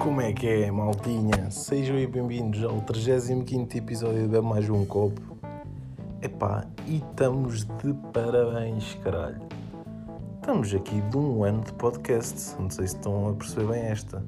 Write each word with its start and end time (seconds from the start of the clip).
Como 0.00 0.22
é 0.22 0.32
que 0.32 0.48
é, 0.48 0.70
maltinha? 0.70 1.50
Sejam 1.50 1.94
bem-vindos 2.10 2.64
ao 2.64 2.80
35 2.80 3.76
episódio 3.76 4.26
de 4.26 4.40
Mais 4.40 4.70
Um 4.70 4.86
Copo. 4.86 5.20
Epá, 6.22 6.66
e 6.86 6.96
estamos 6.96 7.64
de 7.64 7.92
parabéns, 8.10 8.94
caralho. 9.04 9.42
Estamos 10.36 10.74
aqui 10.74 11.02
de 11.02 11.18
um 11.18 11.44
ano 11.44 11.62
de 11.62 11.74
podcast. 11.74 12.58
Não 12.58 12.70
sei 12.70 12.88
se 12.88 12.96
estão 12.96 13.28
a 13.28 13.34
perceber 13.34 13.74
bem 13.74 13.82
esta. 13.82 14.24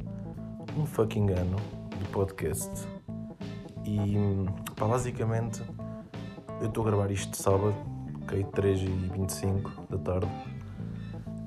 Um 0.77 0.85
fucking 0.85 1.31
ano 1.31 1.57
de 1.99 2.05
podcast. 2.11 2.71
E, 3.87 4.15
pá, 4.77 4.87
basicamente, 4.87 5.63
eu 6.61 6.69
estou 6.69 6.87
a 6.87 6.91
gravar 6.91 7.11
isto 7.11 7.35
sábado, 7.35 7.75
ok? 8.25 8.45
3h25 8.45 9.71
da 9.89 9.97
tarde. 9.97 10.29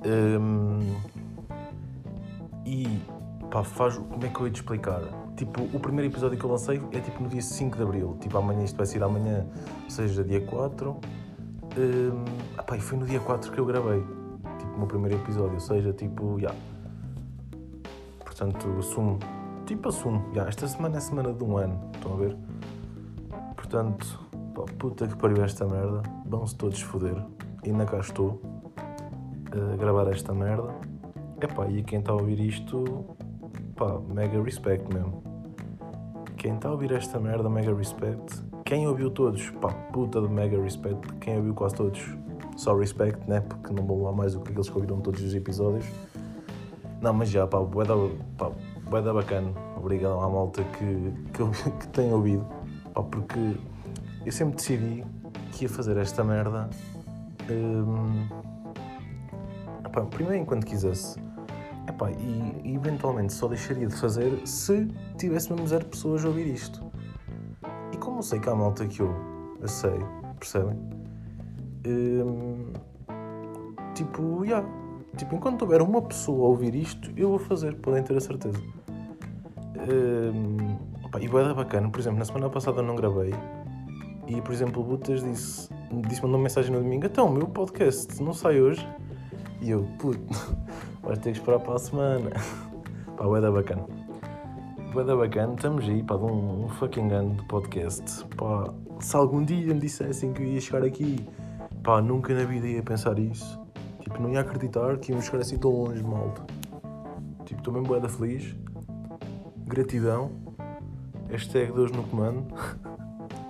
Hum, 0.03 0.95
e 2.65 2.99
pá, 3.49 3.63
faz. 3.63 3.97
Como 3.97 4.25
é 4.25 4.29
que 4.29 4.39
eu 4.39 4.47
ia 4.47 4.51
te 4.51 4.61
explicar? 4.61 5.01
Tipo, 5.35 5.63
o 5.63 5.79
primeiro 5.79 6.11
episódio 6.11 6.37
que 6.37 6.45
eu 6.45 6.49
lancei 6.49 6.81
é 6.91 6.99
tipo 6.99 7.21
no 7.21 7.29
dia 7.29 7.41
5 7.41 7.77
de 7.77 7.83
Abril. 7.83 8.17
Tipo, 8.21 8.37
amanhã, 8.37 8.63
isto 8.63 8.77
vai 8.77 8.85
ser 8.85 9.03
amanhã, 9.03 9.45
ou 9.83 9.89
seja, 9.89 10.23
dia 10.23 10.41
4. 10.41 10.91
Hum, 10.91 12.23
epá, 12.57 12.77
e 12.77 12.79
foi 12.79 12.97
no 12.97 13.05
dia 13.05 13.19
4 13.19 13.51
que 13.51 13.59
eu 13.59 13.65
gravei. 13.65 14.01
Tipo, 14.59 14.75
o 14.75 14.77
meu 14.77 14.87
primeiro 14.87 15.17
episódio. 15.17 15.53
Ou 15.53 15.59
seja, 15.59 15.91
tipo, 15.93 16.39
já. 16.39 16.49
Yeah. 16.49 16.59
Portanto, 18.23 18.67
assumo. 18.79 19.19
Tipo, 19.65 19.89
assumo. 19.89 20.19
Já, 20.27 20.31
yeah, 20.31 20.49
esta 20.49 20.67
semana 20.67 20.97
é 20.97 20.99
semana 20.99 21.33
de 21.33 21.43
um 21.43 21.57
ano. 21.57 21.89
Estão 21.95 22.13
a 22.13 22.17
ver? 22.17 22.37
Portanto, 23.55 24.19
pá, 24.53 24.63
puta 24.77 25.07
que 25.07 25.17
pariu 25.17 25.43
esta 25.43 25.65
merda. 25.65 26.01
Vão-se 26.25 26.55
todos 26.55 26.81
foder. 26.81 27.21
Ainda 27.65 27.85
cá 27.85 27.97
estou 27.97 28.41
a 29.51 29.75
gravar 29.75 30.07
esta 30.07 30.33
merda. 30.33 30.73
Epá, 31.41 31.67
e 31.67 31.83
quem 31.83 31.99
está 31.99 32.11
a 32.11 32.15
ouvir 32.15 32.39
isto, 32.39 33.05
pá, 33.75 33.99
mega 34.07 34.41
respect 34.41 34.91
mesmo. 34.93 35.21
Quem 36.37 36.55
está 36.55 36.69
a 36.69 36.71
ouvir 36.71 36.91
esta 36.91 37.19
merda, 37.19 37.49
mega 37.49 37.73
respect. 37.73 38.43
Quem 38.65 38.87
ouviu 38.87 39.09
todos, 39.09 39.49
pá, 39.51 39.69
puta 39.91 40.21
de 40.21 40.27
mega 40.27 40.61
respect. 40.61 41.13
Quem 41.15 41.37
ouviu 41.37 41.53
quase 41.53 41.75
todos, 41.75 42.17
só 42.55 42.75
respect, 42.75 43.29
né? 43.29 43.41
Porque 43.41 43.73
não 43.73 43.85
vou 43.85 44.03
lá 44.03 44.11
mais 44.11 44.33
do 44.33 44.41
que 44.41 44.51
aqueles 44.51 44.69
que 44.69 44.75
ouviram 44.75 44.99
todos 45.01 45.21
os 45.21 45.35
episódios. 45.35 45.85
Não, 47.01 47.13
mas 47.13 47.29
já, 47.29 47.45
pá, 47.45 47.59
bué 47.59 47.85
da, 47.85 47.95
pá, 48.37 49.01
bacana. 49.13 49.51
Obrigado 49.77 50.19
à 50.19 50.29
malta 50.29 50.63
que, 50.63 51.13
que, 51.31 51.71
que 51.79 51.87
tem 51.89 52.11
ouvido. 52.11 52.45
Pá, 52.93 53.03
porque 53.03 53.57
eu 54.25 54.31
sempre 54.31 54.55
decidi 54.55 55.03
que 55.51 55.65
ia 55.65 55.69
fazer 55.69 55.97
esta 55.97 56.23
merda. 56.23 56.69
Hum, 57.49 58.27
epá, 59.85 60.01
primeiro 60.01 60.41
enquanto 60.41 60.65
quisesse. 60.65 61.19
Epá, 61.87 62.11
e, 62.11 62.61
e 62.63 62.75
eventualmente 62.75 63.33
só 63.33 63.47
deixaria 63.47 63.87
de 63.87 63.95
fazer 63.95 64.45
se 64.45 64.87
tivesse 65.17 65.51
mesmo 65.51 65.67
zero 65.67 65.85
pessoas 65.85 66.25
a 66.25 66.27
ouvir 66.27 66.47
isto. 66.47 66.83
E 67.91 67.97
como 67.97 68.19
eu 68.19 68.23
sei 68.23 68.39
que 68.39 68.49
há 68.49 68.55
malta 68.55 68.87
que 68.87 69.01
eu, 69.01 69.13
eu 69.61 69.67
sei, 69.67 69.99
percebem? 70.39 70.77
Hum, 71.87 72.73
tipo, 73.93 74.45
já. 74.45 74.57
Yeah. 74.57 74.85
Tipo, 75.17 75.35
enquanto 75.35 75.61
houver 75.61 75.81
uma 75.81 76.01
pessoa 76.01 76.45
a 76.45 76.49
ouvir 76.49 76.75
isto, 76.75 77.09
eu 77.15 77.29
vou 77.29 77.39
fazer, 77.39 77.75
podem 77.75 78.03
ter 78.03 78.17
a 78.17 78.19
certeza. 78.19 78.59
Hum, 79.89 80.77
opa, 81.05 81.21
e 81.21 81.27
vai 81.27 81.45
dar 81.45 81.53
bacana, 81.53 81.89
por 81.89 81.99
exemplo, 81.99 82.19
na 82.19 82.25
semana 82.25 82.49
passada 82.49 82.81
não 82.81 82.95
gravei. 82.95 83.33
E, 84.27 84.41
por 84.41 84.51
exemplo, 84.51 84.81
o 84.81 84.85
Butas 84.85 85.23
disse, 85.23 85.69
disse 86.07 86.21
mandou 86.21 86.37
uma 86.37 86.43
mensagem 86.43 86.71
no 86.71 86.81
domingo: 86.81 87.05
Então, 87.05 87.27
o 87.27 87.31
meu 87.31 87.47
podcast 87.47 88.21
não 88.21 88.33
sai 88.33 88.59
hoje. 88.59 88.85
E 89.61 89.69
eu, 89.69 89.87
puto, 89.97 90.19
vais 91.05 91.19
ter 91.19 91.31
que 91.31 91.37
esperar 91.37 91.59
para 91.59 91.75
a 91.75 91.79
semana. 91.79 92.31
Pá, 93.15 93.27
vai 93.27 93.39
dar 93.39 93.51
bacana. 93.51 93.85
Vai 94.93 95.05
dar 95.05 95.15
bacana, 95.15 95.53
estamos 95.53 95.83
aí, 95.85 96.01
pá, 96.01 96.15
de 96.15 96.23
um, 96.23 96.65
um 96.65 96.69
fucking 96.69 97.11
ano 97.11 97.35
de 97.35 97.43
podcast. 97.45 98.25
Pá, 98.35 98.73
se 98.99 99.15
algum 99.15 99.43
dia 99.43 99.73
me 99.73 99.79
dissessem 99.79 100.33
que 100.33 100.41
eu 100.41 100.47
ia 100.47 100.61
chegar 100.61 100.83
aqui, 100.83 101.25
pá, 101.83 102.01
nunca 102.01 102.33
na 102.33 102.45
vida 102.45 102.67
ia 102.67 102.81
pensar 102.81 103.19
isso. 103.19 103.59
Tipo, 103.99 104.21
não 104.21 104.29
ia 104.31 104.39
acreditar 104.39 104.97
que 104.97 105.11
íamos 105.11 105.25
chegar 105.25 105.39
assim 105.39 105.57
tão 105.57 105.71
longe, 105.71 106.01
malta. 106.01 106.43
Tipo, 107.45 107.59
estou 107.59 107.73
mesmo 107.73 107.87
boeda 107.87 108.07
feliz. 108.07 108.55
Gratidão. 109.65 110.31
Hashtag 111.29 111.73
Deus 111.73 111.91
no 111.91 112.03
comando. 112.03 112.45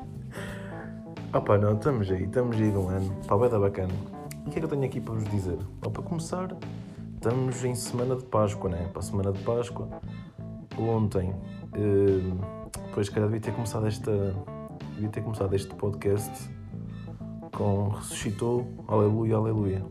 ah 1.32 1.42
pá, 1.42 1.58
não, 1.58 1.74
estamos 1.74 2.10
aí, 2.10 2.24
estamos 2.24 2.56
aí 2.56 2.72
de 2.72 2.78
um 2.78 2.90
ano. 2.90 3.16
Pá, 3.28 3.36
vai 3.36 3.50
dar 3.50 3.60
bacana. 3.60 3.94
O 4.46 4.50
que 4.50 4.58
é 4.58 4.60
que 4.60 4.66
eu 4.66 4.70
tenho 4.70 4.84
aqui 4.84 5.00
para 5.00 5.14
vos 5.14 5.26
dizer? 5.26 5.58
Pá, 5.82 5.90
para 5.92 6.04
começar, 6.04 6.56
estamos 7.26 7.66
em 7.66 7.74
semana 7.74 8.16
de 8.16 8.24
Páscoa, 8.24 8.70
né? 8.70 8.88
Para 8.94 9.00
a 9.00 9.02
semana 9.02 9.32
de 9.32 9.42
Páscoa. 9.42 9.90
Ontem, 10.78 11.32
uh, 11.32 12.38
depois, 12.86 13.10
calhar, 13.10 13.28
devia 13.28 13.42
ter 13.42 13.52
começado 13.52 13.88
esta. 13.88 14.12
Devia 14.94 15.10
ter 15.10 15.22
começado 15.22 15.56
este 15.56 15.74
podcast 15.74 16.32
com 17.52 17.90
Ressuscitou, 17.90 18.68
Aleluia, 18.88 19.38
Aleluia. 19.38 19.84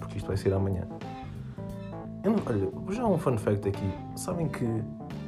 Porque 0.00 0.16
isto 0.16 0.26
vai 0.26 0.38
ser 0.38 0.54
amanhã. 0.54 0.88
Não, 2.24 2.36
olha, 2.46 2.94
já 2.94 3.06
um 3.06 3.18
fun 3.18 3.36
fact 3.36 3.68
aqui. 3.68 3.92
Sabem 4.16 4.48
que. 4.48 4.64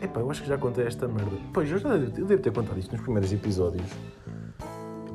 Epá, 0.01 0.21
eu 0.21 0.31
acho 0.31 0.41
que 0.41 0.49
já 0.49 0.57
contei 0.57 0.87
esta 0.87 1.07
merda. 1.07 1.37
Pois, 1.53 1.71
eu 1.71 1.77
já 1.77 1.91
eu 1.91 2.09
devo 2.09 2.39
ter 2.39 2.51
contado 2.51 2.79
isto 2.79 2.93
nos 2.93 3.03
primeiros 3.03 3.31
episódios. 3.31 3.91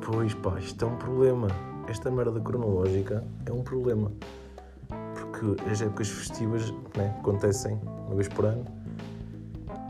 Pois, 0.06 0.36
pá, 0.36 0.60
isto 0.60 0.86
é 0.86 0.88
um 0.88 0.98
problema 0.98 1.48
esta 1.88 2.10
merda 2.10 2.40
cronológica 2.40 3.24
é 3.46 3.52
um 3.52 3.64
problema. 3.64 4.12
Porque 5.42 5.68
as 5.68 5.82
épocas 5.82 6.08
festivas 6.08 6.72
né, 6.96 7.16
acontecem 7.20 7.80
uma 8.06 8.14
vez 8.14 8.28
por 8.28 8.46
ano. 8.46 8.64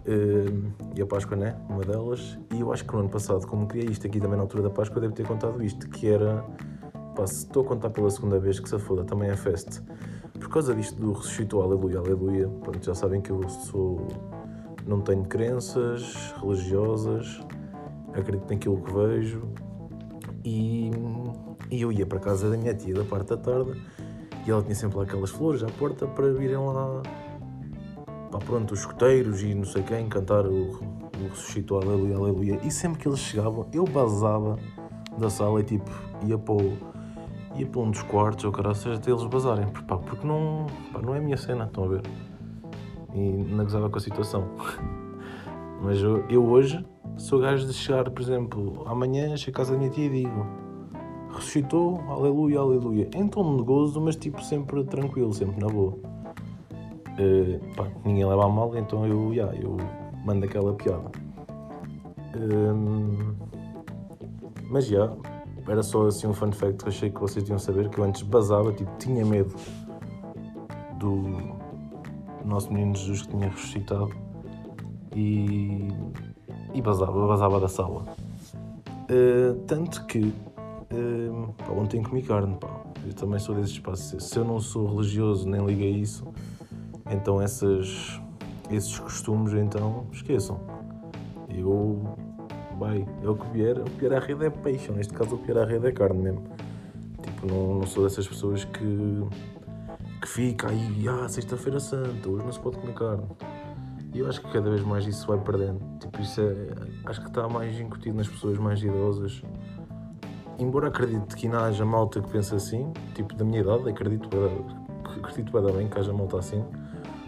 Uh, 0.08 0.72
e 0.96 1.02
a 1.02 1.06
Páscoa, 1.06 1.36
né? 1.36 1.58
Uma 1.68 1.84
delas. 1.84 2.40
E 2.54 2.62
eu 2.62 2.72
acho 2.72 2.86
que 2.86 2.94
no 2.94 3.00
ano 3.00 3.10
passado, 3.10 3.46
como 3.46 3.68
criei 3.68 3.90
isto 3.90 4.08
aqui 4.08 4.22
também 4.22 4.38
na 4.38 4.44
altura 4.44 4.64
da 4.64 4.70
Páscoa, 4.70 5.02
devo 5.02 5.14
ter 5.14 5.28
contado 5.28 5.62
isto, 5.62 5.90
que 5.90 6.08
era. 6.08 6.42
Pá, 7.16 7.28
se 7.28 7.46
estou 7.46 7.64
a 7.64 7.66
contar 7.68 7.90
pela 7.90 8.10
segunda 8.10 8.40
vez 8.40 8.62
que 8.62 8.70
se 8.70 8.80
foda, 8.80 9.04
também 9.04 9.30
é 9.30 9.36
festa. 9.36 9.84
Por 10.40 10.48
causa 10.48 10.74
disto 10.74 10.96
do 10.96 11.12
ressuscitou, 11.12 11.62
aleluia, 11.62 12.00
aleluia. 12.00 12.48
Pronto, 12.48 12.84
já 12.86 12.96
sabem 12.96 13.20
que 13.20 13.30
eu 13.30 13.48
sou. 13.50 14.08
Não 14.88 15.02
tenho 15.02 15.26
crenças 15.26 16.34
religiosas, 16.42 17.42
acredito 18.14 18.50
naquilo 18.50 18.82
que 18.82 18.94
vejo. 18.94 19.44
E 20.46 20.92
e 21.70 21.82
eu 21.82 21.92
ia 21.92 22.06
para 22.06 22.20
casa 22.20 22.50
da 22.50 22.58
minha 22.58 22.74
tia 22.74 22.94
da 22.94 23.06
parte 23.06 23.30
da 23.30 23.38
tarde 23.38 23.82
e 24.46 24.52
ela 24.52 24.62
tinha 24.62 24.76
sempre 24.76 24.98
lá 24.98 25.04
aquelas 25.04 25.30
flores 25.30 25.64
à 25.64 25.68
porta 25.68 26.08
para 26.08 26.32
virem 26.34 26.58
lá, 26.58 27.02
pá, 28.32 28.40
pronto, 28.40 28.74
os 28.74 28.80
escoteiros 28.80 29.44
e 29.44 29.54
não 29.54 29.66
sei 29.66 29.84
quem 29.84 30.08
cantar 30.10 30.46
o, 30.46 30.72
o 30.72 31.28
ressuscitou, 31.30 31.82
aleluia, 31.82 32.16
aleluia. 32.16 32.60
E 32.64 32.72
sempre 32.72 33.00
que 33.00 33.08
eles 33.08 33.20
chegavam, 33.20 33.68
eu 33.74 33.84
basava 33.84 34.58
da 35.18 35.30
sala 35.30 35.60
e 35.60 35.64
tipo, 35.64 35.92
ia 36.26 36.38
para, 36.38 36.54
o, 36.54 36.78
ia 37.56 37.68
para 37.68 37.82
um 37.82 37.92
dos 37.92 38.02
quartos 38.04 38.46
ou 38.46 38.52
caraças 38.52 38.98
até 38.98 39.12
eles 39.12 39.24
basarem, 39.26 39.68
pá, 39.88 39.98
porque 39.98 40.26
não, 40.26 40.66
pá, 40.92 41.02
não 41.02 41.14
é 41.14 41.20
a 41.20 41.22
minha 41.22 41.38
cena, 41.38 41.66
estão 41.66 41.84
a 41.84 41.88
ver? 41.88 42.02
E 43.14 43.20
não 43.20 43.64
gozava 43.64 43.90
com 43.90 43.98
a 43.98 44.02
situação. 44.02 44.48
Mas 45.84 46.00
eu, 46.00 46.26
eu 46.30 46.46
hoje 46.46 46.86
sou 47.18 47.40
gajo 47.40 47.68
de 47.68 47.74
chegar, 47.74 48.10
por 48.10 48.22
exemplo, 48.22 48.84
amanhã 48.88 49.36
chego 49.36 49.58
a 49.58 49.60
casa 49.60 49.74
da 49.74 49.78
minha 49.78 49.90
tia 49.90 50.06
e 50.06 50.10
digo 50.10 50.61
ressuscitou, 51.36 52.02
aleluia, 52.10 52.60
aleluia. 52.60 53.10
Em 53.14 53.28
tom 53.28 53.58
de 53.58 53.64
gozo, 53.64 54.00
mas 54.02 54.16
tipo 54.16 54.42
sempre 54.44 54.84
tranquilo, 54.84 55.34
sempre 55.34 55.60
na 55.60 55.68
boa. 55.68 55.94
Uh, 57.20 57.76
pá, 57.76 57.88
ninguém 58.06 58.26
leva 58.26 58.46
a 58.46 58.50
mal, 58.50 58.76
então 58.78 59.06
eu, 59.06 59.34
yeah, 59.34 59.56
eu 59.58 59.78
mando 60.26 60.46
aquela 60.46 60.74
piada. 60.74 61.12
Uh, 62.36 63.36
mas 64.70 64.88
já, 64.88 64.98
yeah, 64.98 65.16
era 65.68 65.84
só 65.84 66.08
assim 66.08 66.28
um 66.28 66.34
fun 66.34 66.52
fact 66.52 66.84
que 66.84 66.90
achei 66.90 67.10
que 67.10 67.20
vocês 67.20 67.48
iam 67.50 67.60
saber, 67.60 67.90
que 67.90 68.00
eu 68.00 68.04
antes 68.04 68.22
basava, 68.24 68.72
tipo, 68.74 68.90
tinha 68.98 69.26
medo 69.26 69.54
do 70.98 71.24
nosso 72.46 72.72
menino 72.72 72.96
Jesus 72.96 73.24
que 73.24 73.30
tinha 73.30 73.50
ressuscitado 73.50 74.12
e, 75.16 75.90
e 76.74 76.82
basava, 76.82 77.28
basava 77.28 77.60
da 77.60 77.68
sala. 77.68 78.06
Uh, 79.10 79.56
tanto 79.68 80.06
que 80.06 80.34
Uh, 80.92 81.54
pá, 81.54 82.02
comi 82.10 82.22
carne, 82.22 82.58
pá. 82.58 82.82
Eu 83.06 83.14
também 83.14 83.40
sou 83.40 83.56
desses 83.56 83.72
espaços. 83.72 84.24
Se 84.24 84.38
eu 84.38 84.44
não 84.44 84.60
sou 84.60 84.86
religioso, 84.88 85.48
nem 85.48 85.66
ligo 85.66 85.82
a 85.84 85.86
isso, 85.86 86.28
então 87.10 87.42
essas, 87.42 88.22
esses 88.70 89.00
costumes, 89.00 89.54
então, 89.54 90.06
esqueçam. 90.12 90.60
Eu, 91.50 92.16
bem, 92.78 93.08
é 93.24 93.30
o 93.30 93.36
que 93.36 93.50
vier, 93.52 93.80
o 93.80 93.84
que 93.86 94.00
vier 94.00 94.14
à 94.14 94.20
rede 94.20 94.46
é 94.46 94.50
peixe, 94.50 94.92
neste 94.92 95.14
caso 95.14 95.36
o 95.36 95.38
que 95.38 95.46
vier 95.46 95.58
à 95.58 95.66
rede 95.66 95.88
é 95.88 95.92
carne 95.92 96.22
mesmo. 96.22 96.44
Tipo, 97.22 97.48
não, 97.48 97.80
não 97.80 97.88
sou 97.88 98.04
dessas 98.04 98.28
pessoas 98.28 98.66
que, 98.66 99.24
que 100.22 100.28
fica 100.28 100.70
aí, 100.70 101.08
ah, 101.08 101.28
sexta-feira 101.28 101.80
santa, 101.80 102.30
hoje 102.30 102.44
não 102.44 102.52
se 102.52 102.60
pode 102.60 102.78
comer 102.78 102.94
carne. 102.94 103.28
E 104.14 104.20
eu 104.20 104.28
acho 104.28 104.42
que 104.42 104.52
cada 104.52 104.70
vez 104.70 104.84
mais 104.84 105.08
isso 105.08 105.26
vai 105.26 105.38
perdendo. 105.40 105.80
Tipo, 106.00 106.22
isso 106.22 106.42
é, 106.42 106.68
acho 107.06 107.22
que 107.22 107.28
está 107.28 107.48
mais 107.48 107.80
incutido 107.80 108.18
nas 108.18 108.28
pessoas 108.28 108.58
mais 108.58 108.84
idosas 108.84 109.42
embora 110.64 110.88
acredite 110.88 111.36
que 111.36 111.48
ainda 111.48 111.62
haja 111.66 111.86
malta 111.86 112.22
que 112.22 112.30
pensa 112.30 112.56
assim, 112.56 112.92
tipo 113.16 113.36
da 113.36 113.44
minha 113.44 113.62
idade, 113.62 113.90
acredito, 113.90 114.30
acredito 115.24 115.52
bem, 115.52 115.74
bem 115.74 115.88
que 115.88 116.00
haja 116.00 116.14
malta 116.14 116.40
assim, 116.40 116.64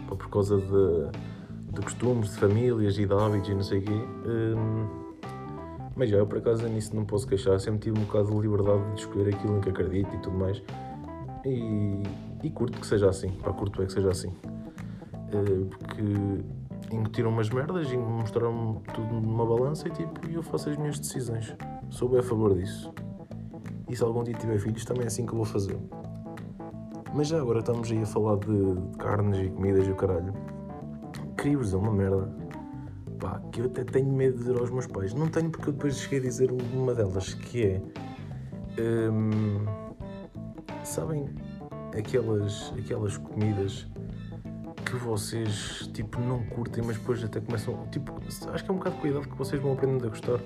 por 0.06 0.28
causa 0.28 0.58
de, 0.58 1.72
de 1.72 1.80
costumes, 1.80 2.30
de 2.32 2.38
famílias 2.38 2.98
e 2.98 3.06
de 3.06 3.12
hábitos 3.12 3.48
e 3.48 3.54
não 3.54 3.62
sei 3.62 3.78
o 3.78 3.82
quê. 3.82 3.92
Hum, 4.26 5.04
mas 5.96 6.10
já, 6.10 6.16
eu 6.16 6.26
por 6.26 6.38
acaso 6.38 6.66
nisso 6.68 6.94
não 6.94 7.04
posso 7.04 7.26
queixar, 7.26 7.58
sempre 7.60 7.80
tive 7.80 7.98
um 7.98 8.04
bocado 8.04 8.30
de 8.30 8.40
liberdade 8.40 8.82
de 8.94 9.00
escolher 9.00 9.34
aquilo 9.34 9.58
em 9.58 9.60
que 9.60 9.68
acredito 9.70 10.14
e 10.14 10.18
tudo 10.18 10.36
mais. 10.36 10.62
E, 11.44 12.02
e 12.42 12.50
curto 12.50 12.80
que 12.80 12.86
seja 12.86 13.08
assim, 13.08 13.30
pá, 13.30 13.52
curto 13.52 13.82
é 13.82 13.86
que 13.86 13.92
seja 13.92 14.10
assim. 14.10 14.28
Uh, 14.28 15.66
porque 15.66 16.94
incutiram 16.94 17.30
umas 17.30 17.50
merdas 17.50 17.90
e 17.90 17.96
mostraram-me 17.96 18.80
tudo 18.92 19.14
numa 19.14 19.44
balança 19.44 19.88
e 19.88 19.90
tipo, 19.90 20.28
eu 20.28 20.42
faço 20.42 20.70
as 20.70 20.76
minhas 20.76 20.98
decisões. 20.98 21.54
Sou 21.90 22.08
bem 22.08 22.20
a 22.20 22.22
favor 22.22 22.54
disso. 22.54 22.92
E 23.88 23.96
se 23.96 24.02
algum 24.02 24.24
dia 24.24 24.34
tiver 24.34 24.58
filhos, 24.58 24.84
também 24.84 25.04
é 25.04 25.06
assim 25.06 25.26
que 25.26 25.32
eu 25.32 25.36
vou 25.36 25.44
fazer. 25.44 25.78
Mas 27.14 27.28
já 27.28 27.40
agora 27.40 27.60
estamos 27.60 27.90
aí 27.90 28.02
a 28.02 28.06
falar 28.06 28.36
de, 28.38 28.96
carnes 28.98 29.38
e 29.38 29.48
comidas 29.48 29.86
e 29.86 29.90
o 29.90 29.94
caralho. 29.94 30.34
Queria-vos 31.36 31.66
dizer 31.66 31.76
uma 31.76 31.92
merda. 31.92 32.28
Pá, 33.20 33.40
que 33.52 33.60
eu 33.60 33.66
até 33.66 33.84
tenho 33.84 34.12
medo 34.12 34.38
de 34.38 34.44
dizer 34.44 34.58
aos 34.58 34.70
meus 34.70 34.86
pais. 34.86 35.14
Não 35.14 35.28
tenho 35.28 35.50
porque 35.50 35.68
eu 35.68 35.72
depois 35.72 35.96
cheguei 35.96 36.18
a 36.18 36.22
dizer 36.22 36.50
uma 36.50 36.94
delas, 36.94 37.34
que 37.34 37.66
é. 37.66 37.82
Hum, 38.80 39.64
sabem 40.82 41.28
aquelas, 41.96 42.72
aquelas 42.76 43.16
comidas 43.16 43.86
que 44.84 44.96
vocês 44.96 45.88
tipo 45.92 46.20
não 46.20 46.44
curtem, 46.46 46.82
mas 46.84 46.96
depois 46.98 47.22
até 47.22 47.40
começam. 47.40 47.86
Tipo, 47.90 48.20
acho 48.26 48.64
que 48.64 48.70
é 48.70 48.74
um 48.74 48.78
bocado 48.78 48.96
de 48.96 49.02
cuidado 49.02 49.28
que 49.28 49.36
vocês 49.36 49.60
vão 49.62 49.72
aprendendo 49.72 50.06
a 50.06 50.08
gostar. 50.08 50.40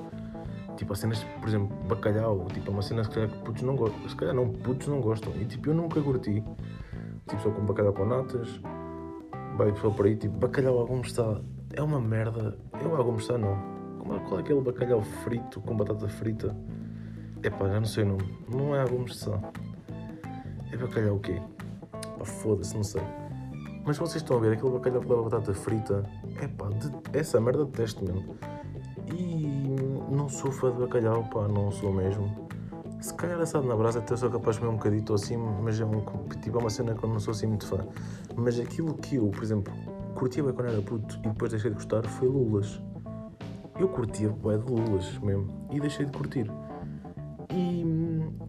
Tipo, 0.79 0.93
as 0.93 1.01
cenas, 1.01 1.25
por 1.41 1.49
exemplo, 1.49 1.77
bacalhau, 1.89 2.47
tipo, 2.55 2.71
é 2.71 2.73
uma 2.73 2.83
cena 2.83 3.03
se 3.03 3.11
calhar 3.11 3.29
que 3.29 3.39
putos 3.39 3.63
não 3.63 3.75
gostam. 3.75 4.09
Se 4.09 4.15
calhar 4.15 4.33
não, 4.33 4.49
putos 4.49 4.87
não 4.87 5.01
gostam. 5.01 5.33
E 5.35 5.45
tipo, 5.45 5.71
eu 5.71 5.75
nunca 5.75 6.01
curti. 6.01 6.41
Tipo, 7.27 7.43
só 7.43 7.51
com 7.51 7.67
bacalhau 7.67 7.93
com 7.93 8.07
natas. 8.07 8.61
Vai 9.57 9.73
pessoal 9.73 9.93
por 9.93 10.07
aí, 10.07 10.15
tipo, 10.15 10.39
bacalhau 10.39 10.79
algum 10.79 11.01
está. 11.01 11.41
É 11.75 11.83
uma 11.83 12.01
merda. 12.01 12.57
Eu 12.81 12.95
algum 12.95 13.17
está 13.17 13.37
não. 13.37 13.59
Como 13.99 14.15
é, 14.15 14.21
qual 14.21 14.39
é 14.39 14.43
aquele 14.45 14.61
bacalhau 14.61 15.03
frito 15.03 15.61
com 15.63 15.77
batata 15.77 16.09
frita? 16.09 16.57
É 17.43 17.51
pá, 17.51 17.69
já 17.69 17.81
não 17.81 17.85
sei 17.85 18.05
o 18.05 18.07
nome. 18.07 18.39
Não 18.49 18.77
é 18.77 18.81
algum 18.81 19.03
está. 19.05 19.33
É 20.71 20.77
bacalhau 20.77 21.17
o 21.17 21.21
quê? 21.21 21.43
Pá, 21.91 22.25
foda-se, 22.25 22.77
não 22.77 22.85
sei. 22.85 23.03
Mas 23.85 23.99
vocês 23.99 24.23
estão 24.23 24.37
a 24.37 24.41
ver 24.41 24.53
aquele 24.53 24.71
bacalhau 24.71 25.03
com 25.03 25.23
batata 25.25 25.53
frita? 25.55 26.05
É 26.41 26.47
pá, 26.47 26.69
essa 27.13 27.41
merda 27.41 27.65
detesto 27.65 28.05
mesmo. 28.05 28.37
E 29.13 29.88
não 30.11 30.29
sou 30.29 30.51
fã 30.51 30.71
de 30.73 30.79
bacalhau, 30.79 31.25
pá, 31.25 31.47
não 31.49 31.71
sou 31.71 31.93
mesmo. 31.93 32.49
Se 33.01 33.15
calhar 33.15 33.41
assado 33.41 33.67
na 33.67 33.77
brasa 33.77 34.01
até 34.01 34.17
sou 34.17 34.31
capaz 34.31 34.57
de 34.57 34.61
comer 34.61 34.73
um 34.73 34.77
bocadito 34.77 35.15
assim, 35.15 35.37
mas 35.37 35.81
é, 35.81 35.85
um, 35.85 36.01
tipo, 36.41 36.59
é 36.59 36.61
uma 36.61 36.71
cena 36.71 36.95
que 36.95 37.05
eu 37.05 37.09
não 37.09 37.21
sou 37.21 37.33
assim 37.33 37.47
muito 37.47 37.67
fã. 37.67 37.87
Mas 38.35 38.59
aquilo 38.59 38.95
que 38.95 39.17
eu, 39.17 39.29
por 39.29 39.43
exemplo, 39.43 39.73
curtia 40.15 40.43
bem 40.43 40.53
quando 40.53 40.69
era 40.69 40.83
puto 40.83 41.19
e 41.25 41.29
depois 41.29 41.53
deixei 41.53 41.71
de 41.71 41.77
gostar 41.77 42.05
foi 42.05 42.29
lulas. 42.29 42.81
Eu 43.79 43.89
curtia 43.89 44.31
bem 44.31 44.59
de 44.59 44.73
lulas 44.73 45.19
mesmo 45.19 45.47
e 45.71 45.79
deixei 45.79 46.07
de 46.07 46.13
curtir. 46.13 46.51
E, 47.51 47.85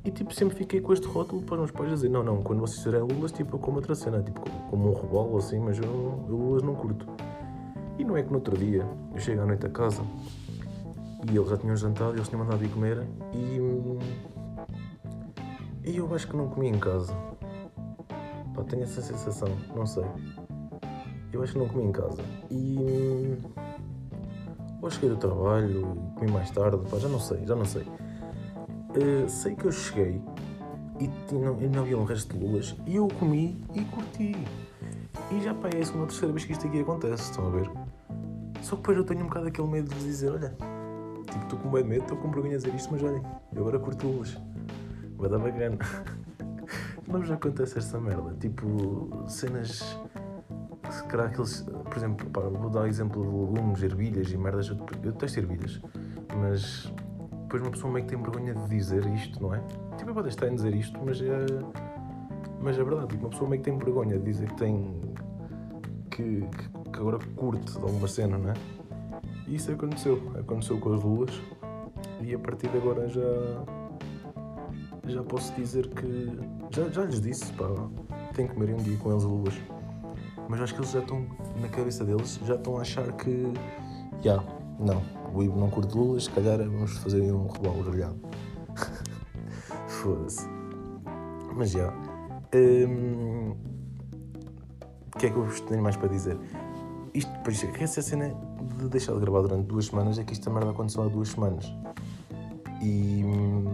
e 0.03 0.11
tipo, 0.11 0.33
sempre 0.33 0.55
fiquei 0.55 0.81
com 0.81 0.91
este 0.93 1.07
rótulo 1.07 1.43
para 1.43 1.55
os 1.55 1.59
meus 1.59 1.71
pais 1.71 1.89
dizer: 1.89 2.09
não, 2.09 2.23
não, 2.23 2.41
quando 2.41 2.59
vocês 2.59 2.83
fizerem 2.83 3.01
lulas, 3.01 3.31
tipo, 3.31 3.55
eu 3.55 3.59
como 3.59 3.77
outra 3.77 3.93
cena, 3.93 4.21
tipo, 4.21 4.41
como 4.69 4.89
um 4.89 4.93
robalo 4.93 5.37
assim, 5.37 5.59
mas 5.59 5.77
eu, 5.77 6.25
eu 6.27 6.35
lulas 6.35 6.63
não 6.63 6.73
curto. 6.73 7.05
E 7.99 8.03
não 8.03 8.17
é 8.17 8.23
que 8.23 8.29
no 8.29 8.35
outro 8.35 8.57
dia 8.57 8.87
eu 9.13 9.19
chego 9.19 9.41
à 9.41 9.45
noite 9.45 9.65
a 9.65 9.69
casa 9.69 10.01
e 11.27 11.35
eles 11.35 11.49
já 11.49 11.57
tinham 11.57 11.75
jantado, 11.75 12.13
eles 12.15 12.27
tinham 12.27 12.43
mandado 12.43 12.63
ir 12.63 12.69
comer 12.69 13.05
e. 13.33 13.59
E 15.89 15.97
eu 15.97 16.13
acho 16.13 16.27
que 16.27 16.37
não 16.37 16.47
comi 16.49 16.67
em 16.67 16.79
casa. 16.79 17.13
Pá, 18.53 18.63
tenho 18.63 18.83
essa 18.83 19.01
sensação, 19.01 19.49
não 19.75 19.85
sei. 19.85 20.05
Eu 21.33 21.41
acho 21.43 21.53
que 21.53 21.59
não 21.59 21.67
comi 21.67 21.85
em 21.85 21.91
casa. 21.91 22.21
E. 22.49 23.37
Ou 24.81 24.89
cheguei 24.89 25.09
do 25.09 25.17
trabalho 25.17 25.97
comi 26.15 26.31
mais 26.31 26.49
tarde, 26.51 26.77
pá, 26.89 26.97
já 26.97 27.09
não 27.09 27.19
sei, 27.19 27.45
já 27.45 27.55
não 27.55 27.65
sei. 27.65 27.83
Uh, 27.83 29.29
sei 29.29 29.55
que 29.55 29.65
eu 29.65 29.71
cheguei 29.71 30.21
e 30.99 31.09
não, 31.33 31.55
não 31.55 31.81
havia 31.81 31.97
um 31.97 32.03
resto 32.03 32.35
de 32.35 32.43
lulas 32.43 32.75
e 32.85 32.95
eu 32.95 33.07
comi 33.19 33.61
e 33.73 33.83
curti. 33.85 34.35
E 35.31 35.41
já 35.41 35.53
pá, 35.53 35.69
é 35.69 35.81
a 35.81 35.85
segunda 35.85 36.03
ou 36.03 36.07
terceira 36.07 36.33
vez 36.33 36.45
que 36.45 36.53
isto 36.53 36.65
aqui 36.67 36.79
acontece, 36.79 37.23
estão 37.23 37.47
a 37.47 37.49
ver? 37.49 37.69
Só 38.61 38.75
que 38.75 38.81
depois 38.81 38.97
eu 38.97 39.03
tenho 39.03 39.21
um 39.21 39.27
bocado 39.27 39.47
aquele 39.47 39.67
medo 39.67 39.93
de 39.93 40.03
dizer, 40.03 40.31
olha, 40.31 40.55
Tipo, 41.31 41.43
estou 41.43 41.59
com 41.59 41.69
bem 41.69 41.83
medo, 41.83 42.01
estou 42.03 42.17
com 42.17 42.29
vergonha 42.29 42.57
de 42.57 42.63
dizer 42.63 42.75
isto, 42.75 42.91
mas 42.91 43.03
olhem, 43.03 43.21
eu 43.53 43.61
agora 43.61 43.79
curto 43.79 44.07
luz. 44.07 44.37
Vai 45.17 45.29
dar 45.29 45.39
bacana. 45.39 45.77
Não 47.07 47.19
vos 47.19 47.31
acontece 47.31 47.77
esta 47.77 47.99
merda. 47.99 48.35
Tipo, 48.39 49.25
cenas. 49.27 49.97
Se 50.89 51.03
calhar 51.05 51.27
aqueles. 51.27 51.61
Por 51.61 51.97
exemplo, 51.97 52.29
pá, 52.29 52.41
vou 52.41 52.69
dar 52.69 52.87
exemplo 52.87 53.21
de 53.21 53.27
legumes, 53.27 53.83
ervilhas 53.83 54.31
e 54.31 54.37
merdas. 54.37 54.69
Eu, 54.69 54.77
eu 55.03 55.11
detesto 55.11 55.39
ervilhas. 55.39 55.81
Mas 56.37 56.91
depois 57.49 57.63
uma 57.63 57.71
pessoa 57.71 57.91
meio 57.91 58.05
que 58.05 58.15
tem 58.15 58.21
vergonha 58.21 58.53
de 58.53 58.69
dizer 58.69 59.03
isto, 59.07 59.41
não 59.41 59.55
é? 59.55 59.59
Tipo, 59.97 60.13
pode 60.13 60.29
estar 60.29 60.47
em 60.47 60.55
dizer 60.55 60.75
isto, 60.75 60.99
mas 61.03 61.19
é. 61.19 61.45
Mas 62.61 62.77
é 62.77 62.83
verdade, 62.83 63.07
tipo, 63.07 63.23
uma 63.23 63.29
pessoa 63.29 63.49
meio 63.49 63.61
que 63.61 63.71
tem 63.71 63.79
vergonha 63.79 64.19
de 64.19 64.23
dizer 64.23 64.49
que 64.49 64.55
tem. 64.55 65.01
que, 66.11 66.41
que 66.93 66.99
agora 66.99 67.17
curte 67.35 67.71
de 67.71 67.81
alguma 67.81 68.07
cena, 68.07 68.37
não 68.37 68.51
é? 68.51 68.53
E 69.49 69.55
isso 69.55 69.71
aconteceu. 69.71 70.21
Aconteceu 70.39 70.79
com 70.79 70.93
as 70.93 71.03
lulas. 71.03 71.41
E 72.21 72.35
a 72.35 72.39
partir 72.39 72.69
de 72.69 72.77
agora 72.77 73.07
já. 73.09 73.21
Já 75.07 75.23
posso 75.23 75.51
dizer 75.55 75.87
que. 75.89 76.29
Já, 76.69 76.87
já 76.89 77.03
lhes 77.03 77.19
disse, 77.19 77.51
pá. 77.53 77.65
Tenho 78.35 78.47
que 78.47 78.53
comer 78.53 78.75
um 78.75 78.77
dia 78.77 78.95
com 78.97 79.11
eles 79.11 79.23
lulas. 79.23 79.55
Mas 80.47 80.61
acho 80.61 80.75
que 80.75 80.81
eles 80.81 80.91
já 80.91 80.99
estão. 80.99 81.25
Na 81.59 81.67
cabeça 81.67 82.05
deles, 82.05 82.39
já 82.45 82.55
estão 82.55 82.77
a 82.77 82.81
achar 82.81 83.11
que. 83.13 83.51
Já, 84.21 84.43
não. 84.79 85.01
O 85.33 85.41
Ibo 85.41 85.59
não 85.59 85.69
curte 85.69 85.97
lulas, 85.97 86.25
se 86.25 86.29
calhar 86.29 86.57
vamos 86.59 86.97
fazer 86.99 87.31
um 87.31 87.47
robalo 87.47 87.83
grelhado. 87.83 88.19
Foda-se. 89.87 90.47
Mas 91.55 91.71
já. 91.71 91.91
Hum, 92.53 93.55
o 95.15 95.17
que 95.17 95.25
é 95.25 95.29
que 95.29 95.35
eu 95.35 95.43
vos 95.43 95.59
tenho 95.61 95.81
mais 95.81 95.97
para 95.97 96.07
dizer? 96.07 96.37
Isto, 97.13 97.31
depois, 97.31 97.63
essa 97.79 98.01
cena 98.01 98.33
de 98.77 98.87
deixar 98.87 99.13
de 99.13 99.19
gravar 99.19 99.41
durante 99.41 99.67
duas 99.67 99.87
semanas 99.87 100.19
é 100.19 100.23
que 100.23 100.33
esta 100.33 100.49
merda 100.49 100.71
aconteceu 100.71 101.03
há 101.03 101.07
duas 101.07 101.29
semanas. 101.29 101.65
E 102.81 103.23
hum, 103.25 103.65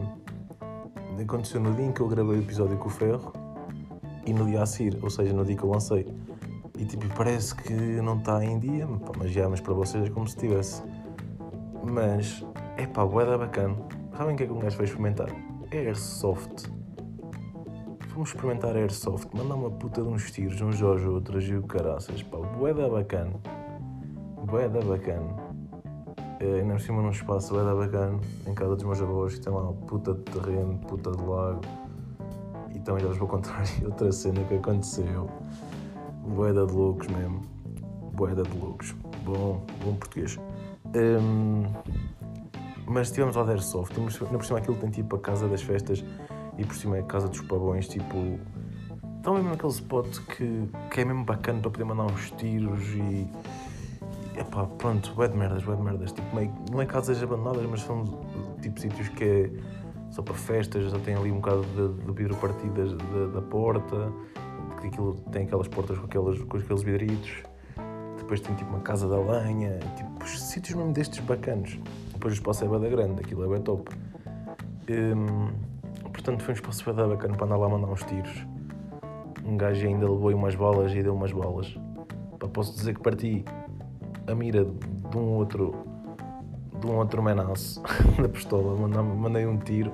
aconteceu 1.22 1.60
no 1.60 1.74
dia 1.74 1.86
em 1.86 1.92
que 1.92 2.02
eu 2.02 2.08
gravei 2.08 2.38
o 2.38 2.40
episódio 2.40 2.78
com 2.78 2.88
o 2.88 2.92
Ferro 2.92 3.34
e 4.26 4.34
no 4.34 4.46
dia 4.46 4.64
a 4.64 4.66
seguir, 4.66 4.98
ou 5.02 5.10
seja, 5.10 5.34
no 5.34 5.46
dia 5.46 5.56
que 5.56 5.64
eu 5.64 5.70
lancei. 5.70 6.08
E 6.78 6.86
tipo, 6.86 7.08
parece 7.16 7.56
que 7.56 7.74
não 7.74 8.18
está 8.18 8.44
em 8.44 8.60
dia, 8.60 8.88
mas 9.18 9.32
já, 9.32 9.48
mas 9.48 9.62
para 9.62 9.74
vocês 9.74 10.06
é 10.06 10.10
como 10.10 10.28
se 10.28 10.36
tivesse. 10.36 10.84
Mas, 11.84 12.44
é 12.78 12.88
pá, 12.88 13.06
boeda 13.06 13.38
bacana. 13.38 13.76
Sabem 14.18 14.34
o 14.34 14.38
que 14.38 14.44
é 14.44 14.48
que 14.48 14.54
um 14.54 14.60
gajo 14.60 14.78
vai 14.78 14.86
experimentar? 14.86 15.30
É 15.72 15.78
Airsoft. 15.78 16.70
Vamos 18.16 18.30
experimentar 18.30 18.76
Airsoft, 18.76 19.28
mandar 19.36 19.54
uma 19.54 19.70
puta 19.70 20.02
de 20.02 20.08
uns 20.08 20.32
tiros, 20.32 20.60
uns 20.60 20.78
Jorge 20.78 21.08
outros 21.08 21.48
e 21.48 21.56
o 21.56 21.62
caraças, 21.62 22.24
pá, 22.24 22.38
boeda 22.38 22.90
bacana 22.90 23.40
bué 24.46 24.70
da 24.70 24.80
bacana. 24.82 25.36
Uh, 26.42 26.56
ainda 26.62 26.74
por 26.74 26.82
cima 26.82 27.02
num 27.02 27.10
espaço 27.10 27.54
bué 27.54 27.64
da 27.64 27.74
bacana, 27.74 28.20
em 28.46 28.54
casa 28.54 28.76
dos 28.76 28.84
meus 28.84 29.02
avós, 29.02 29.36
que 29.36 29.42
tem 29.42 29.54
lá 29.54 29.64
uma 29.64 29.74
puta 29.74 30.14
de 30.14 30.22
terreno, 30.22 30.78
puta 30.88 31.12
de 31.12 31.24
lago. 31.24 31.62
E 32.74 32.80
também 32.80 33.06
vos 33.06 33.18
vou 33.18 33.28
contar 33.28 33.64
outra 33.84 34.12
cena 34.12 34.44
que 34.44 34.56
aconteceu. 34.56 35.30
Boeda 36.28 36.66
de 36.66 36.74
loucos 36.74 37.08
mesmo. 37.08 37.42
Boeda 38.14 38.44
de 38.44 38.58
loucos. 38.58 38.96
Bom, 39.24 39.66
bom 39.84 39.96
português. 39.96 40.40
Um, 40.96 41.64
mas 42.86 43.08
estivemos 43.08 43.36
lá 43.36 43.44
de 43.44 43.52
Airsoft, 43.52 43.98
ainda 43.98 44.38
por 44.38 44.46
cima 44.46 44.60
aquilo 44.60 44.78
tem 44.78 44.92
tipo 44.92 45.16
a 45.16 45.20
casa 45.20 45.48
das 45.48 45.64
festas 45.64 46.04
e 46.58 46.66
por 46.66 46.76
cima 46.76 46.98
é 46.98 47.00
a 47.02 47.04
casa 47.04 47.28
dos 47.28 47.42
pavões, 47.42 47.88
tipo. 47.88 48.40
Estão 49.18 49.34
mesmo 49.34 49.50
naquele 49.50 49.72
spot 49.72 50.20
que, 50.20 50.70
que 50.92 51.02
é 51.02 51.06
mesmo 51.06 51.26
bacana 51.26 51.60
para 51.60 51.72
poder 51.72 51.84
mandar 51.84 52.06
uns 52.06 52.30
tiros 52.32 52.84
e 52.90 53.28
Epá, 54.38 54.66
pronto, 54.66 55.14
bué 55.14 55.30
de 55.30 55.38
merdas, 55.38 55.64
bué 55.64 55.76
de 55.76 55.82
merdas. 55.82 56.12
Tipo, 56.12 56.36
meio, 56.36 56.54
não 56.70 56.82
é 56.82 56.86
casas 56.86 57.22
abandonadas, 57.24 57.66
mas 57.70 57.82
são 57.82 58.04
tipo 58.62 58.80
sítios 58.80 59.08
que 59.10 59.24
é 59.24 59.50
só 60.12 60.22
para 60.22 60.34
festas, 60.34 60.92
já 60.92 61.00
tem 61.00 61.16
ali 61.16 61.32
um 61.32 61.36
bocado 61.36 61.64
de, 61.64 62.06
de 62.06 62.12
vidro 62.12 62.36
partido 62.36 62.98
da, 62.98 63.40
da, 63.40 63.42
porta, 63.42 64.12
que 64.82 64.88
aquilo 64.88 65.16
tem 65.32 65.44
aquelas 65.44 65.68
portas 65.68 65.98
com, 65.98 66.06
aquelas, 66.06 66.40
com 66.40 66.58
aqueles 66.58 66.84
vidritos. 66.84 67.44
Depois 68.18 68.42
tem 68.42 68.56
tipo 68.56 68.70
uma 68.72 68.80
casa 68.80 69.08
da 69.08 69.18
lenha, 69.18 69.80
tipo, 69.96 70.28
sítios 70.28 70.76
mesmo 70.76 70.92
destes 70.92 71.20
bacanos. 71.20 71.80
Depois 72.12 72.34
o 72.34 72.36
espaço 72.36 72.66
é 72.66 72.68
bem 72.68 72.90
grande, 72.90 73.22
aquilo 73.22 73.46
é 73.46 73.48
bem 73.48 73.62
top. 73.62 73.90
Hum, 74.90 75.50
portanto, 76.26 76.44
foi 76.44 76.54
um 76.54 76.58
espaço 76.58 76.94
bem 76.94 77.08
bacana 77.08 77.38
para 77.38 77.46
andar 77.46 77.58
lá 77.58 77.68
a 77.68 77.70
mandar 77.70 77.88
uns 77.88 78.04
tiros. 78.04 78.48
Um 79.46 79.58
gajo 79.58 79.86
ainda 79.86 80.10
levou 80.10 80.34
umas 80.34 80.56
balas 80.56 80.92
e 80.92 81.04
deu 81.04 81.14
umas 81.14 81.32
balas. 81.32 81.78
Pá, 82.40 82.48
posso 82.48 82.76
dizer 82.76 82.96
que 82.96 83.02
parti 83.02 83.46
a 84.26 84.34
mira 84.34 84.66
de 84.66 85.18
um 85.18 85.36
outro 85.36 85.76
de 86.80 86.88
um 86.88 86.98
outro 86.98 87.22
menaço 87.22 87.82
da 88.20 88.28
pistola, 88.28 88.76
mandei 88.88 89.46
um 89.46 89.58
tiro 89.58 89.94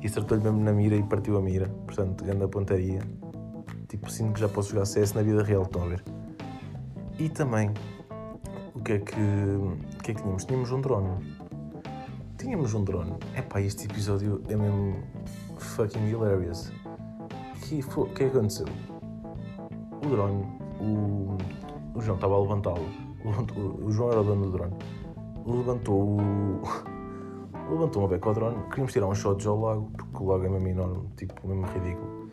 e 0.00 0.06
acertou-lhe 0.06 0.42
mesmo 0.42 0.62
na 0.62 0.72
mira 0.72 0.94
e 0.94 1.02
partiu 1.02 1.38
a 1.38 1.40
mira. 1.40 1.68
Portanto, 1.86 2.22
grande 2.22 2.46
pontaria. 2.48 3.00
Tipo, 3.88 4.10
sinto 4.10 4.34
que 4.34 4.40
já 4.40 4.48
posso 4.48 4.70
jogar 4.70 4.84
CS 4.84 5.14
na 5.14 5.22
vida 5.22 5.42
real, 5.42 5.62
estão 5.62 5.84
a 5.84 5.86
ver? 5.86 6.04
E 7.18 7.28
também, 7.28 7.72
que 8.86 8.92
é 8.92 8.98
que, 9.00 9.20
o 9.20 10.02
que 10.02 10.12
é 10.12 10.14
que 10.14 10.22
tínhamos? 10.22 10.44
Tínhamos 10.44 10.70
um 10.70 10.80
drone. 10.80 11.10
Tínhamos 12.38 12.72
um 12.72 12.84
drone. 12.84 13.14
Epá, 13.36 13.60
este 13.60 13.86
episódio 13.86 14.40
é 14.48 14.54
mesmo 14.54 15.02
fucking 15.58 16.08
hilarious. 16.08 16.72
O 17.56 17.60
que, 17.60 17.82
que 17.82 18.24
é 18.24 18.28
que 18.28 18.36
aconteceu? 18.36 18.66
O 20.04 20.08
drone, 20.08 20.44
o, 20.80 21.36
o 21.94 22.00
João 22.00 22.16
estava 22.16 22.34
a 22.34 22.40
levantá-lo. 22.40 22.86
O 23.82 23.90
João 23.90 24.10
era 24.12 24.20
o 24.20 24.24
dono 24.24 24.42
do 24.46 24.52
drone. 24.52 24.74
Levantou 25.46 26.02
o. 26.02 26.60
Levantou 27.70 28.02
uma 28.02 28.08
beca 28.08 28.28
ao 28.28 28.34
drone. 28.34 28.62
Queríamos 28.68 28.92
tirar 28.92 29.06
uns 29.08 29.18
shots 29.18 29.46
ao 29.46 29.58
lago, 29.60 29.90
porque 29.96 30.22
o 30.22 30.26
lago 30.26 30.44
é 30.44 30.48
mesmo 30.48 30.68
enorme, 30.68 31.08
tipo, 31.16 31.48
mesmo 31.48 31.66
ridículo. 31.66 32.30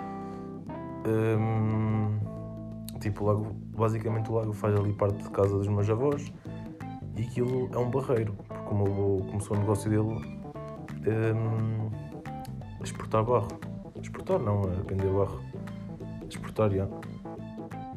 Hum, 1.08 2.20
tipo, 3.00 3.24
o 3.24 3.27
lago, 3.27 3.48
basicamente 3.75 4.30
o 4.32 4.36
lago 4.36 4.53
faz 4.53 4.75
ali 4.75 4.94
parte 4.94 5.24
de 5.24 5.30
casa 5.32 5.58
dos 5.58 5.68
meus 5.68 5.89
avós 5.89 6.32
e 7.18 7.24
aquilo 7.24 7.70
é 7.74 7.77
um 7.77 7.89
barreiro, 7.89 8.34
porque 8.48 8.63
como 8.65 8.86
o- 8.86 9.25
começou 9.25 9.58
o 9.58 9.60
negócio 9.60 9.89
dele 9.89 10.03
hum, 11.08 11.89
exportar 12.83 13.23
barro. 13.23 13.47
Exportar 14.01 14.39
não, 14.39 14.61
a 14.63 14.67
vender 14.87 15.11
barro. 15.11 15.41
Exportar, 16.29 16.71
já. 16.71 16.87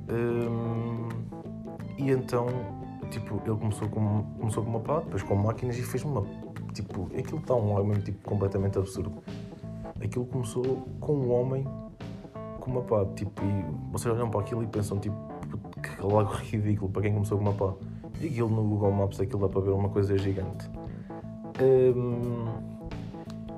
Hum, 0.08 1.08
e 1.98 2.10
então, 2.10 2.46
tipo, 3.10 3.40
ele 3.44 3.56
começou 3.56 3.88
com, 3.88 4.22
começou 4.38 4.62
com 4.62 4.70
uma 4.70 4.80
pá, 4.80 5.00
depois 5.00 5.22
com 5.22 5.34
máquinas 5.34 5.76
e 5.78 5.82
fez 5.82 6.04
uma. 6.04 6.24
Tipo, 6.72 7.08
aquilo 7.18 7.38
está 7.38 7.54
um 7.54 7.84
mesmo 7.84 8.02
tipo, 8.02 8.28
completamente 8.28 8.78
absurdo. 8.78 9.12
Aquilo 10.02 10.26
começou 10.26 10.86
com 11.00 11.14
um 11.14 11.32
homem 11.32 11.66
com 12.60 12.70
uma 12.70 12.82
pá, 12.82 13.04
tipo, 13.14 13.42
e 13.42 13.92
vocês 13.92 14.14
olham 14.14 14.30
para 14.30 14.40
aquilo 14.40 14.62
e 14.62 14.66
pensam, 14.66 14.98
tipo, 14.98 15.16
"Puto, 15.50 15.80
que 15.80 16.02
lago 16.02 16.34
ridículo 16.50 16.90
para 16.90 17.02
quem 17.02 17.12
começou 17.14 17.38
com 17.38 17.44
uma 17.44 17.52
pá. 17.52 17.74
E 18.20 18.26
aquilo 18.26 18.48
no 18.48 18.62
Google 18.62 18.92
Maps, 18.92 19.20
aquilo 19.20 19.40
dá 19.40 19.48
para 19.48 19.60
ver 19.60 19.70
uma 19.70 19.88
coisa 19.88 20.16
gigante. 20.16 20.70
Hum, 21.60 22.75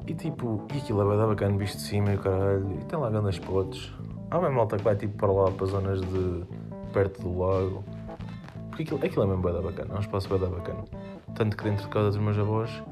e 0.08 0.14
tipo, 0.14 0.66
e 0.72 0.78
aquilo 0.78 1.12
é 1.12 1.16
da 1.18 1.26
bacana, 1.26 1.58
visto 1.58 1.76
de 1.76 1.82
cima 1.82 2.12
e 2.12 2.16
o 2.16 2.18
caralho, 2.18 2.66
e 2.80 2.84
tem 2.86 2.98
lá 2.98 3.10
grandes 3.10 3.34
spots. 3.34 3.92
Há 4.30 4.38
uma 4.38 4.48
malta 4.48 4.78
que 4.78 4.82
vai 4.82 4.96
tipo 4.96 5.18
para 5.18 5.30
lá, 5.30 5.50
para 5.50 5.66
zonas 5.66 6.00
de 6.00 6.44
perto 6.94 7.20
do 7.20 7.38
lago. 7.38 7.84
Porque 8.70 8.84
aquilo, 8.84 9.04
aquilo 9.04 9.22
é 9.24 9.26
mesmo 9.26 9.42
da 9.52 9.60
bacana, 9.60 9.94
é 9.94 9.96
um 9.98 10.00
espaço 10.00 10.28
da 10.38 10.46
bacana. 10.46 10.82
Tanto 11.34 11.56
que 11.56 11.64
dentro 11.64 11.84
de 11.84 11.90
casa 11.90 12.08
dos 12.08 12.18
meus 12.18 12.38
avós, 12.38 12.82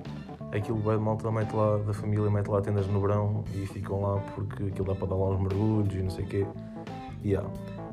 aquilo 0.52 0.78
de 0.78 0.99
malta 0.99 1.30
mete 1.30 1.54
lá, 1.54 1.78
da 1.78 1.94
família 1.94 2.30
mete 2.30 2.49
lá 2.49 2.61
tendas 2.61 2.87
no 2.87 3.00
verão 3.00 3.44
e 3.54 3.66
ficam 3.66 4.02
lá 4.02 4.20
porque 4.35 4.64
aquilo 4.64 4.87
dá 4.87 4.94
para 4.94 5.06
dar 5.08 5.16
lá 5.16 5.30
uns 5.30 5.40
mergulhos 5.40 5.94
e 5.94 6.02
não 6.02 6.11
sei 6.11 6.25
o 6.25 6.28
quê. 6.28 6.46
E. 7.25 7.32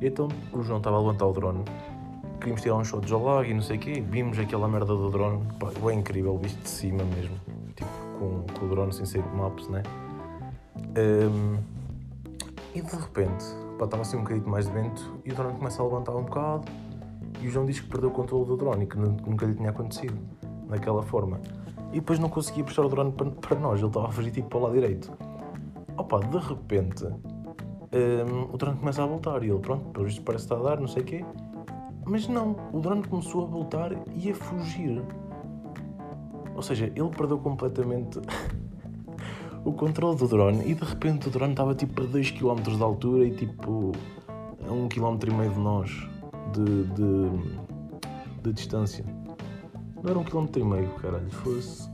E 0.01 0.07
então 0.07 0.27
o 0.51 0.61
João 0.61 0.79
estava 0.79 0.97
a 0.97 0.99
levantar 0.99 1.27
o 1.27 1.31
drone, 1.31 1.63
queríamos 2.39 2.61
tirar 2.61 2.75
uns 2.75 2.89
shots 2.89 3.09
ao 3.09 3.23
lago 3.23 3.45
e 3.45 3.53
não 3.53 3.61
sei 3.61 3.77
o 3.77 3.79
quê, 3.79 4.03
vimos 4.05 4.37
aquela 4.37 4.67
merda 4.67 4.93
do 4.93 5.09
drone, 5.09 5.41
pá, 5.57 5.69
é 5.89 5.93
incrível, 5.93 6.37
visto 6.37 6.61
de 6.61 6.67
cima 6.67 7.05
mesmo, 7.05 7.39
tipo 7.73 8.02
com, 8.23 8.59
com 8.59 8.65
o 8.65 8.69
drone 8.69 8.93
sem 8.93 9.05
ser 9.05 9.23
maps, 9.35 9.67
né? 9.67 9.83
Hum, 10.97 11.57
e 12.73 12.81
de 12.81 12.95
repente, 12.95 13.45
pá, 13.77 13.85
estava 13.85 14.01
assim 14.01 14.17
um 14.17 14.21
bocadinho 14.21 14.47
mais 14.49 14.65
de 14.67 14.71
vento 14.71 15.19
e 15.25 15.31
o 15.31 15.35
drone 15.35 15.57
começa 15.57 15.81
a 15.81 15.85
levantar 15.85 16.15
um 16.15 16.23
bocado 16.23 16.65
e 17.41 17.47
o 17.47 17.51
João 17.51 17.65
diz 17.65 17.79
que 17.79 17.87
perdeu 17.87 18.09
o 18.09 18.13
controle 18.13 18.45
do 18.45 18.55
drone 18.55 18.85
e 18.85 18.87
que 18.87 18.97
nu- 18.97 19.17
nunca 19.25 19.45
lhe 19.45 19.53
tinha 19.53 19.69
acontecido 19.69 20.17
daquela 20.69 21.03
forma. 21.03 21.39
E 21.91 21.99
depois 21.99 22.17
não 22.17 22.29
conseguia 22.29 22.63
puxar 22.63 22.83
o 22.83 22.89
drone 22.89 23.11
para, 23.11 23.29
para 23.29 23.59
nós, 23.59 23.79
ele 23.79 23.87
estava 23.87 24.07
a 24.07 24.11
fugir 24.11 24.31
tipo 24.31 24.49
para 24.49 24.57
o 24.57 24.61
lado 24.63 24.73
direito. 24.73 25.11
Opa, 25.97 26.19
de 26.19 26.37
repente, 26.37 27.05
hum, 27.05 28.49
o 28.51 28.57
drone 28.57 28.77
começa 28.77 29.03
a 29.03 29.05
voltar 29.05 29.43
e 29.43 29.49
ele, 29.49 29.59
pronto, 29.59 29.85
pelo 29.89 30.05
visto 30.05 30.23
parece 30.23 30.45
estar 30.45 30.55
a 30.55 30.63
dar, 30.63 30.79
não 30.79 30.87
sei 30.87 31.03
o 31.03 31.05
quê. 31.05 31.25
Mas 32.05 32.27
não, 32.27 32.55
o 32.71 32.79
drone 32.79 33.03
começou 33.03 33.43
a 33.43 33.47
voltar 33.47 33.91
e 34.15 34.31
a 34.31 34.35
fugir. 34.35 35.03
Ou 36.55 36.61
seja, 36.61 36.91
ele 36.95 37.09
perdeu 37.09 37.37
completamente 37.37 38.19
o 39.65 39.73
controle 39.73 40.17
do 40.17 40.27
drone 40.27 40.69
e 40.69 40.73
de 40.73 40.83
repente 40.83 41.27
o 41.27 41.31
drone 41.31 41.53
estava 41.53 41.73
tipo 41.73 42.01
a 42.01 42.05
2 42.05 42.31
km 42.31 42.61
de 42.61 42.83
altura 42.83 43.25
e 43.25 43.31
tipo 43.31 43.91
a 44.67 44.71
1 44.71 44.89
km 44.89 45.17
e 45.27 45.33
meio 45.33 45.51
de 45.51 45.59
nós 45.59 45.89
de, 46.53 46.83
de, 46.83 48.41
de 48.43 48.53
distância. 48.53 49.05
Não 50.01 50.09
era 50.09 50.19
um 50.19 50.23
quilómetro 50.23 50.61
e 50.61 50.65
meio, 50.65 50.89
caralho, 50.95 51.29
fosse. 51.31 51.89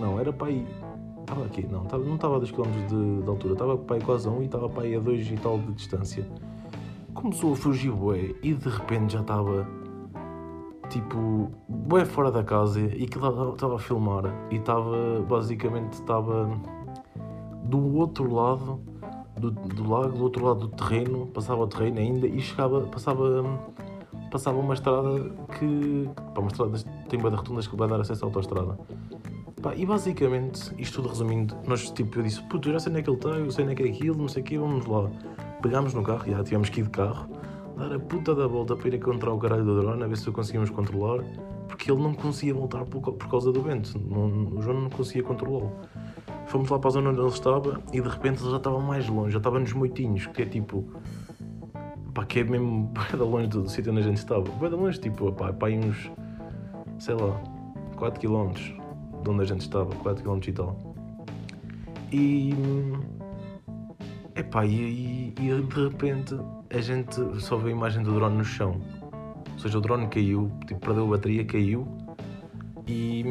Não, 0.00 0.20
era 0.20 0.32
para 0.32 0.48
aí. 0.48 0.66
Estava 1.20 1.44
aqui, 1.44 1.66
não, 1.66 1.82
não 1.82 2.14
estava 2.14 2.36
a 2.36 2.38
2 2.38 2.50
km 2.52 2.62
de, 2.88 3.22
de 3.22 3.28
altura, 3.28 3.54
estava 3.54 3.76
para 3.76 3.96
aí 3.96 4.02
quase 4.02 4.28
a 4.28 4.30
1 4.30 4.42
e 4.42 4.44
estava 4.44 4.68
para 4.68 4.84
aí 4.84 4.94
a 4.94 5.00
2 5.00 5.28
e 5.28 5.36
tal 5.36 5.58
de 5.58 5.72
distância. 5.72 6.24
Começou 7.14 7.54
a 7.54 7.56
fugir 7.56 7.90
bué 7.90 8.34
e 8.42 8.54
de 8.54 8.68
repente 8.68 9.14
já 9.14 9.20
estava 9.22 9.66
tipo 10.88 11.50
bué 11.68 12.04
fora 12.04 12.30
da 12.30 12.42
casa 12.42 12.80
e 12.80 13.06
que 13.06 13.18
estava 13.18 13.76
a 13.76 13.78
filmar 13.78 14.24
e 14.50 14.56
estava 14.56 15.20
basicamente 15.28 15.94
estava 15.94 16.50
do 17.64 17.96
outro 17.96 18.32
lado 18.32 18.80
do, 19.38 19.50
do 19.50 19.88
lago, 19.88 20.16
do 20.16 20.22
outro 20.22 20.44
lado 20.44 20.60
do 20.60 20.68
terreno, 20.68 21.26
passava 21.26 21.62
o 21.62 21.66
terreno 21.66 21.98
ainda 21.98 22.26
e 22.26 22.40
chegava, 22.40 22.82
passava 22.82 23.44
passava 24.30 24.58
uma 24.58 24.74
estrada 24.74 25.30
que 25.58 26.08
pá, 26.34 26.40
uma 26.40 26.48
estrada 26.48 26.78
tem 27.08 27.18
bué 27.18 27.30
de 27.30 27.36
rotundas 27.36 27.66
que 27.66 27.76
vai 27.76 27.88
dar 27.88 28.00
acesso 28.00 28.24
à 28.24 28.28
autostrada. 28.28 28.78
Pá, 29.62 29.74
e 29.74 29.86
basicamente, 29.86 30.72
isto 30.78 30.96
tudo 30.96 31.08
resumindo, 31.08 31.56
nós 31.66 31.90
tipo, 31.90 32.18
eu 32.18 32.22
disse, 32.22 32.42
puto, 32.44 32.70
já 32.70 32.78
sei 32.78 32.90
onde 32.90 33.00
é 33.00 33.02
que 33.02 33.10
ele 33.10 33.16
está, 33.16 33.30
eu 33.30 33.50
sei 33.50 33.64
onde 33.64 33.72
é 33.72 33.76
que 33.76 33.82
é 33.82 33.86
aquilo, 33.88 34.16
não 34.16 34.28
sei 34.28 34.42
o 34.42 34.44
quê, 34.44 34.58
vamos 34.58 34.86
lá. 34.86 35.10
Pegámos 35.62 35.94
no 35.94 36.02
carro, 36.02 36.30
já 36.30 36.44
tivemos 36.44 36.68
que 36.68 36.80
ir 36.80 36.84
de 36.84 36.90
carro, 36.90 37.28
dar 37.76 37.92
a 37.92 37.98
puta 37.98 38.34
da 38.34 38.46
volta 38.46 38.74
para 38.74 38.88
ir 38.88 38.94
encontrar 38.94 39.32
o 39.32 39.38
caralho 39.38 39.64
do 39.64 39.80
drone, 39.80 40.02
a 40.02 40.06
ver 40.06 40.16
se 40.16 40.28
o 40.28 40.32
conseguimos 40.32 40.70
controlar, 40.70 41.22
porque 41.68 41.90
ele 41.90 42.02
não 42.02 42.14
conseguia 42.14 42.54
voltar 42.54 42.84
por, 42.84 43.12
por 43.12 43.28
causa 43.28 43.52
do 43.52 43.62
vento, 43.62 43.98
não, 43.98 44.56
o 44.56 44.62
João 44.62 44.80
não 44.80 44.90
conseguia 44.90 45.22
controlá-lo. 45.22 45.72
Fomos 46.46 46.70
lá 46.70 46.78
para 46.78 46.88
a 46.88 46.92
zona 46.92 47.10
onde 47.10 47.20
ele 47.20 47.28
estava 47.28 47.82
e 47.92 48.00
de 48.00 48.08
repente 48.08 48.42
ele 48.42 48.50
já 48.50 48.56
estava 48.56 48.80
mais 48.80 49.08
longe, 49.08 49.32
já 49.32 49.38
estava 49.38 49.58
nos 49.58 49.72
moitinhos, 49.72 50.26
que 50.26 50.42
é 50.42 50.46
tipo. 50.46 50.84
Pá, 52.14 52.24
que 52.24 52.40
é 52.40 52.44
mesmo 52.44 52.90
de 53.10 53.16
longe 53.16 53.48
do 53.48 53.68
sítio 53.68 53.92
onde 53.92 54.00
a 54.00 54.04
gente 54.04 54.18
estava. 54.18 54.42
De 54.42 54.68
longe, 54.74 54.98
tipo, 54.98 55.30
pá, 55.32 55.52
pá, 55.52 55.66
uns. 55.68 56.10
sei 56.98 57.14
lá, 57.14 57.42
4 57.96 58.20
km 58.20 58.52
de 59.22 59.30
onde 59.30 59.42
a 59.42 59.44
gente 59.44 59.62
estava, 59.62 59.94
4 59.96 60.22
km 60.22 60.40
e 60.46 60.52
tal. 60.52 60.94
E. 62.12 62.54
Epá, 64.36 64.64
e, 64.64 64.70
e, 64.70 65.34
e 65.40 65.62
de 65.62 65.88
repente 65.88 66.36
a 66.76 66.80
gente 66.80 67.16
só 67.40 67.56
vê 67.56 67.70
a 67.70 67.72
imagem 67.72 68.02
do 68.02 68.12
drone 68.12 68.36
no 68.36 68.44
chão. 68.44 68.80
Ou 69.52 69.58
seja, 69.58 69.78
o 69.78 69.80
drone 69.80 70.06
caiu, 70.08 70.50
tipo, 70.66 70.80
perdeu 70.80 71.04
a 71.04 71.10
bateria, 71.16 71.44
caiu. 71.44 71.86
E, 72.86 73.24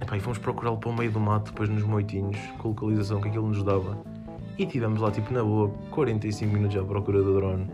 epá, 0.00 0.16
e 0.16 0.20
fomos 0.20 0.38
procurá-lo 0.38 0.76
para 0.76 0.90
o 0.90 0.96
meio 0.96 1.10
do 1.10 1.20
mato, 1.20 1.50
depois 1.50 1.68
nos 1.68 1.82
moitinhos, 1.84 2.38
com 2.58 2.68
a 2.68 2.70
localização 2.72 3.20
que 3.20 3.28
aquilo 3.28 3.48
nos 3.48 3.62
dava. 3.62 3.98
E 4.58 4.66
tivemos 4.66 5.00
lá, 5.00 5.10
tipo, 5.10 5.32
na 5.32 5.42
boa, 5.42 5.68
45 5.90 6.52
minutos 6.52 6.76
à 6.76 6.84
procura 6.84 7.22
do 7.22 7.34
drone. 7.34 7.70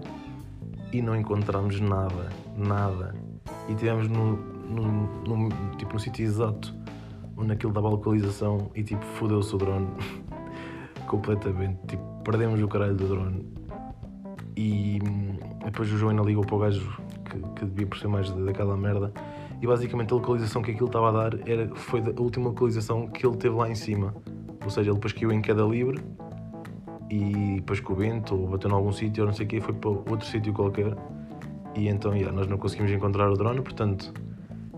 E 0.92 1.02
não 1.02 1.16
encontramos 1.16 1.80
nada, 1.80 2.28
nada. 2.56 3.14
E 3.68 3.74
tivemos 3.74 4.08
no, 4.08 4.36
no, 4.36 5.08
no, 5.26 5.76
tipo, 5.76 5.94
no 5.94 5.98
sítio 5.98 6.24
exato 6.24 6.74
onde 7.38 7.52
aquilo 7.52 7.72
dava 7.72 7.86
a 7.86 7.90
localização 7.92 8.70
e 8.74 8.82
tipo, 8.82 9.04
fodeu-se 9.04 9.54
o 9.54 9.58
drone. 9.58 9.88
Completamente. 11.06 11.78
Tipo, 11.86 12.02
perdemos 12.24 12.60
o 12.60 12.68
caralho 12.68 12.96
do 12.96 13.08
drone. 13.08 13.57
E 14.60 14.98
hum, 15.08 15.36
depois 15.64 15.92
o 15.92 15.96
João 15.96 16.10
ainda 16.10 16.22
ligou 16.24 16.44
para 16.44 16.56
o 16.56 16.58
gajo 16.58 17.00
que, 17.30 17.38
que 17.54 17.64
devia 17.64 17.86
perceber 17.86 18.12
mais 18.12 18.28
da- 18.28 18.44
daquela 18.44 18.76
merda. 18.76 19.12
E 19.62 19.66
basicamente 19.68 20.12
a 20.12 20.16
localização 20.16 20.62
que 20.62 20.72
aquilo 20.72 20.86
estava 20.86 21.10
a 21.10 21.12
dar 21.12 21.48
era, 21.48 21.72
foi 21.76 22.00
a 22.00 22.20
última 22.20 22.48
localização 22.48 23.06
que 23.06 23.24
ele 23.24 23.36
teve 23.36 23.54
lá 23.54 23.70
em 23.70 23.76
cima. 23.76 24.16
Ou 24.64 24.68
seja, 24.68 24.90
ele 24.90 24.96
depois 24.96 25.12
caiu 25.12 25.30
em 25.30 25.40
queda 25.40 25.62
livre 25.62 26.02
e 27.08 27.54
depois 27.54 27.78
com 27.78 27.92
o 27.92 27.96
vento 27.96 28.34
ou 28.34 28.48
bateu 28.48 28.68
em 28.68 28.74
algum 28.74 28.90
sítio 28.90 29.22
ou 29.22 29.28
não 29.28 29.32
sei 29.32 29.46
o 29.46 29.48
que 29.48 29.60
foi 29.60 29.74
para 29.74 29.90
outro 29.90 30.26
sítio 30.26 30.52
qualquer. 30.52 30.92
E 31.76 31.86
então, 31.86 32.12
yeah, 32.16 32.36
nós 32.36 32.48
não 32.48 32.58
conseguimos 32.58 32.90
encontrar 32.90 33.30
o 33.30 33.34
drone, 33.34 33.60
portanto, 33.62 34.12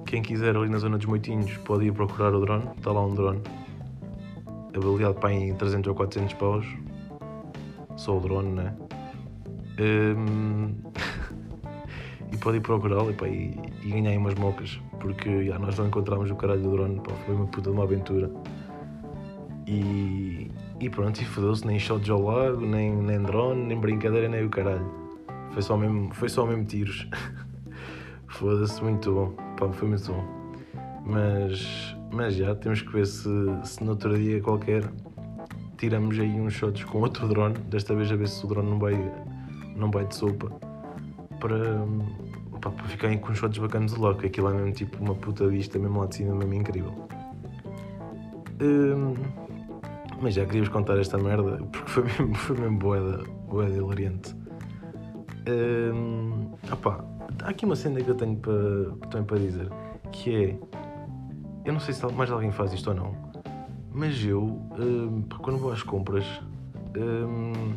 quem 0.04 0.20
quiser 0.20 0.54
ali 0.54 0.68
na 0.68 0.76
zona 0.76 0.98
dos 0.98 1.06
Moitinhos 1.06 1.56
pode 1.58 1.86
ir 1.86 1.92
procurar 1.94 2.34
o 2.34 2.40
drone, 2.40 2.68
está 2.76 2.92
lá 2.92 3.00
um 3.02 3.14
drone. 3.14 3.40
Avaliado 4.76 5.14
para 5.14 5.32
em 5.32 5.54
300 5.54 5.88
ou 5.88 5.94
400 5.94 6.34
paus. 6.34 6.66
Só 7.96 8.18
o 8.18 8.20
drone, 8.20 8.50
né? 8.50 8.74
Hum, 9.80 10.74
e 12.30 12.36
pode 12.36 12.58
ir 12.58 12.60
procurá-lo 12.60 13.14
e, 13.26 13.58
e, 13.82 13.90
ganhar 13.90 14.18
umas 14.18 14.34
mocas, 14.34 14.78
porque 15.00 15.46
já, 15.46 15.58
nós 15.58 15.78
não 15.78 15.86
encontramos 15.86 16.30
o 16.30 16.36
caralho 16.36 16.60
do 16.60 16.70
drone, 16.72 17.00
pá, 17.00 17.14
foi 17.24 17.34
uma 17.34 17.46
puta 17.46 17.70
de 17.70 17.76
uma 17.76 17.84
aventura. 17.84 18.30
E, 19.66 20.50
e 20.78 20.90
pronto, 20.90 21.20
e 21.22 21.24
fodeu-se, 21.24 21.66
nem 21.66 21.78
shots 21.78 22.10
ao 22.10 22.20
lago, 22.20 22.60
nem, 22.60 22.94
nem 22.94 23.22
drone, 23.22 23.64
nem 23.64 23.78
brincadeira, 23.78 24.28
nem 24.28 24.44
o 24.44 24.50
caralho. 24.50 24.86
Foi 25.52 25.62
só 25.62 25.76
mesmo, 25.76 26.12
foi 26.14 26.28
só 26.28 26.44
mesmo 26.44 26.64
tiros. 26.64 27.08
Foda-se, 28.28 28.82
muito 28.82 29.12
bom, 29.12 29.32
pá, 29.56 29.72
foi 29.72 29.88
muito 29.88 30.12
bom. 30.12 30.24
Mas, 31.06 31.96
mas 32.12 32.34
já, 32.34 32.54
temos 32.54 32.82
que 32.82 32.92
ver 32.92 33.06
se, 33.06 33.28
se 33.64 33.82
no 33.82 33.92
outro 33.92 34.16
dia 34.16 34.40
qualquer 34.42 34.84
tiramos 35.78 36.18
aí 36.18 36.38
uns 36.38 36.52
shots 36.52 36.84
com 36.84 36.98
outro 36.98 37.26
drone, 37.26 37.54
desta 37.70 37.94
vez 37.94 38.12
a 38.12 38.16
ver 38.16 38.28
se 38.28 38.44
o 38.44 38.48
drone 38.48 38.68
não 38.68 38.78
vai, 38.78 38.94
não 39.80 39.90
vai 39.90 40.06
de 40.06 40.14
sopa, 40.14 40.50
para, 41.40 41.86
pá, 42.60 42.70
para 42.70 42.84
ficarem 42.88 43.18
com 43.18 43.34
shots 43.34 43.58
bacanas 43.58 43.94
logo. 43.94 44.24
Aquilo 44.24 44.50
é 44.50 44.52
mesmo 44.52 44.72
tipo 44.72 45.02
uma 45.02 45.14
puta 45.14 45.48
vista, 45.48 45.78
mesmo 45.78 46.00
lá 46.00 46.06
de 46.06 46.16
cima, 46.16 46.34
mesmo 46.34 46.54
incrível. 46.54 46.94
Hum, 48.60 49.14
mas 50.20 50.34
já 50.34 50.44
queria-vos 50.44 50.68
contar 50.68 50.98
esta 50.98 51.16
merda 51.16 51.56
porque 51.72 51.90
foi 51.90 52.04
mesmo, 52.20 52.34
foi 52.34 52.56
mesmo 52.58 52.78
boeda, 52.78 53.24
boeda 53.48 53.74
hilariante. 53.74 54.34
Hum, 55.48 56.52
opá, 56.70 57.02
há 57.42 57.48
aqui 57.48 57.64
uma 57.64 57.74
cena 57.74 58.00
que 58.00 58.08
eu 58.08 58.14
tenho 58.14 58.36
para, 58.36 59.08
também 59.08 59.26
para 59.26 59.38
dizer 59.38 59.68
que 60.12 60.44
é. 60.44 60.58
Eu 61.64 61.72
não 61.74 61.80
sei 61.80 61.92
se 61.92 62.06
mais 62.12 62.30
alguém 62.30 62.50
faz 62.50 62.72
isto 62.72 62.88
ou 62.88 62.96
não, 62.96 63.14
mas 63.92 64.24
eu, 64.24 64.42
hum, 64.78 65.24
quando 65.42 65.58
vou 65.58 65.72
às 65.72 65.82
compras, 65.82 66.24
hum, 66.96 67.74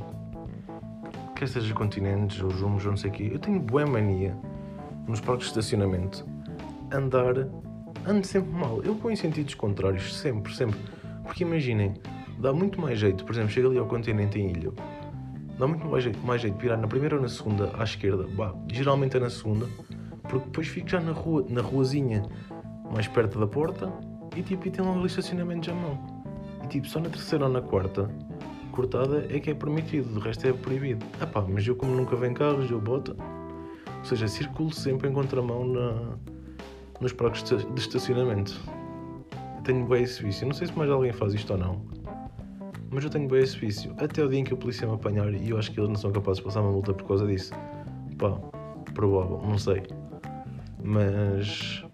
quer 1.43 1.49
seja 1.49 1.73
continentes 1.73 2.41
ou 2.41 2.49
rumos 2.49 2.85
ou 2.85 2.91
não 2.91 2.97
sei 2.97 3.09
o 3.09 3.13
quê, 3.13 3.29
eu 3.33 3.37
tenho 3.37 3.59
boa 3.59 3.85
mania 3.85 4.33
nos 5.05 5.19
parques 5.19 5.47
de 5.47 5.51
estacionamento 5.51 6.25
andar, 6.89 7.49
ando 8.07 8.25
sempre 8.25 8.51
mal. 8.51 8.81
Eu 8.81 8.95
ponho 8.95 9.17
sentidos 9.17 9.53
contrários, 9.53 10.15
sempre, 10.15 10.55
sempre. 10.55 10.79
Porque 11.23 11.43
imaginem, 11.43 11.95
dá 12.39 12.53
muito 12.53 12.79
mais 12.79 12.97
jeito, 12.97 13.25
por 13.25 13.33
exemplo, 13.33 13.49
chega 13.49 13.67
ali 13.67 13.77
ao 13.77 13.85
continente 13.85 14.39
em 14.39 14.51
ilha, 14.51 14.71
dá 15.59 15.67
muito 15.67 15.85
mais 15.85 16.05
jeito, 16.05 16.19
mais 16.25 16.41
jeito 16.41 16.55
de 16.55 16.61
virar 16.61 16.77
na 16.77 16.87
primeira 16.87 17.17
ou 17.17 17.21
na 17.21 17.27
segunda 17.27 17.71
à 17.77 17.83
esquerda, 17.83 18.25
bah, 18.37 18.53
geralmente 18.71 19.17
é 19.17 19.19
na 19.19 19.29
segunda, 19.29 19.67
porque 20.21 20.45
depois 20.45 20.67
fico 20.67 20.87
já 20.87 21.01
na 21.01 21.11
rua, 21.11 21.45
na 21.49 21.61
ruazinha 21.61 22.23
mais 22.93 23.07
perto 23.07 23.37
da 23.37 23.47
porta 23.47 23.91
e 24.35 24.41
tipo, 24.41 24.65
e 24.65 24.71
tem 24.71 24.85
logo 24.85 24.99
ali 24.99 25.07
estacionamento 25.07 25.69
à 25.69 25.73
mão. 25.73 25.99
E 26.63 26.67
tipo, 26.67 26.87
só 26.87 27.01
na 27.01 27.09
terceira 27.09 27.45
ou 27.45 27.51
na 27.51 27.61
quarta 27.61 28.09
cortada 28.73 29.27
é 29.29 29.39
que 29.39 29.51
é 29.51 29.53
permitido, 29.53 30.11
de 30.13 30.19
resto 30.19 30.47
é 30.47 30.51
proibido. 30.51 31.05
Ah 31.21 31.27
pá, 31.27 31.45
mas 31.47 31.65
eu 31.65 31.75
como 31.75 31.95
nunca 31.95 32.15
vem 32.15 32.33
carros, 32.33 32.69
eu 32.69 32.81
boto. 32.81 33.15
Ou 33.99 34.05
seja, 34.05 34.27
circulo 34.27 34.73
sempre 34.73 35.07
em 35.07 35.13
contramão 35.13 35.65
na, 35.65 36.17
nos 36.99 37.13
parques 37.13 37.43
de 37.43 37.79
estacionamento. 37.79 38.59
Eu 39.57 39.63
tenho 39.63 39.85
bem 39.85 40.03
esse 40.03 40.21
vício. 40.21 40.45
Não 40.45 40.53
sei 40.53 40.67
se 40.67 40.77
mais 40.77 40.89
alguém 40.89 41.13
faz 41.13 41.33
isto 41.33 41.53
ou 41.53 41.59
não. 41.59 41.81
Mas 42.91 43.03
eu 43.03 43.09
tenho 43.09 43.29
bem 43.29 43.41
esse 43.41 43.57
vício. 43.57 43.93
Até 43.97 44.23
o 44.23 44.27
dia 44.27 44.39
em 44.39 44.43
que 44.43 44.53
a 44.53 44.57
polícia 44.57 44.85
me 44.87 44.93
apanhar 44.93 45.33
e 45.33 45.49
eu 45.51 45.57
acho 45.57 45.71
que 45.71 45.79
eles 45.79 45.89
não 45.89 45.95
são 45.95 46.11
capazes 46.11 46.39
de 46.39 46.43
passar 46.43 46.61
uma 46.61 46.71
multa 46.71 46.93
por 46.93 47.07
causa 47.07 47.25
disso. 47.25 47.53
Pá, 48.17 48.31
provável, 48.93 49.41
não 49.47 49.57
sei. 49.57 49.83
Mas. 50.83 51.85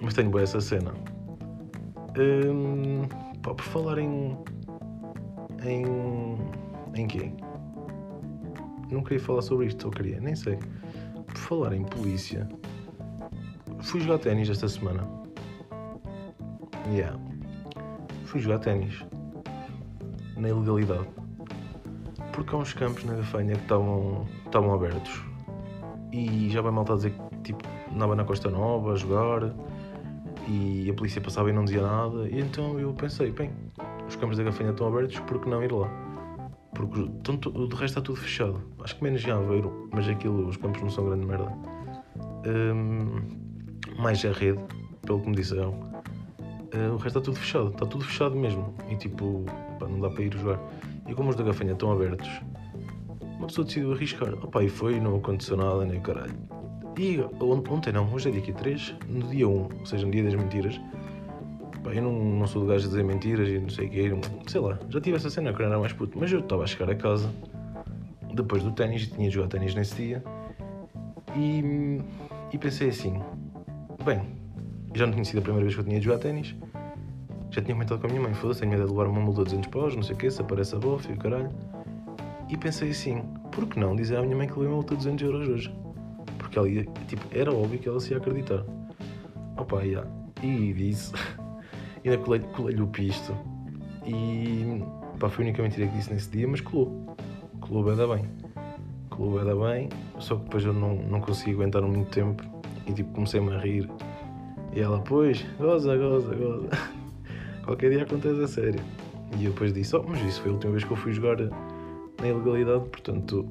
Mas 0.00 0.14
tenho 0.14 0.30
bem 0.30 0.42
essa 0.42 0.60
cena. 0.60 0.92
Hum, 2.16 3.02
pá, 3.42 3.54
por 3.54 3.64
falar 3.64 3.98
em 3.98 4.36
em. 5.64 5.84
em 6.94 7.06
quê? 7.06 7.32
Não 8.90 9.02
queria 9.02 9.20
falar 9.20 9.42
sobre 9.42 9.66
isto, 9.66 9.86
ou 9.86 9.90
queria, 9.90 10.20
nem 10.20 10.34
sei. 10.34 10.58
Por 11.26 11.36
falar 11.36 11.72
em 11.72 11.84
polícia, 11.84 12.48
fui 13.80 14.00
jogar 14.00 14.18
ténis 14.18 14.48
esta 14.48 14.68
semana. 14.68 15.06
Yeah. 16.92 17.18
Fui 18.24 18.40
jogar 18.40 18.58
ténis. 18.58 19.04
Na 20.36 20.48
ilegalidade. 20.48 21.08
Porque 22.32 22.54
há 22.54 22.58
uns 22.58 22.72
campos 22.72 23.04
na 23.04 23.14
Gafanha 23.14 23.54
que 23.54 23.62
estavam, 23.62 24.74
abertos. 24.74 25.22
E 26.12 26.48
já 26.50 26.60
vai 26.60 26.72
malta 26.72 26.92
a 26.92 26.96
dizer 26.96 27.10
que 27.12 27.36
tipo, 27.38 27.64
andava 27.92 28.14
na 28.14 28.24
Costa 28.24 28.50
Nova 28.50 28.92
a 28.92 28.96
jogar 28.96 29.54
e 30.48 30.90
a 30.90 30.94
polícia 30.94 31.20
passava 31.20 31.50
e 31.50 31.52
não 31.52 31.64
dizia 31.64 31.82
nada. 31.82 32.28
E 32.28 32.40
então 32.40 32.78
eu 32.78 32.92
pensei, 32.92 33.30
bem, 33.30 33.50
os 34.14 34.20
campos 34.20 34.36
da 34.36 34.44
Gafanha 34.44 34.70
estão 34.70 34.86
abertos, 34.86 35.18
por 35.20 35.40
que 35.40 35.48
não 35.48 35.62
ir 35.62 35.72
lá? 35.72 35.90
Porque 36.72 37.00
estão, 37.00 37.34
o 37.52 37.66
de 37.66 37.74
resto 37.74 37.84
está 37.84 38.00
tudo 38.00 38.16
fechado. 38.16 38.62
Acho 38.82 38.96
que 38.96 39.02
menos 39.02 39.24
em 39.24 39.30
Aveiro, 39.30 39.88
mas 39.92 40.08
aquilo, 40.08 40.46
os 40.46 40.56
campos 40.56 40.80
não 40.82 40.88
são 40.88 41.06
grande 41.06 41.26
merda. 41.26 41.52
Um, 42.46 43.20
mais 44.00 44.24
a 44.24 44.30
rede, 44.30 44.60
pelo 45.02 45.20
que 45.20 45.28
me 45.28 45.34
disseram. 45.34 45.72
Uh, 45.72 46.92
o 46.92 46.96
resto 46.96 47.18
está 47.18 47.20
tudo 47.20 47.36
fechado, 47.36 47.68
está 47.70 47.86
tudo 47.86 48.04
fechado 48.04 48.36
mesmo. 48.36 48.72
E 48.88 48.96
tipo, 48.96 49.44
não 49.80 50.00
dá 50.00 50.08
para 50.08 50.22
ir 50.22 50.32
jogar. 50.32 50.60
E 51.08 51.14
como 51.14 51.30
os 51.30 51.36
da 51.36 51.42
Gafanha 51.42 51.72
estão 51.72 51.90
abertos, 51.90 52.30
uma 53.38 53.48
pessoa 53.48 53.64
decidiu 53.64 53.92
arriscar. 53.92 54.32
Opa, 54.34 54.62
e 54.62 54.68
foi, 54.68 55.00
não 55.00 55.16
aconteceu 55.16 55.56
nada, 55.56 55.84
nem 55.84 55.98
o 55.98 56.02
caralho. 56.02 56.34
E 56.96 57.18
ontem 57.40 57.92
não, 57.92 58.12
hoje 58.12 58.28
é 58.28 58.32
dia 58.32 58.54
3, 58.54 58.94
no 59.08 59.26
dia 59.26 59.48
1, 59.48 59.50
ou 59.80 59.86
seja, 59.86 60.06
no 60.06 60.12
dia 60.12 60.22
das 60.22 60.34
mentiras, 60.36 60.80
Pá, 61.84 61.92
eu 61.92 62.02
não, 62.02 62.12
não 62.12 62.46
sou 62.46 62.62
do 62.62 62.68
gajo 62.68 62.86
a 62.86 62.88
dizer 62.88 63.04
mentiras 63.04 63.48
e 63.48 63.58
não 63.60 63.68
sei 63.68 63.86
o 63.86 63.90
quê. 63.90 64.10
Sei 64.48 64.60
lá, 64.60 64.78
já 64.88 65.00
tive 65.00 65.16
essa 65.16 65.30
cena 65.30 65.52
quando 65.52 65.68
era 65.68 65.78
mais 65.78 65.92
puto. 65.92 66.18
Mas 66.18 66.32
eu 66.32 66.40
estava 66.40 66.64
a 66.64 66.66
chegar 66.66 66.90
a 66.90 66.94
casa 66.96 67.30
depois 68.34 68.62
do 68.62 68.72
ténis 68.72 69.06
tinha 69.06 69.30
jogado 69.30 69.50
ténis 69.50 69.74
nesse 69.74 69.94
dia. 69.94 70.24
E, 71.36 72.00
e 72.52 72.58
pensei 72.58 72.88
assim: 72.88 73.20
bem, 74.04 74.22
já 74.94 75.06
não 75.06 75.12
tinha 75.12 75.24
sido 75.24 75.38
a 75.38 75.42
primeira 75.42 75.64
vez 75.64 75.74
que 75.74 75.80
eu 75.80 75.84
tinha 75.84 76.00
jogado 76.00 76.20
ténis. 76.20 76.54
Já 77.50 77.62
tinha 77.62 77.74
comentado 77.74 78.00
com 78.00 78.06
a 78.06 78.10
minha 78.10 78.22
mãe: 78.22 78.34
foda-se, 78.34 78.60
tenho 78.60 78.72
medo 78.72 78.84
de 78.84 78.90
levar 78.90 79.06
uma 79.06 79.20
multa 79.20 79.44
de 79.44 79.50
200 79.50 79.70
paus, 79.70 79.94
não 79.94 80.02
sei 80.02 80.14
o 80.14 80.18
quê, 80.18 80.30
se 80.30 80.40
aparece 80.40 80.74
a 80.74 80.78
bofe 80.78 81.10
e 81.10 81.14
o 81.14 81.18
caralho. 81.18 81.50
E 82.48 82.56
pensei 82.56 82.90
assim: 82.90 83.22
por 83.52 83.66
que 83.66 83.78
não 83.78 83.94
dizer 83.94 84.16
à 84.16 84.22
minha 84.22 84.36
mãe 84.36 84.46
que 84.46 84.54
levei 84.54 84.68
uma 84.68 84.76
multa 84.76 84.96
de 84.96 85.04
200 85.04 85.22
euros 85.24 85.48
hoje? 85.48 85.74
Porque 86.38 86.58
ela 86.58 86.68
ia, 86.68 86.84
tipo, 87.06 87.24
era 87.30 87.52
óbvio 87.52 87.78
que 87.78 87.88
ela 87.88 88.00
se 88.00 88.12
ia 88.12 88.18
acreditar. 88.18 88.64
Opa, 89.56 89.82
yeah. 89.82 90.08
e 90.42 90.72
disse. 90.72 91.12
ainda 92.04 92.22
colei-lhe 92.22 92.46
colei 92.48 92.80
o 92.80 92.86
pisto 92.86 93.34
e 94.06 94.82
pá, 95.18 95.28
foi 95.28 95.44
a 95.44 95.48
única 95.48 95.62
mentira 95.62 95.86
que 95.86 95.96
disse 95.96 96.12
nesse 96.12 96.30
dia, 96.30 96.46
mas 96.46 96.60
colou. 96.60 97.16
Colou 97.60 97.84
bem 97.84 97.96
da 97.96 98.06
bem. 98.06 98.24
Colou 99.08 99.38
bem 99.38 99.44
da 99.44 99.54
bem, 99.54 99.88
só 100.18 100.36
que 100.36 100.44
depois 100.44 100.64
eu 100.64 100.72
não, 100.72 100.96
não 100.96 101.20
consegui 101.20 101.52
aguentar 101.52 101.82
muito 101.82 102.10
tempo 102.10 102.42
e 102.86 102.92
tipo 102.92 103.12
comecei-me 103.12 103.54
a 103.54 103.58
rir. 103.58 103.88
E 104.74 104.80
ela, 104.80 104.98
pois, 105.00 105.44
goza, 105.58 105.96
goza, 105.96 106.34
goza. 106.34 106.68
Qualquer 107.64 107.90
dia 107.90 108.02
acontece 108.02 108.42
a 108.42 108.48
sério. 108.48 108.80
E 109.38 109.46
eu 109.46 109.52
depois 109.52 109.72
disse, 109.72 109.96
oh, 109.96 110.04
mas 110.06 110.20
isso 110.22 110.42
foi 110.42 110.50
a 110.50 110.54
última 110.54 110.72
vez 110.72 110.84
que 110.84 110.90
eu 110.90 110.96
fui 110.96 111.12
jogar 111.12 111.38
na 111.40 112.28
ilegalidade, 112.28 112.84
portanto, 112.90 113.48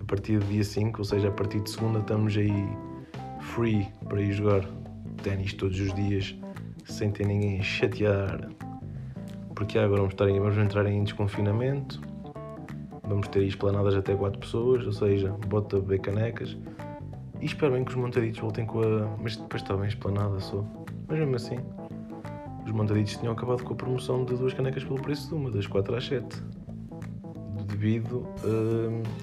a 0.00 0.04
partir 0.04 0.38
do 0.38 0.46
dia 0.46 0.64
5, 0.64 0.98
ou 0.98 1.04
seja, 1.04 1.28
a 1.28 1.30
partir 1.30 1.60
de 1.60 1.70
segunda, 1.70 2.00
estamos 2.00 2.36
aí 2.36 2.68
free 3.40 3.86
para 4.08 4.20
ir 4.20 4.32
jogar 4.32 4.64
ténis 5.22 5.54
todos 5.54 5.78
os 5.78 5.94
dias 5.94 6.34
sem 6.84 7.10
ter 7.10 7.26
ninguém 7.26 7.60
a 7.60 7.62
chatear. 7.62 8.48
Porque 9.54 9.78
agora 9.78 10.00
vamos, 10.00 10.14
estar 10.14 10.26
vamos 10.26 10.58
entrar 10.58 10.86
em 10.86 11.04
desconfinamento, 11.04 12.00
vamos 13.06 13.28
ter 13.28 13.44
esplanadas 13.44 13.94
até 13.94 14.14
4 14.14 14.38
pessoas, 14.38 14.86
ou 14.86 14.92
seja, 14.92 15.30
bota 15.48 15.78
beber 15.78 16.00
canecas. 16.00 16.56
E 17.40 17.46
espero 17.46 17.72
bem 17.72 17.84
que 17.84 17.90
os 17.90 17.96
montaditos 17.96 18.40
voltem 18.40 18.66
com 18.66 18.80
a. 18.80 19.16
Mas 19.20 19.36
depois 19.36 19.62
está 19.62 19.76
bem 19.76 19.88
esplanada 19.88 20.40
só. 20.40 20.64
Mas 21.06 21.18
mesmo 21.18 21.36
assim, 21.36 21.58
os 22.64 22.72
montaditos 22.72 23.16
tinham 23.16 23.32
acabado 23.32 23.62
com 23.62 23.74
a 23.74 23.76
promoção 23.76 24.24
de 24.24 24.34
duas 24.34 24.54
canecas 24.54 24.82
pelo 24.82 25.00
preço 25.00 25.28
de 25.28 25.34
uma, 25.34 25.50
das 25.50 25.66
4 25.66 25.94
às 25.94 26.06
7. 26.06 26.42
Devido 27.66 28.26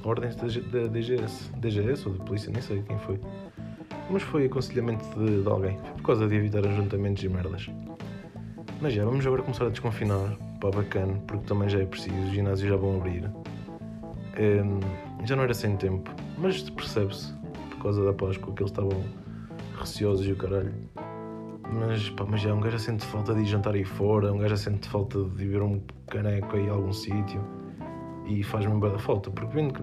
a 0.03 0.07
ordens 0.07 0.35
da, 0.35 0.45
da 0.47 0.87
DGS. 0.87 1.51
DGS 1.57 2.07
ou 2.07 2.15
da 2.15 2.23
polícia, 2.23 2.51
nem 2.51 2.61
sei 2.61 2.83
quem 2.83 2.97
foi 2.99 3.19
mas 4.11 4.23
foi 4.23 4.45
aconselhamento 4.45 5.03
de, 5.17 5.41
de 5.41 5.47
alguém, 5.47 5.77
por 5.97 6.03
causa 6.03 6.27
de 6.27 6.35
evitar 6.35 6.65
ajuntamentos 6.67 7.23
e 7.23 7.29
merdas. 7.29 7.69
Mas 8.81 8.93
já, 8.93 9.05
vamos 9.05 9.25
agora 9.25 9.41
começar 9.43 9.67
a 9.67 9.69
desconfinar, 9.69 10.37
pá, 10.59 10.69
bacana, 10.71 11.13
porque 11.27 11.45
também 11.45 11.69
já 11.69 11.79
é 11.79 11.85
preciso, 11.85 12.15
os 12.15 12.31
ginásios 12.31 12.69
já 12.69 12.75
vão 12.75 12.97
abrir. 12.97 13.29
Um, 14.39 15.25
já 15.25 15.35
não 15.35 15.43
era 15.43 15.53
sem 15.53 15.75
tempo, 15.77 16.09
mas 16.37 16.69
percebe-se, 16.69 17.33
por 17.69 17.83
causa 17.83 18.03
da 18.03 18.13
Páscoa, 18.13 18.53
que 18.53 18.61
eles 18.61 18.71
estavam 18.71 19.03
receosos 19.79 20.25
e 20.25 20.31
o 20.31 20.35
caralho. 20.35 20.73
Mas, 21.71 22.09
pá, 22.09 22.25
mas 22.27 22.41
já, 22.41 22.53
um 22.53 22.59
gajo 22.59 22.79
sente 22.79 23.05
falta 23.05 23.33
de 23.33 23.41
ir 23.41 23.45
jantar 23.45 23.75
aí 23.75 23.85
fora, 23.85 24.33
um 24.33 24.39
gajo 24.39 24.57
sente 24.57 24.89
falta 24.89 25.23
de 25.23 25.47
ver 25.47 25.61
um 25.61 25.81
caneco 26.07 26.55
aí 26.57 26.65
em 26.65 26.69
algum 26.69 26.91
sítio 26.91 27.41
e 28.25 28.43
faz-me 28.43 28.79
bem 28.79 28.91
da 28.91 28.99
falta, 28.99 29.29
porque 29.29 29.53
vendo, 29.53 29.73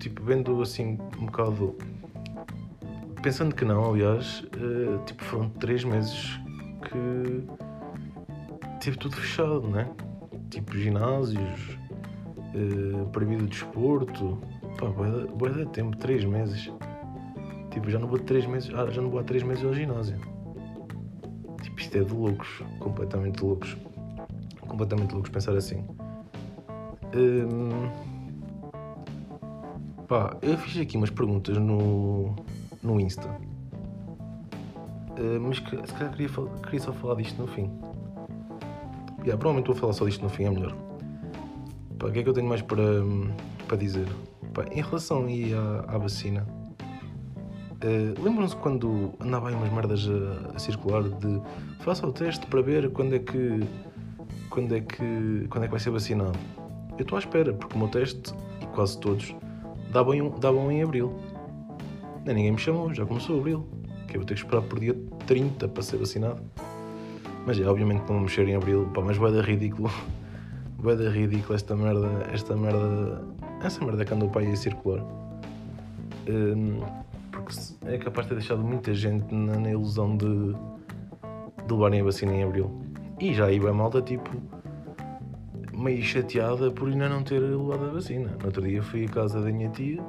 tipo, 0.00 0.22
vendo 0.22 0.62
assim 0.62 0.98
um 1.18 1.26
bocado 1.26 1.76
pensando 3.26 3.56
que 3.56 3.64
não, 3.64 3.90
aliás, 3.90 4.44
uh, 4.54 5.04
tipo, 5.04 5.24
foram 5.24 5.48
três 5.50 5.82
meses 5.82 6.38
que 6.82 7.44
tive 8.78 8.96
tudo 8.96 9.16
fechado, 9.16 9.66
né? 9.66 9.90
Tipo, 10.48 10.78
ginásios, 10.78 11.76
uh, 12.54 13.04
proibido 13.08 13.48
desporto. 13.48 14.38
Pá, 14.78 14.86
boa 14.86 15.50
de 15.50 15.66
tempo, 15.70 15.96
três 15.96 16.24
meses. 16.24 16.72
Tipo, 17.72 17.90
já 17.90 17.98
não 17.98 18.06
vou 18.06 18.20
três 18.20 18.46
meses, 18.46 18.70
ah, 18.72 18.88
já 18.92 19.02
não 19.02 19.10
vou 19.10 19.18
há 19.18 19.24
três 19.24 19.42
meses 19.42 19.64
ao 19.64 19.74
ginásio. 19.74 20.20
Tipo, 21.62 21.80
isto 21.80 21.98
é 21.98 22.04
de 22.04 22.14
loucos, 22.14 22.62
completamente 22.78 23.38
de 23.38 23.44
loucos. 23.44 23.76
Completamente 24.60 25.08
de 25.08 25.14
loucos 25.14 25.32
pensar 25.32 25.56
assim. 25.56 25.84
Um, 27.12 27.90
pá, 30.06 30.36
eu 30.42 30.56
fiz 30.58 30.80
aqui 30.80 30.96
umas 30.96 31.10
perguntas 31.10 31.56
no, 31.56 32.36
no 32.86 33.00
Insta. 33.00 33.28
Uh, 35.18 35.40
mas 35.40 35.56
se 35.56 35.94
calhar 35.94 36.12
queria, 36.12 36.28
queria 36.62 36.80
só 36.80 36.92
falar 36.92 37.16
disto 37.16 37.40
no 37.40 37.48
fim. 37.48 37.70
Yeah, 39.20 39.38
provavelmente 39.38 39.66
vou 39.66 39.76
falar 39.76 39.92
só 39.92 40.04
disto 40.04 40.22
no 40.22 40.28
fim, 40.28 40.44
é 40.44 40.50
melhor. 40.50 40.74
Pá, 41.98 42.06
o 42.06 42.12
que 42.12 42.20
é 42.20 42.22
que 42.22 42.28
eu 42.28 42.32
tenho 42.32 42.48
mais 42.48 42.62
para, 42.62 42.82
para 43.66 43.76
dizer? 43.76 44.06
Pá, 44.54 44.64
em 44.70 44.82
relação 44.82 45.24
aí 45.24 45.52
à, 45.52 45.94
à 45.94 45.98
vacina, 45.98 46.46
Uh, 47.76 48.20
Lembram-se 48.22 48.56
quando 48.56 49.12
andava 49.20 49.50
aí 49.50 49.54
umas 49.54 49.70
merdas 49.70 50.08
a, 50.08 50.56
a, 50.56 50.58
circular 50.58 51.02
de 51.02 51.42
faça 51.80 52.06
o 52.06 52.12
teste 52.12 52.46
para 52.46 52.62
ver 52.62 52.90
quando 52.90 53.14
é 53.14 53.18
que 53.18 53.60
quando 54.48 54.74
é 54.74 54.80
que 54.80 55.46
quando 55.50 55.64
é 55.64 55.66
que 55.66 55.72
vai 55.72 55.80
ser 55.80 55.90
vacinado? 55.90 56.38
Eu 56.96 57.02
estou 57.02 57.16
à 57.16 57.18
espera, 57.18 57.52
porque 57.52 57.74
o 57.74 57.78
meu 57.78 57.88
teste, 57.88 58.32
e 58.62 58.66
quase 58.68 58.98
todos, 58.98 59.34
davam 59.92 60.14
em, 60.14 60.30
davam 60.40 60.72
em 60.72 60.82
abril. 60.82 61.14
Nem 62.26 62.34
ninguém 62.34 62.52
me 62.52 62.58
chamou, 62.58 62.92
já 62.92 63.06
começou 63.06 63.38
abril. 63.38 63.64
Que 64.08 64.16
eu 64.16 64.20
vou 64.20 64.26
ter 64.26 64.34
que 64.34 64.40
esperar 64.40 64.60
por 64.62 64.80
dia 64.80 64.96
30 65.28 65.68
para 65.68 65.82
ser 65.82 65.96
vacinado. 65.96 66.42
Mas 67.46 67.60
é, 67.60 67.64
obviamente 67.64 68.02
não 68.10 68.18
mexer 68.18 68.48
em 68.48 68.56
abril, 68.56 68.90
pá, 68.92 69.00
mas 69.00 69.16
vai 69.16 69.30
dar 69.32 69.44
ridículo. 69.44 69.88
vai 70.76 70.96
dar 70.96 71.10
ridículo 71.10 71.54
esta 71.54 71.76
merda, 71.76 72.08
esta 72.32 72.56
merda, 72.56 73.24
essa 73.62 73.84
merda 73.84 74.04
que 74.04 74.12
andou 74.12 74.28
para 74.28 74.42
aí 74.42 74.50
a 74.50 74.56
circular. 74.56 75.04
Um, 76.28 76.80
porque 77.30 77.54
é 77.84 77.96
capaz 77.96 78.26
de 78.26 78.30
ter 78.30 78.40
deixado 78.40 78.60
muita 78.60 78.92
gente 78.92 79.32
na, 79.32 79.60
na 79.60 79.70
ilusão 79.70 80.16
de, 80.16 80.26
de 80.26 81.72
levarem 81.72 82.00
a 82.00 82.04
vacina 82.04 82.32
em 82.32 82.42
abril. 82.42 82.82
E 83.20 83.32
já 83.34 83.46
aí 83.46 83.60
vai 83.60 83.70
malta, 83.70 84.02
tipo, 84.02 84.28
meio 85.72 86.02
chateada 86.02 86.72
por 86.72 86.88
ainda 86.88 87.08
não 87.08 87.22
ter 87.22 87.38
levado 87.38 87.84
a 87.84 87.92
vacina. 87.92 88.36
No 88.40 88.46
outro 88.46 88.62
dia 88.62 88.82
fui 88.82 89.04
à 89.04 89.08
casa 89.08 89.40
da 89.40 89.52
minha 89.52 89.68
tia 89.68 90.02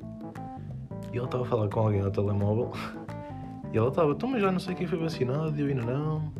e 1.17 1.19
ela 1.19 1.25
estava 1.25 1.43
a 1.43 1.47
falar 1.47 1.67
com 1.67 1.79
alguém 1.79 2.01
ao 2.01 2.11
telemóvel 2.11 2.71
e 3.73 3.77
ela 3.77 3.89
estava, 3.89 4.11
então 4.11 4.29
mas 4.29 4.41
já 4.41 4.51
não 4.51 4.59
sei 4.59 4.75
quem 4.75 4.85
foi 4.85 4.99
vacinado 4.99 5.57
e 5.57 5.61
eu 5.61 5.67
ainda 5.67 5.83
não. 5.83 6.31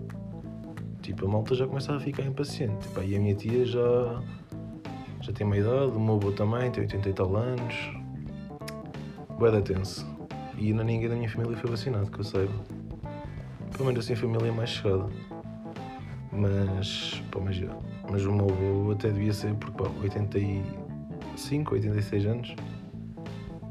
Tipo, 1.01 1.25
a 1.25 1.29
malta 1.29 1.55
já 1.55 1.67
começa 1.67 1.95
a 1.95 1.99
ficar 1.99 2.23
impaciente. 2.23 2.87
Tipo, 2.87 3.01
e 3.01 3.15
a 3.15 3.19
minha 3.19 3.35
tia 3.35 3.65
já, 3.65 4.21
já 5.21 5.33
tem 5.33 5.45
uma 5.47 5.57
idade, 5.57 5.91
o 5.91 5.99
meu 5.99 6.15
avô 6.15 6.31
também, 6.31 6.69
tem 6.71 6.83
80 6.83 7.09
e 7.09 7.13
tal 7.13 7.35
anos. 7.35 7.91
Da 9.39 9.61
tenso. 9.61 10.05
E 10.57 10.67
ainda 10.67 10.83
ninguém 10.83 11.09
da 11.09 11.15
minha 11.15 11.29
família 11.29 11.55
foi 11.57 11.69
vacinado, 11.69 12.09
que 12.09 12.19
eu 12.19 12.23
saiba. 12.23 12.53
Pelo 13.71 13.85
menos 13.85 14.03
assim 14.03 14.13
a 14.13 14.17
família 14.17 14.51
mais 14.51 14.69
chegada. 14.69 15.07
Mas, 16.31 17.21
pá, 17.31 17.39
mas, 17.39 17.61
mas 18.11 18.25
o 18.25 18.31
meu 18.31 18.45
avô 18.45 18.91
até 18.91 19.09
devia 19.09 19.33
ser, 19.33 19.53
porque 19.55 19.83
pá, 19.83 19.89
85, 20.01 21.73
86 21.73 22.25
anos, 22.25 22.55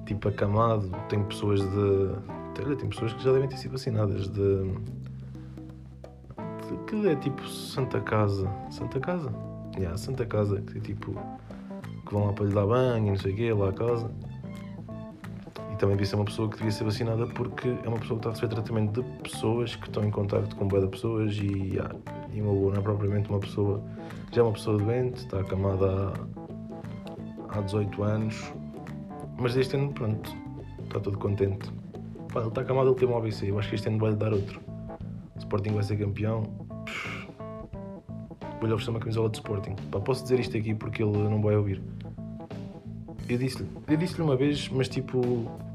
tipo 0.07 0.29
acamado, 0.29 0.91
tem 1.09 1.23
pessoas 1.25 1.61
de. 1.61 2.65
Olha, 2.65 2.75
tem 2.77 2.89
pessoas 2.89 3.13
que 3.13 3.23
já 3.23 3.33
devem 3.33 3.49
ter 3.49 3.59
sido 3.59 3.73
vacinadas 3.73 4.29
de. 4.31 4.63
de 6.67 6.77
que 6.87 7.09
é 7.09 7.17
tipo 7.17 7.47
Santa 7.47 8.01
Casa. 8.01 8.49
Santa 8.71 8.99
Casa? 8.99 9.31
Yeah, 9.77 9.97
Santa 9.99 10.25
Casa, 10.25 10.63
que 10.63 10.79
é 10.79 10.81
tipo. 10.81 11.13
que 12.07 12.15
vão 12.15 12.27
lá 12.27 12.33
para 12.33 12.47
lhe 12.47 12.55
dar 12.55 12.67
banho 12.67 13.09
e 13.09 13.11
não 13.11 13.19
sei 13.19 13.33
o 13.33 13.37
quê, 13.37 13.53
lá 13.53 13.69
a 13.69 13.73
casa. 13.73 14.11
E 15.73 15.77
também 15.77 15.97
devia 15.97 16.07
ser 16.07 16.17
uma 16.17 16.25
pessoa 16.25 16.49
que 16.49 16.57
devia 16.57 16.73
ser 16.73 16.85
vacinada 16.85 17.27
porque 17.27 17.69
é 17.69 17.89
uma 17.89 17.99
pessoa 17.99 18.19
que 18.19 18.27
está 18.27 18.31
a 18.31 18.33
receber 18.33 18.55
tratamento 18.55 19.03
de 19.03 19.23
pessoas 19.23 19.77
que 19.77 19.87
estão 19.87 20.03
em 20.05 20.11
contato 20.11 20.57
com 20.57 20.67
boa 20.67 20.87
pessoas 20.89 21.37
e, 21.37 21.75
yeah, 21.75 21.95
e 22.33 22.41
uma 22.41 22.53
boa 22.53 22.73
não 22.73 22.81
é 22.81 22.83
propriamente 22.83 23.29
uma 23.29 23.41
pessoa, 23.41 23.83
já 24.33 24.41
é 24.41 24.45
uma 24.45 24.53
pessoa 24.53 24.79
doente, 24.79 25.19
está 25.19 25.41
acamada 25.41 26.15
há, 27.51 27.59
há 27.59 27.61
18 27.61 28.03
anos, 28.03 28.53
mas 29.39 29.57
este 29.57 29.77
ano, 29.77 29.93
pronto, 29.93 30.35
está 30.85 31.01
todo 31.01 31.19
contente. 31.19 31.71
Pá, 32.33 32.41
ele 32.41 32.49
está 32.49 32.63
acamado, 32.63 32.91
ele 32.91 32.97
tem 32.97 33.09
um 33.09 33.17
ABC, 33.17 33.51
eu 33.51 33.59
acho 33.59 33.69
que 33.69 33.75
este 33.75 33.89
ano 33.89 33.99
vai-lhe 33.99 34.17
dar 34.17 34.33
outro. 34.33 34.61
O 35.35 35.39
Sporting 35.39 35.71
vai 35.71 35.83
ser 35.83 35.97
campeão. 35.97 36.43
Vou-lhe 38.59 38.73
oferecer 38.73 38.91
uma 38.91 39.01
camisola 39.01 39.29
de 39.29 39.37
Sporting. 39.37 39.77
Pá, 39.91 40.01
posso 40.01 40.23
dizer 40.23 40.41
isto 40.41 40.57
aqui 40.57 40.75
porque 40.75 41.03
ele 41.03 41.17
não 41.17 41.43
vai 41.43 41.57
ouvir. 41.57 41.83
Eu 43.29 43.39
disse-lhe 43.39 43.69
eu 43.89 43.97
disse 43.97 44.21
uma 44.23 44.37
vez, 44.37 44.69
mas 44.69 44.89
tipo, 44.89 45.21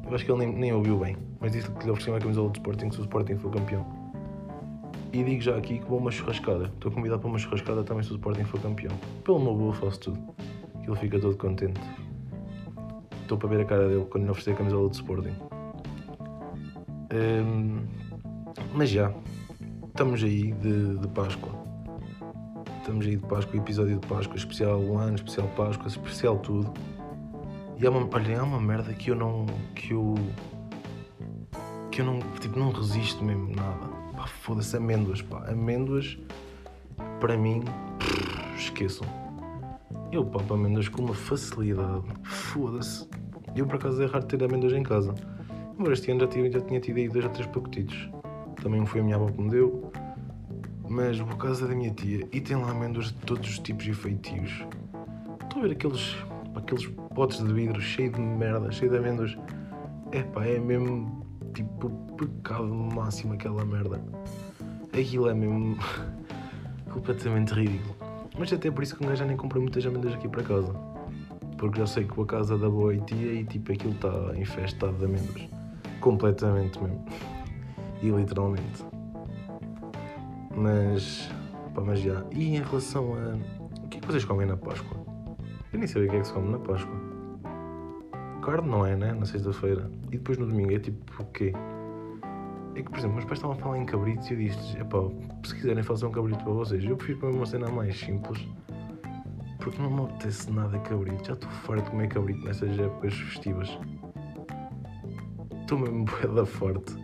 eu 0.07 0.15
acho 0.15 0.25
que 0.25 0.31
ele 0.31 0.45
nem, 0.45 0.55
nem 0.55 0.73
ouviu 0.73 0.97
bem. 0.97 1.15
Mas 1.39 1.51
disse-lhe 1.51 1.75
que 1.75 1.85
lhe 1.85 1.91
ofereci 1.91 2.09
uma 2.09 2.19
camisola 2.19 2.49
de 2.49 2.59
Sporting 2.59 2.91
se 2.91 2.99
o 2.99 3.01
Sporting 3.01 3.37
for 3.37 3.51
campeão. 3.51 3.85
E 5.13 5.23
digo 5.23 5.41
já 5.41 5.57
aqui 5.57 5.79
que 5.79 5.85
vou 5.85 5.99
uma 5.99 6.09
churrascada. 6.09 6.65
Estou 6.65 6.91
convidado 6.91 7.21
para 7.21 7.29
uma 7.29 7.37
churrascada 7.37 7.83
também 7.83 8.03
se 8.03 8.11
o 8.11 8.15
Sporting 8.15 8.45
for 8.45 8.59
campeão. 8.61 8.95
Pelo 9.23 9.39
meu 9.39 9.51
avô 9.51 9.73
faço 9.73 9.99
tudo. 9.99 10.19
Que 10.81 10.89
ele 10.89 10.97
fica 10.97 11.19
todo 11.19 11.35
contente. 11.37 11.81
Estou 13.31 13.39
para 13.39 13.55
ver 13.55 13.61
a 13.61 13.65
cara 13.65 13.87
dele 13.87 14.05
quando 14.09 14.25
lhe 14.25 14.29
oferecer 14.29 14.51
a 14.51 14.55
camisola 14.55 14.89
de 14.89 14.95
Sporting. 14.97 15.33
Um, 17.13 17.79
mas 18.73 18.89
já. 18.89 19.09
Estamos 19.87 20.21
aí 20.21 20.51
de, 20.51 20.97
de 20.97 21.07
Páscoa. 21.07 21.53
Estamos 22.81 23.05
aí 23.05 23.15
de 23.15 23.25
Páscoa, 23.25 23.57
episódio 23.57 23.97
de 23.97 24.05
Páscoa, 24.05 24.35
especial 24.35 24.81
ano, 24.97 25.15
especial 25.15 25.47
Páscoa, 25.55 25.87
especial 25.87 26.39
tudo. 26.39 26.73
E 27.79 27.87
há 27.87 27.89
uma, 27.89 28.05
olha, 28.13 28.41
há 28.41 28.43
uma 28.43 28.59
merda 28.59 28.93
que 28.93 29.11
eu 29.11 29.15
não. 29.15 29.45
que 29.75 29.93
eu. 29.93 30.13
que 31.89 32.01
eu 32.01 32.05
não. 32.05 32.19
tipo, 32.41 32.59
não 32.59 32.73
resisto 32.73 33.23
mesmo 33.23 33.55
nada. 33.55 33.87
Pá, 34.13 34.27
foda-se, 34.27 34.75
amêndoas, 34.75 35.21
pá. 35.21 35.49
Amêndoas, 35.49 36.17
para 37.21 37.37
mim, 37.37 37.63
esqueçam. 38.57 39.07
Eu 40.11 40.25
papo 40.25 40.55
amêndoas 40.55 40.89
com 40.89 41.03
uma 41.03 41.13
facilidade. 41.13 42.03
Foda-se. 42.23 43.07
Eu 43.55 43.65
por 43.65 43.75
acaso 43.75 44.03
é 44.03 44.05
raro 44.05 44.25
ter 44.25 44.43
amêndoas 44.43 44.73
em 44.73 44.83
casa. 44.83 45.15
Embora 45.79 45.93
este 45.93 46.11
ano 46.11 46.19
já, 46.19 46.27
tive, 46.27 46.51
já 46.51 46.59
tinha 46.59 46.81
tido 46.81 46.97
aí 46.97 47.07
dois 47.07 47.23
ou 47.23 47.31
três 47.31 47.47
pacotitos. 47.47 48.09
Também 48.61 48.85
foi 48.85 48.99
a 48.99 49.03
minha 49.03 49.15
avó 49.15 49.27
que 49.27 49.41
me 49.41 49.49
deu. 49.49 49.89
Mas 50.89 51.21
por 51.21 51.37
causa 51.37 51.65
da 51.65 51.73
minha 51.73 51.91
tia. 51.91 52.27
E 52.29 52.41
tem 52.41 52.57
lá 52.57 52.71
amêndoas 52.71 53.07
de 53.07 53.13
todos 53.25 53.49
os 53.49 53.59
tipos 53.59 53.87
e 53.87 53.93
feitios. 53.93 54.65
Estou 55.43 55.59
a 55.59 55.67
ver 55.67 55.71
aqueles 55.71 56.17
aqueles 56.55 56.87
potes 57.15 57.41
de 57.41 57.53
vidro 57.53 57.79
cheios 57.81 58.13
de 58.13 58.19
merda, 58.19 58.69
cheio 58.69 58.91
de 58.91 58.97
amêndoas. 58.97 59.37
É 60.11 60.23
pá, 60.23 60.45
é 60.45 60.59
mesmo 60.59 61.25
tipo 61.53 61.89
pecado 62.17 62.67
máximo 62.67 63.33
aquela 63.33 63.63
merda. 63.63 64.03
Aquilo 64.91 65.29
é 65.29 65.33
mesmo 65.33 65.77
completamente 66.91 67.53
ridículo. 67.53 68.00
Mas 68.37 68.51
até 68.53 68.71
por 68.71 68.83
isso 68.83 68.95
que 68.95 69.03
um 69.03 69.07
gajo 69.07 69.19
já 69.19 69.25
nem 69.25 69.37
comprei 69.37 69.61
muitas 69.61 69.85
amêndoas 69.85 70.13
aqui 70.13 70.27
para 70.27 70.43
casa. 70.43 70.73
Porque 71.57 71.79
já 71.79 71.85
sei 71.85 72.05
que 72.05 72.19
a 72.19 72.25
casa 72.25 72.57
da 72.57 72.69
boa 72.69 72.97
tia 72.97 73.33
e 73.33 73.43
tipo 73.43 73.71
aquilo 73.71 73.93
está 73.93 74.09
infestado 74.35 74.93
de 74.93 75.05
amêndoas. 75.05 75.47
Completamente 75.99 76.81
mesmo. 76.81 77.05
E 78.01 78.09
literalmente. 78.09 78.85
Mas. 80.55 81.29
Pá, 81.75 81.81
mas 81.81 81.99
já. 81.99 82.23
E 82.31 82.55
em 82.55 82.61
relação 82.61 83.13
a. 83.13 83.83
O 83.83 83.87
que 83.89 83.97
é 83.97 84.01
que 84.01 84.07
vocês 84.07 84.25
comem 84.25 84.47
na 84.47 84.57
Páscoa? 84.57 84.97
Eu 85.71 85.79
nem 85.79 85.87
sabia 85.87 86.07
o 86.07 86.11
que 86.11 86.17
é 86.17 86.19
que 86.21 86.27
se 86.27 86.33
come 86.33 86.51
na 86.51 86.59
Páscoa. 86.59 86.95
Carne 88.41 88.67
não 88.67 88.85
é, 88.85 88.95
né? 88.95 89.13
Na 89.13 89.25
sexta-feira. 89.25 89.89
E 90.07 90.17
depois 90.17 90.37
no 90.37 90.47
domingo 90.47 90.73
é 90.73 90.79
tipo 90.79 91.21
o 91.21 91.25
quê? 91.27 91.53
É 92.75 92.81
que, 92.81 92.89
por 92.89 92.99
exemplo, 92.99 93.15
meus 93.15 93.25
pais 93.25 93.37
estavam 93.37 93.55
a 93.55 93.59
falar 93.59 93.77
em 93.77 93.85
cabritos 93.85 94.29
e 94.29 94.33
eu 94.33 94.39
disse: 94.39 94.77
se 95.43 95.55
quiserem 95.55 95.83
fazer 95.83 96.05
um 96.05 96.11
cabrito 96.11 96.43
para 96.43 96.53
vocês, 96.53 96.83
eu 96.83 96.95
prefiro 96.95 97.19
comer 97.19 97.35
uma 97.35 97.45
cena 97.45 97.69
mais 97.69 97.97
simples. 97.97 98.47
Porque 99.59 99.81
não 99.81 99.91
me 99.91 100.03
apetece 100.03 100.51
nada 100.51 100.79
cabrito. 100.79 101.25
Já 101.25 101.33
estou 101.33 101.49
farto 101.49 101.83
de 101.83 101.91
comer 101.91 102.07
cabrito 102.07 102.43
nessas 102.43 102.79
épocas 102.79 103.13
festivas. 103.13 103.77
Estou 105.61 105.77
mesmo 105.77 106.05
boeda 106.21 106.45
forte. 106.45 106.95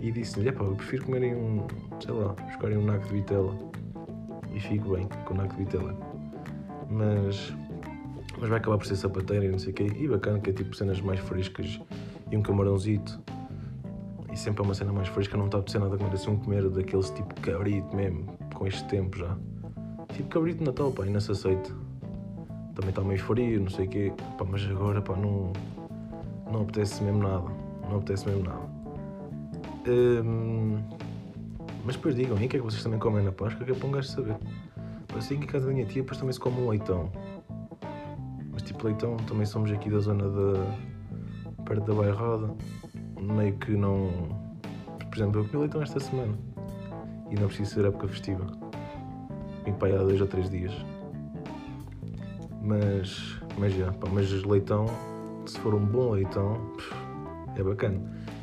E 0.00 0.10
disse-lhe: 0.10 0.48
é 0.48 0.52
pá, 0.52 0.64
eu 0.64 0.74
prefiro 0.74 1.04
comerem 1.04 1.34
um, 1.34 1.66
sei 2.00 2.12
lá, 2.12 2.32
buscarem 2.32 2.76
um 2.76 2.84
naco 2.84 3.06
de 3.06 3.14
vitela. 3.14 3.56
E 4.52 4.60
fico 4.60 4.90
bem 4.90 5.08
com 5.24 5.34
o 5.34 5.36
naco 5.36 5.56
de 5.56 5.64
vitela. 5.64 5.96
Mas 6.90 7.54
mas 8.38 8.48
vai 8.48 8.58
acabar 8.58 8.78
por 8.78 8.86
ser 8.86 8.96
sapateira 8.96 9.44
e 9.44 9.48
não 9.48 9.58
sei 9.58 9.72
o 9.72 9.74
quê. 9.74 9.86
E 9.96 10.08
bacana 10.08 10.38
que 10.40 10.50
é 10.50 10.52
tipo 10.52 10.74
cenas 10.74 11.00
mais 11.00 11.20
frescas 11.20 11.80
e 12.30 12.36
um 12.36 12.42
camarãozito. 12.42 13.22
E 14.34 14.36
sempre 14.36 14.62
é 14.62 14.64
uma 14.64 14.74
cena 14.74 14.92
mais 14.92 15.06
fresca, 15.06 15.36
não 15.36 15.44
está 15.44 15.58
a 15.58 15.60
apetecer 15.60 15.80
nada 15.80 15.96
comer 15.96 16.12
assim 16.12 16.28
um 16.28 16.36
comer 16.36 16.68
daqueles 16.68 17.08
tipo 17.10 17.40
cabrito 17.40 17.94
mesmo, 17.94 18.26
com 18.52 18.66
este 18.66 18.84
tempo 18.88 19.16
já. 19.16 19.36
Tipo 20.12 20.28
cabrito 20.28 20.58
de 20.58 20.64
Natal, 20.64 20.90
pá, 20.90 21.04
ainda 21.04 21.20
se 21.20 21.30
aceita. 21.30 21.70
Também 22.74 22.90
está 22.90 23.02
meio 23.02 23.20
frio, 23.20 23.60
não 23.60 23.70
sei 23.70 23.86
o 23.86 23.88
quê. 23.88 24.12
Pá, 24.36 24.44
mas 24.44 24.68
agora, 24.68 25.00
pá, 25.00 25.14
não, 25.14 25.52
não 26.50 26.62
apetece 26.62 27.00
mesmo 27.04 27.22
nada. 27.22 27.44
Não 27.88 27.98
apetece 27.98 28.26
mesmo 28.28 28.42
nada. 28.42 28.68
Hum, 29.86 30.82
mas 31.84 31.94
depois 31.94 32.16
digam, 32.16 32.36
e 32.36 32.46
o 32.46 32.48
que 32.48 32.56
é 32.56 32.58
que 32.58 32.64
vocês 32.64 32.82
também 32.82 32.98
comem 32.98 33.24
na 33.24 33.30
Páscoa? 33.30 33.64
Que 33.64 33.70
é 33.70 33.74
para 33.76 33.86
um 33.86 33.92
gajo 33.92 34.08
saber. 34.08 34.36
Eu 35.14 35.22
sei 35.22 35.36
que 35.36 35.44
em 35.44 35.46
casa 35.46 35.66
da 35.66 35.72
minha 35.72 35.86
tia 35.86 36.02
depois 36.02 36.18
também 36.18 36.32
se 36.32 36.40
come 36.40 36.60
um 36.60 36.68
leitão 36.68 37.08
tipo 38.64 38.86
leitão, 38.86 39.16
também 39.18 39.46
somos 39.46 39.70
aqui 39.70 39.88
da 39.88 39.98
zona 39.98 40.28
da. 40.28 41.62
perto 41.64 41.84
da 41.86 41.94
Bairrada, 41.94 42.54
meio 43.32 43.54
que 43.56 43.72
não. 43.72 44.10
Por 45.10 45.16
exemplo, 45.16 45.40
eu 45.40 45.44
comi 45.46 45.62
leitão 45.62 45.82
esta 45.82 46.00
semana 46.00 46.34
e 47.30 47.34
não 47.34 47.46
preciso 47.46 47.74
ser 47.74 47.84
época 47.84 48.08
festiva. 48.08 48.46
Vim 49.64 49.72
para 49.72 49.88
aí 49.88 49.96
há 49.96 49.98
dois 49.98 50.20
ou 50.20 50.26
três 50.26 50.50
dias. 50.50 50.72
Mas. 52.62 53.40
mas 53.58 53.74
já, 53.74 53.92
pá, 53.92 54.08
mas 54.12 54.30
leitão, 54.44 54.86
se 55.46 55.58
for 55.60 55.74
um 55.74 55.84
bom 55.84 56.12
leitão, 56.12 56.58
é 57.56 57.62
bacana. 57.62 58.00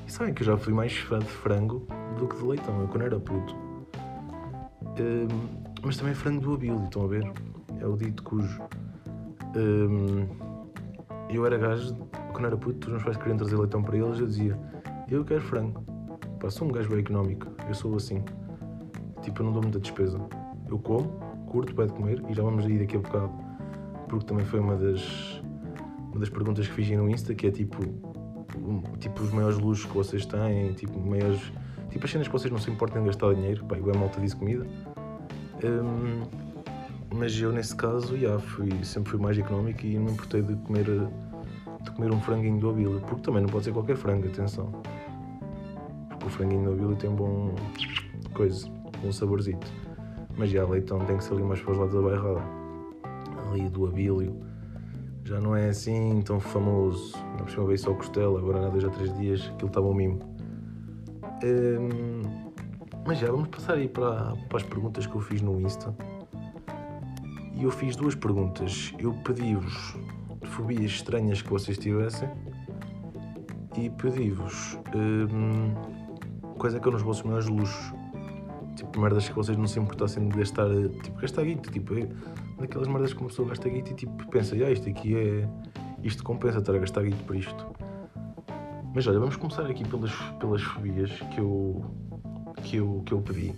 E 0.08 0.12
sabem 0.12 0.34
que 0.34 0.41
eu 0.41 0.48
já 0.48 0.58
fui 0.58 0.74
mais 0.74 0.96
fã 0.96 1.20
de 1.20 1.26
frango 1.26 1.88
do 2.17 2.28
que 2.28 2.38
de 2.38 2.44
leitão, 2.44 2.82
eu 2.82 2.88
quando 2.88 3.04
era 3.04 3.20
puto. 3.20 3.56
Um, 5.00 5.28
mas 5.84 5.98
também 5.98 6.13
frango 6.13 6.41
do 6.41 6.54
Abilde, 6.54 6.84
estão 6.86 7.06
a 7.06 7.08
ver? 7.08 7.32
É 7.80 7.88
o 7.88 7.96
dito 7.96 8.22
cujo 8.24 8.62
eu 11.30 11.46
era 11.46 11.58
gajo, 11.58 11.96
quando 12.41 12.47
era 12.47 12.58
puto, 12.58 12.88
os 12.88 12.93
meus 12.93 13.04
pais 13.04 13.17
queriam 13.17 13.38
trazer 13.38 13.56
leitão 13.56 13.84
para 13.84 13.95
eles, 13.95 14.19
eu 14.19 14.25
dizia: 14.25 14.58
eu 15.10 15.23
quero 15.23 15.41
frango. 15.41 15.82
Pá, 16.39 16.49
sou 16.49 16.67
um 16.67 16.71
gajo 16.71 16.89
bem 16.89 16.99
económico, 16.99 17.47
eu 17.67 17.73
sou 17.73 17.95
assim. 17.95 18.23
Tipo, 19.21 19.41
eu 19.41 19.45
não 19.45 19.54
dou 19.54 19.62
muita 19.62 19.80
despesa. 19.80 20.17
Eu 20.67 20.80
como, 20.80 21.08
curto, 21.47 21.75
pede 21.75 21.93
comer 21.93 22.23
e 22.27 22.34
já 22.34 22.41
vamos 22.41 22.65
aí 22.65 22.80
daqui 22.80 22.97
a 22.97 22.99
bocado. 22.99 23.32
Porque 24.10 24.25
também 24.25 24.43
foi 24.43 24.60
uma 24.60 24.75
das, 24.75 25.39
uma 26.10 26.19
das 26.19 26.30
perguntas 26.30 26.67
que 26.67 26.73
fiz 26.73 26.89
no 26.89 27.08
Insta, 27.08 27.36
que 27.36 27.45
é 27.45 27.51
tipo, 27.51 27.84
um, 28.58 28.82
tipo 28.97 29.21
os 29.21 29.32
maiores 29.32 29.60
luxos 29.60 29.86
que 29.86 29.93
vocês 29.95 30.25
têm, 30.25 30.73
tipo, 30.73 30.99
maiores, 30.99 31.39
tipo 31.91 32.06
as 32.06 32.12
cenas 32.12 32.27
que 32.27 32.34
vocês 32.34 32.51
não 32.51 32.60
se 32.60 32.71
importam 32.71 33.04
em 33.04 33.06
gastar 33.06 33.36
dinheiro. 33.36 33.63
Pá, 33.65 33.77
eu 33.77 33.91
é 33.91 33.97
malta 33.97 34.19
disse 34.19 34.36
comida. 34.36 34.65
Hum, 35.63 36.23
mas 37.13 37.39
eu 37.39 37.51
nesse 37.51 37.75
caso, 37.75 38.17
já, 38.17 38.39
fui, 38.39 38.84
sempre 38.84 39.12
fui 39.12 39.19
mais 39.19 39.38
económico 39.38 39.86
e 39.86 39.93
não 39.95 40.06
me 40.06 40.12
importei 40.13 40.41
de 40.41 40.56
comer, 40.56 40.88
de 41.84 41.91
comer 41.91 42.12
um 42.12 42.20
franguinho 42.22 42.60
do 42.60 42.70
Abílio, 42.70 43.02
porque 43.02 43.22
também 43.22 43.41
não 43.41 43.50
pode 43.50 43.65
ser 43.65 43.74
qualquer 43.74 43.96
frango, 43.96 44.28
atenção. 44.28 44.72
Porque 46.10 46.26
o 46.26 46.30
franguinho 46.30 46.65
do 46.65 46.72
Abílio 46.72 46.96
tem 46.96 47.10
bom 47.10 47.54
coisa, 48.34 48.70
um 49.04 49.12
saborzito. 49.12 49.72
Mas 50.38 50.50
já, 50.50 50.65
leitão 50.65 51.00
tem 51.00 51.17
que 51.17 51.24
ser 51.24 51.34
ali 51.34 51.44
mais 51.44 51.62
para 51.62 51.72
os 51.72 51.78
lados 51.78 51.94
da 51.94 52.02
bairrada. 52.02 52.41
Ali 53.50 53.70
do 53.70 53.86
Abílio. 53.86 54.39
Já 55.24 55.39
não 55.39 55.56
é 55.56 55.70
assim 55.70 56.22
tão 56.22 56.39
famoso. 56.39 57.15
Não 57.38 57.46
precisa 57.46 57.65
ver 57.65 57.78
só 57.78 57.91
o 57.91 57.96
costela, 57.96 58.39
agora 58.39 58.65
há 58.65 58.70
dois 58.70 58.84
ou 58.84 58.89
três 58.89 59.15
dias 59.17 59.50
aquilo 59.54 59.67
estava 59.67 59.88
um 59.88 59.94
mimo. 59.94 60.20
Hum, 61.44 62.22
mas 63.06 63.17
já, 63.17 63.32
vamos 63.32 63.50
passar 63.50 63.74
aí 63.74 63.88
para, 63.88 64.36
para 64.48 64.58
as 64.58 64.63
perguntas 64.63 65.08
que 65.08 65.15
eu 65.15 65.22
fiz 65.22 65.41
no 65.41 65.60
Insta. 65.60 65.94
E 67.56 67.63
eu 67.63 67.72
fiz 67.72 67.96
duas 67.96 68.15
perguntas. 68.15 68.94
Eu 69.00 69.13
pedi-vos 69.24 69.96
fobias 70.52 70.92
estranhas 70.92 71.42
que 71.42 71.50
vocês 71.50 71.78
tivessem 71.78 72.30
e 73.78 73.90
pedi-vos 73.90 74.78
hum, 74.96 75.74
quais 76.58 76.76
é 76.76 76.80
que 76.80 76.88
eram 76.88 76.98
os 76.98 77.04
vossos 77.04 77.24
maiores 77.24 77.48
luxos. 77.48 77.94
Tipo, 78.76 79.00
merdas 79.00 79.28
que 79.28 79.36
vocês 79.36 79.58
não 79.58 79.68
se 79.68 79.80
importassem 79.80 80.28
de 80.28 80.38
gastar, 80.38 80.68
tipo, 81.04 81.20
gastar 81.20 81.44
guito, 81.44 81.72
tipo, 81.72 81.94
é 81.94 82.08
daquelas 82.60 82.88
merdas 82.88 83.14
que 83.14 83.20
uma 83.20 83.30
pessoa 83.30 83.50
gasta 83.50 83.68
guito 83.70 83.92
e 83.92 83.96
tipo, 83.96 84.28
pensa, 84.30 84.56
ah, 84.56 84.72
isto 84.72 84.90
aqui 84.90 85.16
é, 85.16 85.48
isto 86.04 86.24
compensa 86.24 86.60
estar 86.60 86.74
a 86.74 86.78
gastar 86.80 87.04
guito 87.04 87.24
por 87.26 87.36
isto. 87.36 87.68
Mas 88.94 89.08
olha, 89.08 89.20
vamos 89.20 89.36
começar 89.36 89.66
aqui 89.66 89.88
pelas, 89.88 90.14
pelas 90.40 90.62
fobias 90.62 91.12
que 91.34 91.40
eu, 91.40 91.86
que 92.64 92.78
eu, 92.78 93.04
que 93.06 93.14
eu 93.14 93.22
pedi. 93.22 93.54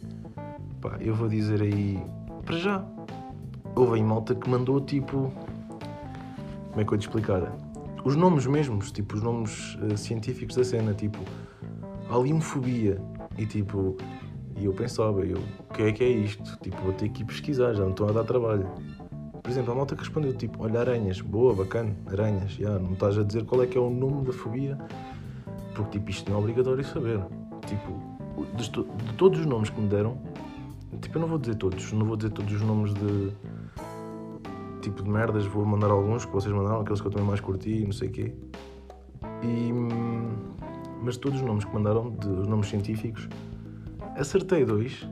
Pá, 0.82 0.97
eu 0.99 1.15
vou 1.15 1.27
dizer 1.27 1.62
aí, 1.62 2.01
para 2.45 2.58
já, 2.58 2.86
houve 3.75 3.95
aí 3.95 4.03
malta 4.03 4.36
que 4.36 4.49
mandou 4.49 4.82
tipo. 4.82 5.32
Como 6.73 6.81
é 6.81 6.86
que 6.86 6.91
eu 6.91 6.97
te 6.97 7.01
explicar? 7.01 7.55
Os 8.03 8.15
nomes 8.15 8.47
mesmos, 8.47 8.91
tipo, 8.91 9.15
os 9.15 9.21
nomes 9.21 9.75
uh, 9.75 9.95
científicos 9.95 10.55
da 10.55 10.63
cena, 10.63 10.91
tipo, 10.91 11.19
aliumfobia. 12.09 12.99
E 13.38 13.45
tipo, 13.45 13.95
e 14.57 14.65
eu 14.65 14.73
pensava, 14.73 15.19
eu, 15.23 15.38
o 15.38 15.73
que 15.73 15.83
é 15.83 15.91
que 15.91 16.03
é 16.03 16.09
isto? 16.09 16.57
Tipo, 16.62 16.81
vou 16.81 16.93
ter 16.93 17.09
que 17.09 17.21
ir 17.21 17.25
pesquisar, 17.25 17.75
já 17.75 17.83
não 17.83 17.91
estou 17.91 18.09
a 18.09 18.12
dar 18.12 18.23
trabalho. 18.23 18.67
Por 19.43 19.51
exemplo, 19.51 19.71
a 19.71 19.75
malta 19.75 19.95
que 19.95 20.01
respondeu, 20.01 20.33
tipo, 20.33 20.63
olha, 20.63 20.79
aranhas, 20.79 21.21
boa, 21.21 21.53
bacana, 21.53 21.95
aranhas, 22.07 22.53
já, 22.53 22.79
não 22.79 22.93
estás 22.93 23.19
a 23.19 23.23
dizer 23.23 23.45
qual 23.45 23.62
é 23.62 23.67
que 23.67 23.77
é 23.77 23.81
o 23.81 23.91
nome 23.91 24.25
da 24.25 24.33
fobia, 24.33 24.75
porque, 25.75 25.99
tipo, 25.99 26.09
isto 26.09 26.31
não 26.31 26.39
é 26.39 26.41
obrigatório 26.41 26.83
saber. 26.83 27.23
Tipo, 27.67 28.01
de, 28.55 28.67
de 28.67 29.13
todos 29.13 29.39
os 29.39 29.45
nomes 29.45 29.69
que 29.69 29.79
me 29.79 29.88
deram, 29.88 30.17
tipo, 30.99 31.19
eu 31.19 31.21
não 31.21 31.27
vou 31.27 31.38
dizer 31.38 31.53
todos, 31.53 31.93
não 31.93 32.07
vou 32.07 32.17
dizer 32.17 32.31
todos 32.31 32.51
os 32.51 32.62
nomes 32.63 32.95
de 32.95 33.31
tipo 34.83 35.01
de 35.01 35.09
merdas, 35.09 35.45
vou 35.45 35.65
mandar 35.65 35.89
alguns 35.89 36.25
que 36.25 36.31
vocês 36.31 36.53
mandaram, 36.53 36.81
aqueles 36.81 37.01
que 37.01 37.07
eu 37.07 37.11
também 37.11 37.27
mais 37.27 37.39
curti 37.39 37.83
não 37.85 37.93
sei 37.93 38.09
o 38.09 38.11
quê. 38.11 38.33
E, 39.41 39.71
mas 41.01 41.17
todos 41.17 41.39
os 41.39 41.45
nomes 41.45 41.65
que 41.65 41.73
mandaram, 41.73 42.11
de, 42.11 42.27
os 42.27 42.47
nomes 42.47 42.67
científicos, 42.67 43.27
acertei 44.15 44.65
dois, 44.65 45.07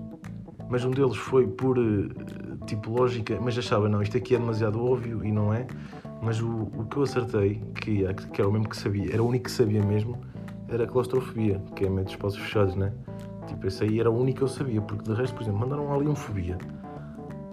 mas 0.69 0.83
um 0.83 0.91
deles 0.91 1.15
foi 1.15 1.47
por 1.47 1.77
tipo 2.65 2.91
lógica, 2.91 3.39
mas 3.41 3.57
achava 3.57 3.89
não, 3.89 4.01
isto 4.01 4.17
aqui 4.17 4.35
é 4.35 4.39
demasiado 4.39 4.83
óbvio 4.83 5.23
e 5.23 5.31
não 5.31 5.53
é. 5.53 5.65
Mas 6.21 6.39
o, 6.39 6.69
o 6.77 6.85
que 6.85 6.97
eu 6.97 7.03
acertei, 7.03 7.63
que, 7.81 8.05
que 8.13 8.41
era 8.41 8.47
o 8.47 8.51
mesmo 8.51 8.69
que 8.69 8.77
sabia, 8.77 9.11
era 9.11 9.23
o 9.23 9.27
único 9.27 9.45
que 9.45 9.51
sabia 9.51 9.81
mesmo, 9.81 10.19
era 10.69 10.83
a 10.83 10.87
claustrofobia, 10.87 11.59
que 11.75 11.85
é 11.85 11.89
medo 11.89 12.05
de 12.05 12.11
espaços 12.11 12.39
fechados, 12.39 12.75
né? 12.75 12.93
Tipo, 13.47 13.67
esse 13.67 13.83
aí 13.83 13.99
era 13.99 14.09
o 14.09 14.15
único 14.15 14.37
que 14.37 14.43
eu 14.43 14.47
sabia, 14.47 14.81
porque 14.81 15.03
de 15.03 15.13
resto, 15.15 15.33
por 15.33 15.41
exemplo, 15.41 15.59
mandaram 15.59 15.91
ali 15.91 16.05
uma 16.05 16.15
fobia 16.15 16.57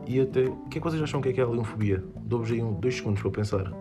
e 0.08 0.20
até. 0.22 0.44
O 0.44 0.56
que 0.70 0.78
é 0.78 0.80
que 0.80 0.90
vocês 0.90 1.02
acham 1.02 1.20
que 1.20 1.28
é 1.28 1.32
que 1.34 1.40
é 1.40 1.44
a 1.44 1.46
leonfobia? 1.46 2.02
Dou-vos 2.22 2.50
aí 2.50 2.62
um, 2.62 2.72
dois 2.72 2.96
segundos 2.96 3.20
para 3.20 3.30
pensar. 3.30 3.72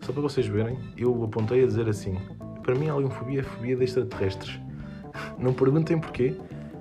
Só 0.00 0.12
para 0.12 0.22
vocês 0.22 0.46
verem, 0.46 0.78
eu 0.96 1.24
apontei 1.24 1.64
a 1.64 1.66
dizer 1.66 1.88
assim: 1.88 2.16
para 2.62 2.76
mim 2.76 2.88
a 2.88 2.94
leonfobia 2.94 3.40
é 3.40 3.42
a 3.42 3.44
fobia 3.44 3.76
de 3.76 3.84
extraterrestres. 3.84 4.60
Não 5.36 5.52
perguntem 5.52 5.98
porquê, 5.98 6.36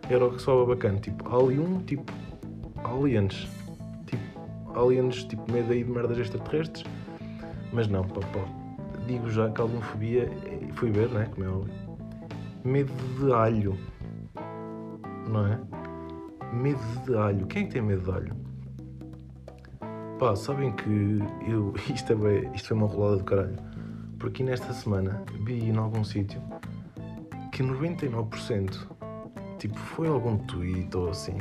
era 0.09 0.25
o 0.25 0.31
que 0.31 0.41
soava 0.41 0.65
bacana. 0.65 0.99
Tipo, 0.99 1.35
alium, 1.35 1.81
tipo, 1.81 2.05
aliens. 2.83 3.47
Tipo, 4.05 4.79
aliens, 4.79 5.23
tipo, 5.23 5.51
medo 5.51 5.73
aí 5.73 5.83
de 5.83 5.89
merdas 5.89 6.19
extraterrestres. 6.19 6.85
Mas 7.73 7.87
não, 7.87 8.03
pá, 8.03 8.21
pá. 8.21 8.45
Digo 9.07 9.29
já 9.29 9.49
que 9.49 9.59
a 9.59 9.65
leonfobia, 9.65 10.29
fui 10.75 10.91
ver, 10.91 11.09
né? 11.09 11.27
Como 11.33 11.45
é 11.45 11.49
óbvio. 11.49 11.73
Medo 12.63 12.93
de 13.19 13.33
alho. 13.33 13.77
Não 15.27 15.47
é? 15.47 15.59
Medo 16.53 16.79
de 17.05 17.15
alho. 17.15 17.45
Quem 17.47 17.63
é 17.63 17.65
que 17.65 17.73
tem 17.73 17.81
medo 17.81 18.03
de 18.03 18.11
alho? 18.11 18.46
Pá, 20.19 20.35
sabem 20.35 20.71
que 20.71 21.19
eu, 21.47 21.75
isto, 21.93 22.13
é 22.27 22.55
isto 22.55 22.69
foi 22.69 22.77
uma 22.77 22.87
rolada 22.87 23.17
do 23.17 23.23
caralho. 23.23 23.55
Porque 24.17 24.43
nesta 24.43 24.73
semana 24.73 25.23
vi 25.43 25.69
em 25.69 25.77
algum 25.77 26.03
sítio 26.03 26.41
que 27.51 27.61
99%, 27.61 28.87
tipo, 29.59 29.77
foi 29.77 30.07
algum 30.07 30.37
tweet 30.37 30.95
ou 30.97 31.09
assim, 31.09 31.37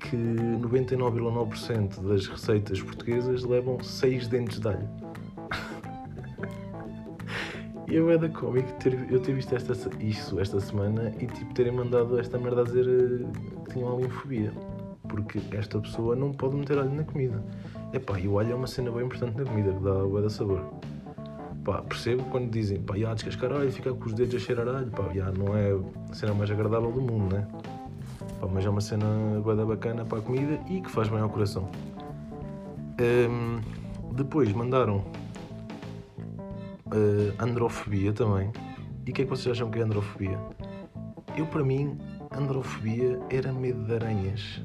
que 0.00 0.16
99,9% 0.16 2.00
das 2.08 2.26
receitas 2.26 2.82
portuguesas 2.82 3.44
levam 3.44 3.80
6 3.80 4.26
dentes 4.26 4.58
de 4.58 4.68
alho. 4.68 4.88
e 7.86 7.94
eu 7.94 8.10
é 8.10 8.18
da 8.18 8.28
cómico 8.28 8.72
ter, 8.80 9.06
eu 9.08 9.20
ter 9.20 9.34
visto 9.34 9.54
esta, 9.54 9.74
isso 10.00 10.40
esta 10.40 10.58
semana 10.58 11.12
e 11.20 11.26
tipo 11.26 11.54
terem 11.54 11.72
mandado 11.72 12.18
esta 12.18 12.38
merda 12.38 12.62
a 12.62 12.64
dizer 12.64 12.88
eh, 12.88 13.62
que 13.64 13.72
tinham 13.74 14.10
fobia 14.10 14.52
porque 15.08 15.40
esta 15.52 15.80
pessoa 15.80 16.14
não 16.14 16.32
pode 16.32 16.56
meter 16.56 16.78
alho 16.78 16.94
na 16.94 17.04
comida. 17.04 17.42
Epá, 17.92 18.18
e 18.18 18.28
o 18.28 18.38
alho 18.38 18.52
é 18.52 18.54
uma 18.54 18.66
cena 18.66 18.90
bem 18.90 19.06
importante 19.06 19.36
na 19.36 19.44
comida, 19.44 19.72
que 19.72 19.82
dá 19.82 19.94
bué 20.04 20.28
sabor. 20.28 20.64
Pá, 21.64 21.82
percebo 21.82 22.24
quando 22.24 22.50
dizem, 22.50 22.80
pá, 22.80 22.96
já 22.96 23.12
descascar 23.14 23.52
alho 23.52 23.70
ficar 23.72 23.92
com 23.92 24.04
os 24.04 24.12
dedos 24.12 24.34
a 24.34 24.38
cheirar 24.38 24.68
alho, 24.68 24.90
pá, 24.90 25.04
já 25.14 25.30
não 25.32 25.56
é 25.56 25.72
a 26.10 26.14
cena 26.14 26.34
mais 26.34 26.50
agradável 26.50 26.92
do 26.92 27.00
mundo, 27.00 27.34
né? 27.34 27.46
Pá, 28.40 28.46
mas 28.46 28.64
é 28.64 28.70
uma 28.70 28.80
cena 28.80 29.06
bué 29.42 29.54
bacana 29.64 30.04
para 30.04 30.18
a 30.18 30.22
comida 30.22 30.60
e 30.68 30.80
que 30.80 30.90
faz 30.90 31.08
bem 31.08 31.20
ao 31.20 31.28
coração. 31.28 31.68
Um, 33.00 33.60
depois 34.14 34.52
mandaram 34.52 35.04
uh, 36.88 37.42
androfobia 37.42 38.12
também. 38.12 38.50
E 39.06 39.10
o 39.10 39.14
que 39.14 39.22
é 39.22 39.24
que 39.24 39.30
vocês 39.30 39.56
acham 39.56 39.70
que 39.70 39.78
é 39.78 39.82
androfobia? 39.82 40.38
Eu, 41.36 41.46
para 41.46 41.62
mim, 41.62 41.96
androfobia 42.30 43.18
era 43.30 43.52
medo 43.52 43.84
de 43.84 43.94
aranhas. 43.94 44.60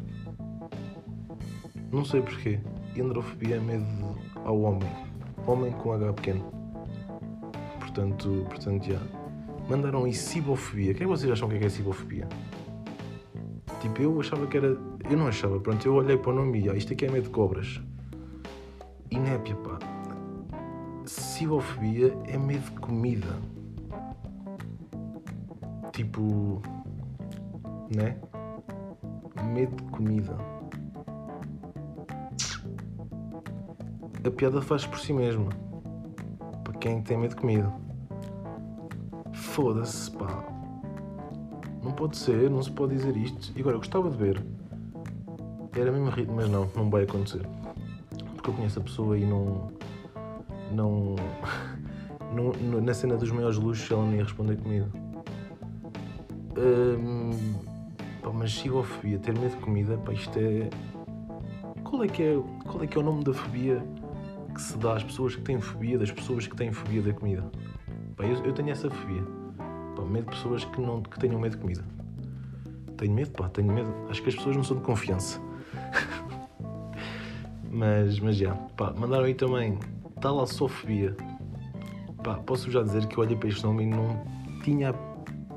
Não 1.93 2.03
sei 2.03 2.23
porquê. 2.23 2.59
Androfobia 2.99 3.57
é 3.57 3.59
medo 3.59 3.85
ao 4.43 4.59
homem. 4.61 4.89
Homem 5.45 5.71
com 5.73 5.93
H 5.93 6.11
pequeno. 6.13 6.51
Portanto, 7.79 8.47
portanto 8.49 8.85
já. 8.85 8.99
Mandaram 9.69 10.05
aí 10.05 10.13
cibofobia. 10.13 10.91
O 10.91 10.95
que 10.95 11.03
é 11.03 11.05
que 11.05 11.11
vocês 11.11 11.31
acham 11.31 11.47
que 11.47 11.55
é, 11.55 11.59
que 11.59 11.65
é 11.65 11.69
cibofobia? 11.69 12.27
Tipo, 13.79 14.01
eu 14.01 14.19
achava 14.19 14.47
que 14.47 14.57
era. 14.57 14.75
Eu 15.07 15.17
não 15.17 15.27
achava, 15.27 15.59
pronto, 15.59 15.85
eu 15.85 15.93
olhei 15.93 16.17
para 16.17 16.31
o 16.31 16.35
nome 16.35 16.61
e 16.61 16.69
ah, 16.69 16.73
isto 16.73 16.93
aqui 16.93 17.05
é 17.05 17.11
medo 17.11 17.25
de 17.25 17.29
cobras. 17.29 17.79
Inépia, 19.11 19.55
pá. 19.57 19.77
Cibofobia 21.05 22.17
é 22.25 22.37
medo 22.39 22.71
de 22.71 22.79
comida. 22.79 23.39
Tipo. 25.91 26.59
Né? 27.95 28.17
Medo 29.53 29.75
de 29.75 29.83
comida. 29.91 30.52
A 34.25 34.31
piada 34.31 34.61
faz 34.61 34.85
por 34.85 34.99
si 34.99 35.11
mesma. 35.11 35.49
Para 36.63 36.73
quem 36.79 37.01
tem 37.01 37.17
medo 37.17 37.31
de 37.31 37.41
comida. 37.41 37.71
Foda-se, 39.33 40.09
pá. 40.11 40.43
Não 41.83 41.91
pode 41.91 42.15
ser, 42.15 42.49
não 42.49 42.63
se 42.63 42.71
pode 42.71 42.95
dizer 42.95 43.17
isto. 43.17 43.51
E 43.55 43.59
agora, 43.59 43.75
eu 43.75 43.79
gostava 43.79 44.09
de 44.09 44.17
ver. 44.17 44.41
Era 45.75 45.91
mesmo 45.91 46.09
ritmo, 46.09 46.35
mas 46.35 46.49
não, 46.49 46.69
não 46.75 46.89
vai 46.89 47.03
acontecer. 47.03 47.45
Porque 48.35 48.49
eu 48.49 48.53
conheço 48.53 48.79
a 48.79 48.83
pessoa 48.83 49.17
e 49.17 49.25
não. 49.25 49.71
Não. 50.71 51.15
não 52.33 52.81
na 52.81 52.93
cena 52.93 53.17
dos 53.17 53.29
maiores 53.31 53.57
luxos 53.57 53.91
ela 53.91 54.05
nem 54.05 54.17
ia 54.17 54.23
responder 54.23 54.55
comigo. 54.57 54.87
Hum, 56.57 57.31
pá, 58.21 58.31
mas 58.31 58.57
fobia, 58.57 59.19
ter 59.19 59.37
medo 59.37 59.55
de 59.55 59.61
comida, 59.61 59.97
pá, 59.97 60.13
isto 60.13 60.37
é. 60.39 60.69
Qual 61.83 62.03
é, 62.03 62.07
que 62.07 62.23
é, 62.23 62.41
qual 62.63 62.83
é 62.83 62.87
que 62.87 62.97
é 62.97 63.01
o 63.01 63.03
nome 63.03 63.23
da 63.23 63.33
fobia 63.33 63.83
que 64.53 64.61
se 64.61 64.77
dá 64.77 64.95
às 64.95 65.03
pessoas 65.03 65.35
que 65.35 65.41
têm 65.41 65.59
fobia 65.59 65.97
das 65.97 66.11
pessoas 66.11 66.47
que 66.47 66.55
têm 66.55 66.71
fobia 66.71 67.01
da 67.01 67.13
comida. 67.13 67.43
Bem, 68.17 68.31
eu, 68.31 68.45
eu 68.45 68.53
tenho 68.53 68.69
essa 68.69 68.89
fobia. 68.89 69.23
Pá, 69.95 70.03
medo 70.03 70.25
de 70.25 70.35
pessoas 70.35 70.63
que, 70.63 70.81
não, 70.81 71.01
que 71.01 71.19
tenham 71.19 71.39
medo 71.39 71.55
de 71.55 71.61
comida. 71.61 71.83
Tenho 72.97 73.13
medo, 73.13 73.31
pá, 73.31 73.49
tenho 73.49 73.73
medo. 73.73 73.91
Acho 74.09 74.21
que 74.21 74.29
as 74.29 74.35
pessoas 74.35 74.55
não 74.55 74.63
são 74.63 74.77
de 74.77 74.83
confiança. 74.83 75.41
mas, 77.71 78.19
mas 78.19 78.37
já, 78.37 78.53
pá, 78.53 78.93
mandaram 78.95 79.25
aí 79.25 79.33
também 79.33 79.79
talassofobia. 80.21 81.15
Pá, 82.23 82.35
posso 82.35 82.71
já 82.71 82.83
dizer 82.83 83.07
que 83.07 83.17
eu 83.17 83.23
olhei 83.23 83.35
para 83.35 83.49
este 83.49 83.63
nome 83.63 83.83
e 83.83 83.87
não 83.87 84.23
tinha 84.63 84.91
a 84.91 84.93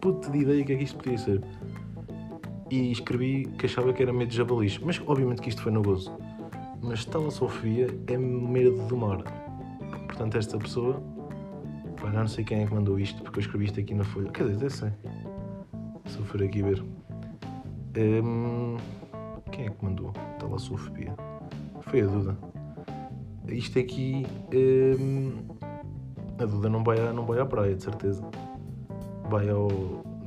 puta 0.01 0.31
de 0.31 0.39
ideia 0.39 0.65
que 0.65 0.73
é 0.73 0.77
que 0.77 0.85
isto 0.85 0.97
podia 0.97 1.19
ser. 1.19 1.43
E 2.71 2.91
escrevi 2.91 3.45
que 3.59 3.67
achava 3.67 3.93
que 3.93 4.03
era 4.03 4.13
medo 4.13 4.31
de 4.31 4.37
jabalis. 4.37 4.79
Mas 4.79 5.01
obviamente 5.07 5.43
que 5.43 5.51
isto 5.51 5.63
foi 5.63 5.71
no 5.71 5.83
gozo. 5.83 6.13
Mas 6.87 7.05
talassofobia 7.05 7.89
é 8.07 8.17
medo 8.17 8.87
do 8.87 8.97
mar. 8.97 9.19
Portanto, 10.07 10.39
esta 10.39 10.57
pessoa. 10.57 11.03
Pá, 12.01 12.11
não 12.11 12.29
sei 12.29 12.45
quem 12.45 12.63
é 12.63 12.67
que 12.67 12.73
mandou 12.73 12.99
isto, 12.99 13.23
porque 13.23 13.41
eu 13.41 13.43
escrevi 13.43 13.65
isto 13.65 13.81
aqui 13.81 13.93
na 13.93 14.05
folha. 14.05 14.31
Quer 14.31 14.45
dizer, 14.45 14.57
até 14.57 14.69
sei. 14.69 14.93
Se 16.07 16.19
eu 16.19 16.25
for 16.25 16.43
aqui 16.43 16.63
ver. 16.63 16.85
Hum, 17.99 18.77
quem 19.51 19.67
é 19.67 19.71
que 19.71 19.85
mandou 19.85 20.13
talassofobia? 20.39 21.13
Foi 21.81 22.03
a 22.03 22.07
Duda. 22.07 22.39
Isto 23.49 23.81
aqui. 23.81 24.25
Hum, 24.55 25.39
a 26.39 26.45
Duda 26.45 26.69
não 26.69 26.85
vai, 26.85 27.01
à, 27.01 27.13
não 27.13 27.27
vai 27.27 27.41
à 27.41 27.47
praia, 27.47 27.75
de 27.75 27.83
certeza. 27.83 28.23
Vai 29.29 29.49
ao. 29.49 29.69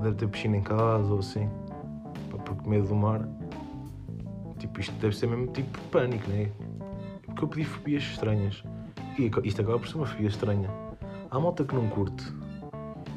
Deve 0.02 0.16
ter 0.16 0.28
piscina 0.28 0.58
em 0.58 0.62
casa 0.62 1.10
ou 1.14 1.20
assim. 1.20 1.48
Porque 2.46 2.70
medo 2.70 2.88
do 2.88 2.96
mar. 2.96 3.28
Tipo, 4.60 4.80
isto 4.80 4.94
deve 5.00 5.16
ser 5.16 5.28
mesmo 5.28 5.48
tipo 5.48 5.80
pânico, 5.90 6.30
né? 6.30 6.52
Porque 7.26 7.44
eu 7.44 7.48
pedi 7.48 7.64
fobias 7.66 8.04
estranhas. 8.04 8.64
E 9.18 9.32
isto 9.44 9.62
acaba 9.62 9.80
por 9.80 9.88
ser 9.88 9.96
uma 9.96 10.06
fobia 10.06 10.28
estranha. 10.28 10.70
Há 11.32 11.40
malta 11.40 11.64
que 11.64 11.74
não 11.74 11.88
curte. 11.90 12.24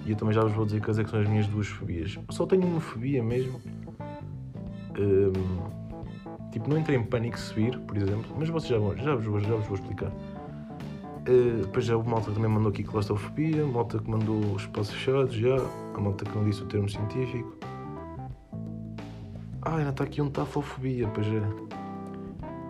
E 0.05 0.11
eu 0.11 0.16
também 0.16 0.35
já 0.35 0.42
vos 0.42 0.52
vou 0.52 0.64
dizer 0.64 0.81
quais 0.81 0.98
é 0.98 1.05
que 1.05 1.11
são 1.11 1.20
as 1.20 1.28
minhas 1.28 1.46
duas 1.46 1.66
fobias. 1.66 2.18
Só 2.31 2.46
tenho 2.46 2.66
uma 2.66 2.81
fobia 2.81 3.22
mesmo. 3.22 3.61
Um, 4.98 6.50
tipo, 6.50 6.68
não 6.68 6.78
entrei 6.78 6.98
em 6.98 7.05
pânico 7.05 7.38
se 7.38 7.55
vir, 7.55 7.78
por 7.81 7.96
exemplo, 7.96 8.35
mas 8.38 8.48
vocês 8.48 8.70
já, 8.70 8.78
vão, 8.78 8.96
já, 8.96 9.14
vos, 9.14 9.42
já 9.42 9.55
vos 9.55 9.66
vou 9.66 9.74
explicar. 9.74 10.11
Uh, 11.28 11.62
depois 11.62 11.85
já 11.85 11.96
houve 11.96 12.11
malta 12.11 12.33
também 12.33 12.50
mandou 12.50 12.70
aqui 12.70 12.83
claustrofobia, 12.83 13.64
malta 13.64 13.98
que 14.00 14.11
mandou 14.11 14.57
espaços 14.57 14.92
fechados, 14.92 15.35
já, 15.35 15.57
a 15.94 16.00
malta 16.00 16.24
que 16.24 16.37
não 16.37 16.44
disse 16.44 16.62
o 16.62 16.66
termo 16.66 16.88
científico. 16.88 17.57
Ah, 19.64 19.77
ainda 19.77 19.90
está 19.90 20.03
aqui 20.03 20.20
um 20.20 20.29
tafofobia, 20.29 21.07
pois 21.14 21.27
é. 21.29 21.42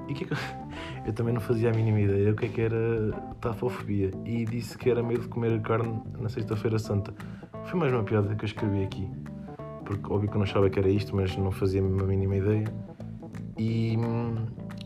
E 0.09 0.13
que 0.13 0.25
é 0.25 0.27
que 0.27 0.35
eu... 1.09 1.13
também 1.15 1.33
não 1.33 1.41
fazia 1.41 1.71
a 1.71 1.73
mínima 1.73 2.01
ideia 2.01 2.31
o 2.31 2.37
que 2.37 2.45
é 2.45 2.49
que 2.51 2.61
era 2.61 3.13
tafofobia. 3.41 4.11
E 4.27 4.45
disse 4.45 4.77
que 4.77 4.91
era 4.91 5.03
medo 5.03 5.23
de 5.23 5.29
comer 5.29 5.59
carne 5.63 6.03
na 6.19 6.29
Sexta-feira 6.29 6.79
Santa. 6.79 7.15
Foi 7.65 7.81
mais 7.81 7.91
uma 7.95 8.05
piada 8.05 8.35
que 8.35 8.45
eu 8.45 8.47
escrevi 8.47 8.85
aqui. 8.85 9.11
Porque 9.87 10.13
óbvio 10.13 10.29
que 10.29 10.37
eu 10.37 10.39
não 10.39 10.45
achava 10.45 10.69
que 10.69 10.79
era 10.79 10.89
isto, 10.89 11.17
mas 11.17 11.35
não 11.35 11.51
fazia 11.51 11.81
a 11.81 11.85
mínima 11.85 12.37
ideia. 12.37 12.65
E. 13.57 13.97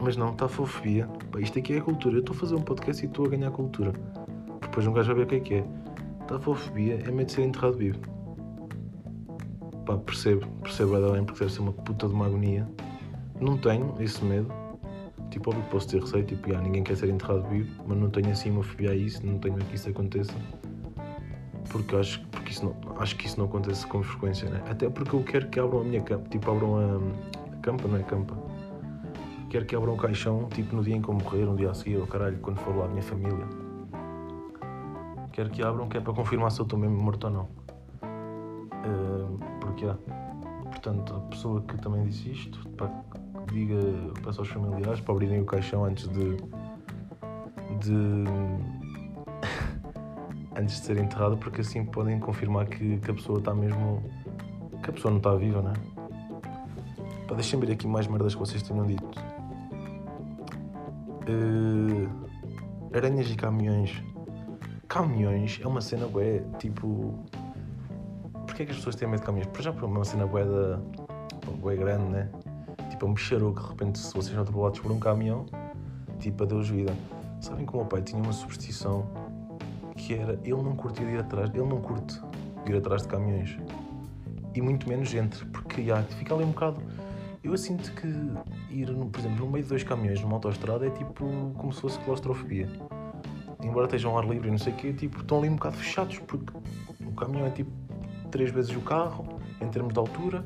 Mas 0.01 0.17
não, 0.17 0.33
tafofobia. 0.33 1.09
Pá, 1.33 1.41
isto 1.41 1.59
aqui 1.59 1.75
é 1.75 1.81
cultura. 1.81 2.17
Eu 2.17 2.21
estou 2.21 2.37
a 2.37 2.39
fazer 2.39 2.55
um 2.55 2.63
podcast 2.63 3.05
e 3.05 3.09
estou 3.09 3.27
a 3.27 3.31
ganhar 3.31 3.51
cultura. 3.51 3.93
Depois 4.61 4.87
um 4.87 4.93
gajo 4.93 5.09
vai 5.09 5.17
ver 5.17 5.23
o 5.25 5.27
que 5.27 5.35
é 5.35 5.41
que 5.41 5.55
é. 5.55 5.65
Tafofobia 6.29 7.01
é 7.05 7.11
medo 7.11 7.27
de 7.27 7.33
ser 7.33 7.43
enterrado 7.43 7.77
vivo 7.77 8.16
pá, 9.87 9.97
percebo, 9.97 10.47
percebo 10.63 10.97
a 10.97 11.13
bem 11.13 11.25
porque 11.25 11.41
deve 11.41 11.53
ser 11.53 11.61
uma 11.61 11.73
puta 11.73 12.09
de 12.09 12.13
uma 12.13 12.27
agonia. 12.27 12.69
Não 13.41 13.57
tenho 13.57 13.95
esse 14.01 14.23
medo. 14.25 14.53
Tipo, 15.31 15.51
óbvio 15.51 15.65
que 15.65 15.71
posso 15.71 15.89
ter 15.89 16.01
receio, 16.01 16.25
tipo, 16.25 16.55
ah, 16.55 16.61
ninguém 16.61 16.83
quer 16.83 16.97
ser 16.97 17.09
enterrado 17.09 17.49
vivo, 17.49 17.85
mas 17.87 17.99
não 17.99 18.11
tenho 18.11 18.31
assim 18.31 18.51
uma 18.51 18.63
fobia 18.63 18.91
a 18.91 18.95
isso, 18.95 19.25
não 19.25 19.39
tenho 19.39 19.57
que 19.57 19.75
isso 19.75 19.89
aconteça. 19.89 20.35
Porque 21.71 21.97
acho, 21.97 22.25
porque 22.29 22.53
isso 22.53 22.65
não, 22.65 22.77
acho 22.99 23.17
que 23.17 23.27
isso 23.27 23.39
não 23.39 23.47
acontece 23.47 23.87
com 23.87 24.03
frequência, 24.03 24.49
né? 24.49 24.63
Até 24.69 24.89
porque 24.89 25.15
eu 25.15 25.23
quero 25.23 25.49
que 25.49 25.59
abram 25.59 25.81
a 25.81 25.85
minha 25.85 26.01
campa, 26.01 26.29
tipo, 26.29 26.51
abram 26.51 26.77
a, 26.77 27.53
a 27.53 27.57
campa, 27.59 27.89
não 27.89 27.97
é 27.97 28.03
campa. 28.03 28.37
Quero 29.51 29.65
que 29.65 29.77
abram 29.77 29.95
o 29.95 29.97
caixão, 29.97 30.49
tipo, 30.49 30.75
no 30.75 30.83
dia 30.83 30.97
em 30.97 31.03
que 31.03 31.09
eu 31.09 31.15
morrer, 31.15 31.47
um 31.47 31.57
dia 31.57 31.71
a 31.71 31.75
seguir, 31.75 31.97
ou 31.97 32.07
caralho, 32.07 32.39
quando 32.39 32.59
for 32.59 32.75
lá 32.75 32.87
a 32.87 32.89
minha 32.89 33.03
família. 33.03 33.47
Quero 35.33 35.51
que 35.51 35.63
abram, 35.63 35.89
que 35.89 35.99
é 35.99 36.01
para 36.01 36.15
confirmar 36.15 36.51
se 36.51 36.61
eu 36.61 36.65
estou 36.65 36.79
mesmo 36.79 36.97
morto 36.97 37.25
ou 37.25 37.31
não. 37.31 37.49
Uh, 38.87 39.39
porque 39.61 39.85
há. 39.85 39.97
Portanto, 40.65 41.15
a 41.17 41.21
pessoa 41.31 41.63
que 41.63 41.77
também 41.79 42.05
disse 42.05 42.31
isto, 42.31 42.59
que 43.49 43.55
diga, 43.55 43.77
peço 44.23 44.41
aos 44.41 44.49
familiares 44.49 45.01
para 45.01 45.15
abrirem 45.15 45.41
o 45.41 45.45
caixão 45.45 45.85
antes 45.85 46.09
de. 46.09 46.37
de. 47.81 48.25
antes 50.57 50.81
de 50.81 50.87
ser 50.87 50.99
enterrada, 50.99 51.37
porque 51.37 51.61
assim 51.63 51.85
podem 51.85 52.21
confirmar 52.21 52.67
que, 52.67 52.99
que 52.99 53.11
a 53.11 53.15
pessoa 53.15 53.39
está 53.39 53.55
mesmo. 53.55 54.03
que 54.83 54.91
a 54.91 54.93
pessoa 54.93 55.11
não 55.11 55.19
está 55.19 55.35
viva, 55.35 55.63
não 55.63 55.73
é? 55.73 55.75
Para 57.27 57.37
deixem-me 57.37 57.67
ver 57.67 57.73
aqui 57.73 57.89
mais 57.89 58.07
merdas 58.07 58.35
que 58.35 58.41
vocês 58.41 58.63
tenham 58.63 58.87
dito. 58.87 59.19
Uh, 61.29 62.09
aranhas 62.97 63.29
e 63.29 63.35
caminhões. 63.35 64.01
Caminhões 64.87 65.59
é 65.61 65.67
uma 65.67 65.81
cena, 65.81 66.07
ué, 66.07 66.45
tipo 66.59 67.19
Porquê 68.57 68.63
é 68.63 68.67
que 68.69 68.73
as 68.73 68.79
pessoas 68.79 68.97
têm 68.97 69.07
medo 69.07 69.21
de 69.21 69.27
caminhões? 69.27 69.49
Por 69.49 69.73
por 69.75 69.85
uma 69.85 70.03
cena 70.03 70.27
bué, 70.27 70.43
da, 70.43 70.81
bué 71.61 71.77
grande, 71.77 72.07
né? 72.07 72.31
Tipo, 72.89 73.05
é 73.05 73.09
um 73.11 73.13
bicharuco, 73.13 73.61
de 73.61 73.69
repente, 73.69 73.99
se 73.99 74.15
vocês 74.15 74.33
são 74.33 74.41
atropelados 74.41 74.81
por 74.81 74.91
um 74.91 74.99
caminhão, 74.99 75.45
tipo, 76.19 76.43
adeus 76.43 76.71
vida. 76.71 76.97
Sabem 77.39 77.67
que 77.67 77.75
o 77.75 77.77
meu 77.77 77.85
pai 77.85 78.01
tinha 78.01 78.23
uma 78.23 78.33
superstição 78.33 79.07
que 79.95 80.15
era, 80.15 80.41
ele 80.43 80.63
não 80.63 80.75
curtia 80.75 81.05
de 81.05 81.13
ir 81.13 81.19
atrás, 81.19 81.51
ele 81.51 81.67
não 81.67 81.83
curte 81.83 82.19
de 82.65 82.73
ir 82.73 82.77
atrás 82.79 83.03
de 83.03 83.09
caminhões. 83.09 83.59
E 84.55 84.63
muito 84.63 84.89
menos 84.89 85.11
gente, 85.11 85.45
porque 85.49 85.85
já, 85.85 86.03
fica 86.03 86.35
ali 86.35 86.45
um 86.45 86.53
bocado... 86.53 86.81
Eu 87.45 87.59
sinto 87.59 87.93
que 87.93 88.07
ir, 88.75 88.87
por 88.87 89.21
exemplo, 89.21 89.45
no 89.45 89.53
meio 89.53 89.65
de 89.65 89.69
dois 89.69 89.85
caminhões 89.85 90.23
numa 90.23 90.37
autoestrada 90.37 90.87
é 90.87 90.91
tipo 90.91 91.27
como 91.59 91.73
se 91.75 91.83
fosse 91.83 91.99
claustrofobia. 91.99 92.71
Embora 93.63 93.85
estejam 93.85 94.13
ao 94.13 94.19
ar 94.19 94.27
livre 94.27 94.49
e 94.49 94.51
não 94.51 94.57
sei 94.57 94.73
o 94.73 94.77
quê, 94.77 94.95
tipo, 94.95 95.21
estão 95.21 95.41
ali 95.41 95.51
um 95.51 95.57
bocado 95.57 95.77
fechados, 95.77 96.19
porque 96.21 96.57
o 97.07 97.13
caminhão 97.13 97.47
é 97.47 97.51
tipo 97.51 97.86
três 98.27 98.51
vezes 98.51 98.75
o 98.75 98.81
carro, 98.81 99.27
em 99.61 99.69
termos 99.69 99.93
de 99.93 99.99
altura, 99.99 100.45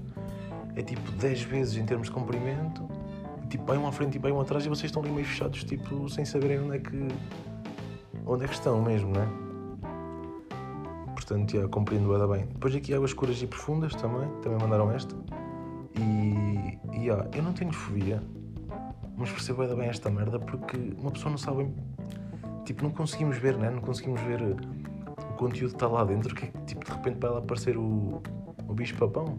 é 0.77 0.83
tipo 0.83 1.11
10 1.13 1.43
vezes 1.43 1.77
em 1.77 1.85
termos 1.85 2.09
de 2.09 2.13
comprimento, 2.13 2.89
tipo, 3.49 3.65
bem 3.65 3.79
um 3.79 3.87
à 3.87 3.93
frente 3.93 4.17
e 4.17 4.19
bem 4.19 4.33
um 4.33 4.41
atrás, 4.41 4.65
e 4.65 4.69
vocês 4.69 4.85
estão 4.85 5.03
ali 5.03 5.11
meio 5.11 5.27
fechados, 5.27 5.65
tipo, 5.65 6.09
sem 6.09 6.25
saberem 6.25 6.61
onde 6.61 6.77
é 6.77 6.79
que, 6.79 7.09
onde 8.25 8.45
é 8.45 8.49
que 8.49 8.55
estão 8.55 8.81
mesmo, 8.83 9.13
né? 9.13 9.29
Portanto, 11.15 11.53
já 11.57 11.69
compreendo 11.69 12.15
ela 12.15 12.27
bem. 12.27 12.47
Depois 12.47 12.75
aqui 12.75 12.95
águas 12.95 13.11
escuras 13.11 13.41
e 13.43 13.47
profundas 13.47 13.95
também, 13.95 14.29
também 14.43 14.59
mandaram 14.59 14.91
esta. 14.91 15.15
E, 15.97 16.79
e 16.97 17.07
já, 17.07 17.27
eu 17.35 17.43
não 17.43 17.53
tenho 17.53 17.73
fobia, 17.73 18.23
mas 19.17 19.31
percebo 19.31 19.67
bem 19.77 19.89
esta 19.89 20.11
merda 20.11 20.39
porque 20.39 20.77
uma 20.99 21.11
pessoa 21.11 21.31
não 21.31 21.39
sabe, 21.39 21.69
tipo, 22.65 22.83
não 22.83 22.91
conseguimos 22.91 23.37
ver, 23.37 23.57
né? 23.59 23.71
Não 23.71 23.81
conseguimos 23.81 24.21
ver 24.23 24.41
conteúdo 25.41 25.73
está 25.73 25.89
lá 25.89 26.05
dentro 26.05 26.35
que 26.35 26.47
tipo, 26.67 26.85
de 26.85 26.93
repente 26.93 27.19
vai 27.19 27.31
lá 27.31 27.39
aparecer 27.39 27.75
o, 27.79 28.21
o 28.69 28.75
bicho 28.75 28.95
papão. 28.97 29.39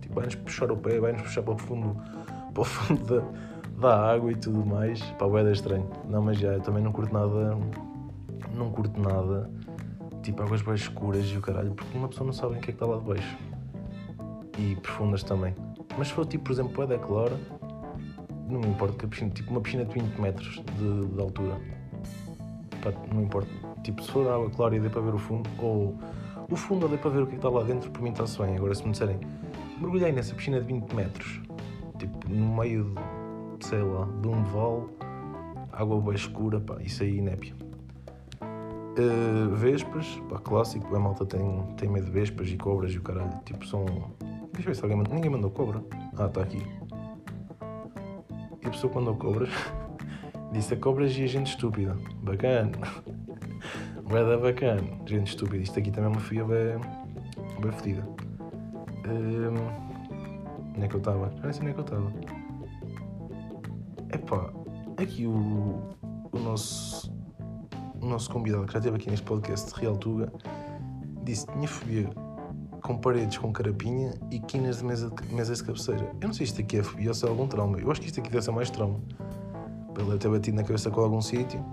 Tipo, 0.00 0.14
vai-nos 0.14 0.36
puxar 0.36 0.70
o 0.70 0.76
pé, 0.76 1.00
vai-nos 1.00 1.22
puxar 1.22 1.42
para 1.42 1.54
o 1.54 1.58
fundo, 1.58 1.96
para 2.54 2.60
o 2.60 2.64
fundo 2.64 3.04
da, 3.04 3.26
da 3.80 4.12
água 4.12 4.30
e 4.30 4.36
tudo 4.36 4.64
mais. 4.64 5.00
Pá, 5.18 5.26
é 5.26 5.50
estranho. 5.50 5.90
Não, 6.08 6.22
mas 6.22 6.38
já, 6.38 6.52
eu 6.52 6.60
também 6.60 6.84
não 6.84 6.92
curto 6.92 7.12
nada. 7.12 7.58
Não 8.54 8.70
curto 8.70 9.00
nada. 9.00 9.50
Tipo, 10.22 10.44
águas 10.44 10.62
bem 10.62 10.74
escuras 10.74 11.26
e 11.26 11.36
o 11.36 11.40
caralho, 11.40 11.74
porque 11.74 11.98
uma 11.98 12.08
pessoa 12.08 12.26
não 12.26 12.32
sabe 12.32 12.54
o 12.54 12.60
que 12.60 12.70
é 12.70 12.72
que 12.72 12.82
está 12.82 12.86
lá 12.86 12.96
de 12.98 13.04
baixo. 13.04 13.36
E 14.56 14.76
profundas 14.76 15.24
também. 15.24 15.52
Mas 15.98 16.08
se 16.08 16.14
for 16.14 16.24
tipo, 16.24 16.44
por 16.44 16.52
exemplo, 16.52 16.92
é 16.92 16.96
clara, 16.96 17.36
não 18.48 18.60
me 18.60 18.68
importa 18.68 18.96
que 18.96 19.04
a 19.04 19.08
piscina, 19.08 19.30
tipo 19.30 19.50
uma 19.50 19.60
piscina 19.60 19.84
de 19.84 19.92
20 19.94 20.20
metros 20.20 20.62
de, 20.78 21.06
de 21.08 21.20
altura. 21.20 21.60
Não 23.12 23.22
importa 23.22 23.48
Tipo, 23.84 24.02
se 24.02 24.10
for 24.10 24.26
água 24.26 24.50
clara 24.50 24.76
e 24.76 24.80
dê 24.80 24.88
para 24.88 25.02
ver 25.02 25.14
o 25.14 25.18
fundo, 25.18 25.48
ou 25.58 25.94
o 26.50 26.56
fundo 26.56 26.88
dê 26.88 26.96
para 26.96 27.10
ver 27.10 27.22
o 27.22 27.26
que 27.26 27.36
está 27.36 27.50
lá 27.50 27.62
dentro, 27.62 27.90
por 27.90 28.02
mim 28.02 28.10
está-se 28.10 28.40
bem. 28.40 28.56
Agora, 28.56 28.74
se 28.74 28.82
me 28.82 28.92
disserem, 28.92 29.20
mergulhei 29.78 30.10
nessa 30.10 30.34
piscina 30.34 30.58
de 30.58 30.66
20 30.66 30.94
metros, 30.94 31.42
tipo, 31.98 32.28
no 32.30 32.56
meio, 32.56 32.94
de, 33.58 33.66
sei 33.66 33.82
lá, 33.82 34.08
de 34.22 34.26
um 34.26 34.42
vale, 34.44 34.86
água 35.70 36.00
bem 36.00 36.14
escura, 36.14 36.58
pá, 36.60 36.78
isso 36.80 37.02
aí, 37.02 37.20
népia. 37.20 37.54
Uh, 38.96 39.54
vespas, 39.54 40.18
pá, 40.30 40.38
clássico, 40.38 40.96
a 40.96 40.98
malta 40.98 41.26
tem, 41.26 41.62
tem 41.76 41.88
medo 41.90 42.06
de 42.06 42.12
vespas 42.12 42.48
e 42.48 42.56
cobras 42.56 42.92
e 42.92 42.98
o 42.98 43.02
caralho, 43.02 43.38
tipo, 43.44 43.66
são... 43.66 43.84
Deixa 44.54 44.60
eu 44.60 44.72
ver 44.72 44.76
se 44.76 44.82
alguém 44.82 44.96
mandou... 44.96 45.14
Ninguém 45.14 45.30
mandou 45.30 45.50
cobra. 45.50 45.82
Ah, 46.16 46.26
está 46.26 46.40
aqui. 46.40 46.62
E 48.62 48.66
a 48.66 48.70
pessoa 48.70 48.90
que 48.90 48.96
mandou 48.98 49.16
cobras 49.16 49.50
disse 50.54 50.72
a 50.72 50.76
cobras 50.76 51.16
e 51.18 51.24
a 51.24 51.26
gente 51.26 51.48
estúpida. 51.48 51.96
Bacana. 52.22 52.70
Boeda 54.08 54.38
bacana. 54.38 54.82
Gente 55.04 55.28
estúpida. 55.28 55.62
Isto 55.62 55.80
aqui 55.80 55.90
também 55.90 56.10
é 56.10 56.12
uma 56.12 56.20
fia 56.20 56.44
bem, 56.44 56.78
bem 57.60 57.72
fedida. 57.72 58.06
Um, 59.06 60.74
onde 60.76 60.84
é 60.84 60.88
que 60.88 60.94
eu 60.94 60.98
estava? 60.98 61.30
Já 61.36 61.42
nem 61.42 61.52
sei 61.52 61.62
onde 61.62 61.70
é 61.70 61.74
que 61.74 61.80
eu 61.80 61.84
estava. 61.84 62.12
Epá, 64.12 64.52
aqui 64.96 65.26
o, 65.26 65.82
o 66.32 66.38
nosso 66.38 67.12
o 68.00 68.06
nosso 68.06 68.30
convidado 68.30 68.66
que 68.66 68.72
já 68.74 68.78
esteve 68.78 68.96
aqui 68.96 69.10
neste 69.10 69.24
podcast 69.24 69.72
de 69.72 69.80
Real 69.80 69.96
Tuga 69.96 70.32
disse 71.24 71.46
que 71.46 71.52
tinha 71.54 71.66
fobia 71.66 72.10
com 72.82 72.98
paredes 72.98 73.38
com 73.38 73.50
carapinha 73.50 74.12
e 74.30 74.38
quinas 74.38 74.78
de 74.78 74.84
mesa 74.84 75.10
mesas 75.30 75.58
de 75.58 75.64
cabeceira. 75.64 76.12
Eu 76.20 76.28
não 76.28 76.34
sei 76.34 76.46
se 76.46 76.52
isto 76.52 76.60
aqui 76.60 76.76
é 76.76 76.82
fobia 76.82 77.08
ou 77.08 77.14
se 77.14 77.24
é 77.24 77.28
algum 77.28 77.48
trauma. 77.48 77.80
Eu 77.80 77.90
acho 77.90 78.00
que 78.00 78.06
isto 78.06 78.20
aqui 78.20 78.30
deve 78.30 78.44
ser 78.44 78.52
mais 78.52 78.70
trauma. 78.70 79.00
Ele 79.96 80.06
deve 80.06 80.18
ter 80.18 80.28
batido 80.28 80.56
na 80.56 80.62
cabeça 80.64 80.90
com 80.90 81.00
algum 81.00 81.20
sítio, 81.20 81.64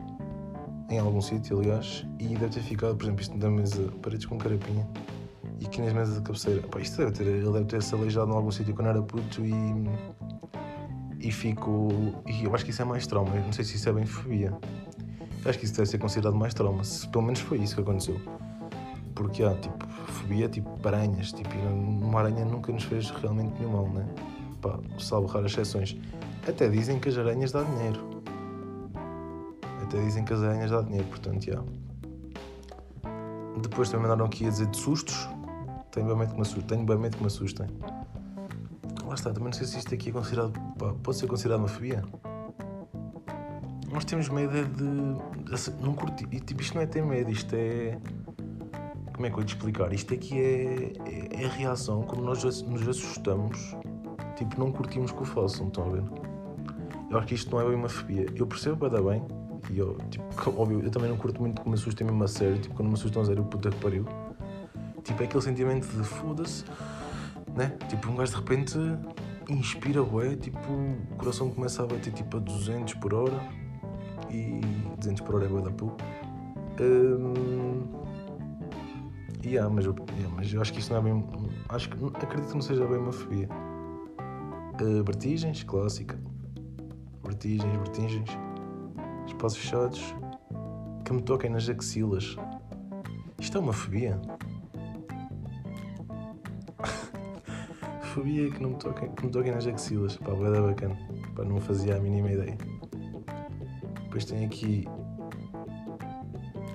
em 0.90 1.00
algum 1.00 1.22
sítio, 1.22 1.60
aliás, 1.60 2.06
e 2.20 2.28
deve 2.28 2.50
ter 2.50 2.62
ficado, 2.62 2.96
por 2.96 3.06
exemplo, 3.06 3.22
isto 3.22 3.38
da 3.38 3.50
mesa, 3.50 3.92
paredes 4.02 4.26
com 4.26 4.38
carapinha 4.38 4.88
e 5.62 5.68
aqui 5.68 5.80
nas 5.80 5.94
mesas 5.94 6.16
de 6.16 6.22
cabeceira. 6.22 6.62
Pá, 6.68 6.80
isto 6.80 6.98
deve 6.98 7.12
ter, 7.12 7.28
ele 7.28 7.52
deve 7.52 7.66
ter 7.66 7.84
se 7.84 7.94
aleijado 7.94 8.32
em 8.32 8.36
algum 8.36 8.50
sítio 8.50 8.74
quando 8.74 8.88
era 8.88 9.02
puto 9.02 9.46
e. 9.46 9.54
e 11.20 11.32
ficou. 11.32 11.90
E 12.26 12.44
eu 12.44 12.54
acho 12.56 12.66
que 12.66 12.72
isso 12.72 12.82
é 12.82 12.86
mais 12.86 13.06
trauma. 13.06 13.36
Eu 13.36 13.44
não 13.44 13.52
sei 13.52 13.64
se 13.64 13.76
isso 13.76 13.88
é 13.88 13.94
bem 13.94 14.06
fobia. 14.06 14.52
Eu 15.44 15.50
acho 15.50 15.60
que 15.60 15.66
isso 15.66 15.76
deve 15.76 15.88
ser 15.88 16.00
considerado 16.00 16.36
mais 16.36 16.56
trauma. 16.56 16.84
Se, 16.84 17.08
pelo 17.08 17.24
menos 17.24 17.40
foi 17.42 17.60
isso 17.60 17.76
que 17.76 17.82
aconteceu. 17.82 18.20
Porque 19.14 19.44
há, 19.44 19.54
tipo, 19.54 19.88
fobia, 19.88 20.50
tipo, 20.50 20.88
aranhas. 20.88 21.32
Tipo, 21.32 21.56
uma 21.56 22.22
aranha 22.22 22.44
nunca 22.44 22.72
nos 22.72 22.84
fez 22.84 23.12
realmente 23.12 23.54
nenhum 23.60 23.74
mal, 23.74 23.88
né? 23.88 24.08
Pá, 24.62 24.80
salvo 24.98 25.28
raras 25.28 25.52
exceções. 25.52 25.96
Até 26.48 26.70
dizem 26.70 27.00
que 27.00 27.08
as 27.08 27.20
aranhas 27.20 27.52
dão 27.52 27.64
dinheiro. 27.66 28.11
Até 29.92 30.02
dizem 30.04 30.24
que 30.24 30.32
as 30.32 30.42
aranhas 30.42 30.72
dão 30.72 30.86
dinheiro, 30.86 31.06
portanto, 31.10 31.44
já. 31.44 31.62
Depois 33.62 33.89
também 33.89 34.04
mandaram 34.04 34.26
aqui 34.26 34.48
a 34.48 34.50
dizer 34.50 34.68
de 34.68 34.78
sustos. 34.78 35.28
Tenho 35.92 36.08
bem 36.08 36.16
medo 36.16 36.30
que 36.30 36.36
me 36.38 36.42
assustem. 36.44 36.64
Tenho 36.64 36.86
bem 36.86 36.98
medo 36.98 37.18
que 37.18 37.22
me 37.22 37.28
assustem. 37.28 37.68
Lá 39.06 39.14
está, 39.14 39.34
também 39.34 39.50
não 39.50 39.52
sei 39.52 39.68
se 39.68 39.80
isto 39.80 39.94
aqui 39.94 40.08
é 40.08 40.14
considerado. 40.14 40.54
Pá, 40.80 40.94
pode 41.04 41.18
ser 41.18 41.28
considerado 41.28 41.60
uma 41.60 41.68
fobia. 41.68 42.02
Nós 43.92 44.06
temos 44.06 44.30
medo 44.30 44.56
é 44.56 44.64
de. 44.64 45.82
não 45.82 45.94
curtir. 45.94 46.26
E 46.32 46.39
tipo, 46.39 46.62
isto 46.62 46.76
não 46.76 46.84
é 46.84 46.86
ter 46.86 47.04
medo, 47.04 47.30
isto 47.30 47.54
é. 47.54 48.00
Como 49.14 49.26
é 49.26 49.30
que 49.30 49.38
eu 49.38 49.44
te 49.44 49.56
explicar? 49.56 49.92
Isto 49.92 50.14
aqui 50.14 50.39
é, 50.39 50.94
é, 51.06 51.42
é 51.42 51.46
a 51.48 51.50
reação 51.50 52.02
como 52.04 52.22
nós 52.22 52.42
nos 52.62 52.88
assustamos. 52.88 53.76
Tipo, 54.38 54.58
não 54.58 54.72
curtimos 54.72 55.12
que 55.12 55.22
o 55.22 55.26
façam, 55.26 55.68
estão 55.68 55.89
a 55.89 55.92
ver? 55.92 56.04
Eu 57.10 57.18
acho 57.18 57.28
que 57.28 57.36
isto 57.36 57.52
não 57.52 57.60
é 57.60 57.66
bem 57.66 57.76
uma 57.76 57.89
fobia. 57.89 58.26
Eu 58.34 58.48
percebo 58.48 58.78
para 58.78 59.02
bem. 59.02 59.41
E 59.70 59.80
eu, 59.80 59.97
tipo, 60.09 60.26
óbvio, 60.59 60.82
eu 60.82 60.89
também 60.89 61.09
não 61.09 61.18
curto 61.18 61.41
muito 61.41 61.62
que 61.62 61.68
me 61.68 61.76
assustem 61.76 62.05
mesmo 62.07 62.24
a 62.24 62.28
sério. 62.28 62.57
Tipo, 62.59 62.76
quando 62.76 62.88
me 62.89 62.95
assustam 62.95 63.22
a 63.22 63.26
zero, 63.26 63.43
puta 63.43 63.70
que 63.70 63.78
pariu. 63.78 64.05
Tipo, 65.03 65.24
é 65.24 65.26
aquele 65.26 65.43
sentimento 65.43 65.88
de 65.88 66.03
foda-se, 66.03 66.64
né? 67.55 67.76
Tipo, 67.89 68.09
um 68.09 68.16
gajo 68.16 68.32
de 68.32 68.38
repente 68.38 68.78
inspira, 69.49 70.03
ué, 70.03 70.36
tipo, 70.36 70.59
o 70.59 71.16
coração 71.18 71.49
começa 71.49 71.84
a 71.84 71.86
bater 71.86 72.14
tipo 72.14 72.38
a 72.38 72.39
200 72.39 72.93
por 72.95 73.14
hora 73.14 73.39
e 74.30 74.62
200 74.97 75.22
por 75.22 75.36
hora 75.36 75.45
é 75.45 75.49
bué 75.49 75.62
da 75.62 75.72
pouco. 75.72 75.97
Um, 76.80 77.84
yeah, 79.43 79.70
mas, 79.70 79.86
eu, 79.86 79.95
yeah, 80.16 80.36
mas 80.36 80.53
eu 80.53 80.62
acho 80.62 80.72
que 80.74 80.80
isso 80.80 80.91
não 80.93 80.99
é 80.99 81.03
bem. 81.03 81.26
Acho 81.70 81.89
que 81.89 82.05
acredito 82.05 82.47
que 82.47 82.53
não 82.53 82.62
seja 82.62 82.86
bem 82.88 82.97
uma 82.97 83.12
fobia. 83.12 83.49
Uh, 84.82 85.03
vertigens, 85.03 85.64
clássica. 85.64 86.20
Vertigens, 87.24 87.76
vertigens. 87.78 88.30
Espaços 89.28 89.58
fechados 89.58 90.16
que 91.06 91.14
me 91.14 91.22
toquem 91.22 91.50
nas 91.50 91.68
axilas. 91.68 92.36
Isto 93.40 93.58
é 93.58 93.62
uma 93.62 93.74
fobia? 93.74 94.20
fobia 98.14 98.50
que 98.52 98.62
não 98.62 98.72
me 98.72 98.76
toquem, 98.78 99.12
que 99.12 99.26
me 99.26 99.32
toquem 99.32 99.52
nas 99.52 99.68
axilas. 99.68 100.16
Pá, 100.18 100.32
vai 100.32 100.52
dar 100.52 100.62
bacana. 100.62 100.98
Pá, 101.36 101.44
não 101.44 101.60
fazia 101.60 101.98
a 101.98 102.00
mínima 102.00 102.32
ideia. 102.32 102.58
Depois 104.04 104.26
tem 104.26 104.46
aqui 104.46 104.88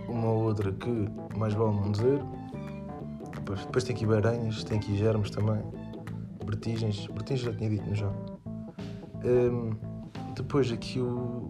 uma 0.09 0.31
outra 0.31 0.73
que 0.73 1.09
mais 1.37 1.55
vale 1.55 1.77
não 1.77 1.93
dizer. 1.93 2.21
Depois, 3.35 3.65
depois 3.65 3.85
tem 3.85 3.95
aqui 3.95 4.07
baranhas, 4.07 4.65
tem 4.65 4.79
aqui 4.79 4.97
germes 4.97 5.31
também. 5.31 5.63
Vertigens. 6.45 7.07
Vertigens 7.07 7.41
já 7.41 7.53
tinha 7.53 7.71
dito, 7.71 7.95
já. 7.95 8.11
Um, 9.25 9.71
depois 10.35 10.71
aqui 10.73 11.01
o 11.01 11.49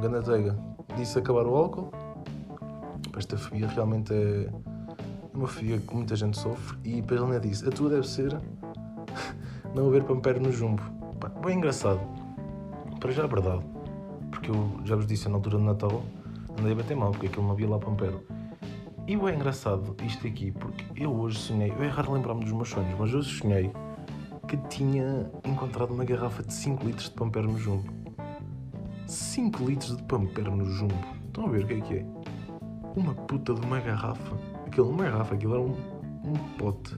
Ganatega 0.00 0.56
disse 0.96 1.18
acabar 1.18 1.46
o 1.46 1.56
álcool. 1.56 1.90
Esta 3.16 3.36
fobia 3.36 3.66
realmente 3.66 4.12
é 4.12 4.48
uma 5.34 5.46
fobia 5.46 5.78
que 5.78 5.94
muita 5.94 6.16
gente 6.16 6.38
sofre. 6.38 6.78
E 6.84 7.00
depois 7.00 7.20
ele 7.20 7.40
disse: 7.40 7.68
a 7.68 7.70
tua 7.70 7.90
deve 7.90 8.06
ser 8.06 8.38
não 9.74 9.88
haver 9.88 10.04
pampero 10.04 10.40
no 10.40 10.52
jumbo. 10.52 10.82
Pá, 11.18 11.28
bem 11.28 11.58
engraçado. 11.58 12.00
Para 13.00 13.10
já 13.10 13.24
é 13.24 13.26
verdade. 13.26 13.64
Porque 14.30 14.50
eu 14.50 14.70
já 14.84 14.96
vos 14.96 15.06
disse 15.06 15.28
na 15.28 15.36
altura 15.36 15.58
do 15.58 15.64
Natal, 15.64 16.02
andei 16.58 16.72
a 16.72 16.76
bater 16.76 16.96
mal, 16.96 17.10
porque 17.10 17.26
aquilo 17.26 17.44
não 17.44 17.52
havia 17.52 17.68
lá 17.68 17.78
pampero. 17.78 18.22
E 19.06 19.14
é 19.14 19.34
engraçado 19.34 19.96
isto 20.04 20.26
aqui, 20.26 20.52
porque 20.52 20.84
eu 20.94 21.10
hoje 21.10 21.38
sonhei, 21.38 21.72
eu 21.72 21.82
é 21.82 21.88
raro 21.88 22.12
lembrar-me 22.12 22.44
dos 22.44 22.52
meus 22.52 22.68
sonhos, 22.68 22.94
mas 22.98 23.14
hoje 23.14 23.40
sonhei 23.40 23.72
que 24.46 24.56
tinha 24.68 25.30
encontrado 25.46 25.94
uma 25.94 26.04
garrafa 26.04 26.42
de 26.42 26.52
5 26.52 26.84
litros 26.84 27.08
de 27.08 27.14
pampero 27.14 27.50
no 27.50 27.58
jumbo. 27.58 27.97
5 29.08 29.64
litros 29.64 29.96
de 29.96 30.02
pampero 30.02 30.54
no 30.54 30.66
jumbo. 30.66 30.94
Estão 31.26 31.46
a 31.46 31.48
ver 31.48 31.64
o 31.64 31.66
que 31.66 31.74
é 31.74 31.80
que 31.80 31.94
é? 31.96 32.06
Uma 32.94 33.14
puta 33.14 33.54
de 33.54 33.64
uma 33.64 33.80
garrafa. 33.80 34.36
Aquilo, 34.66 34.90
uma 34.90 35.04
garrafa, 35.04 35.34
aquilo 35.34 35.54
era 35.54 35.62
um, 35.62 35.76
um 36.24 36.34
pote 36.58 36.94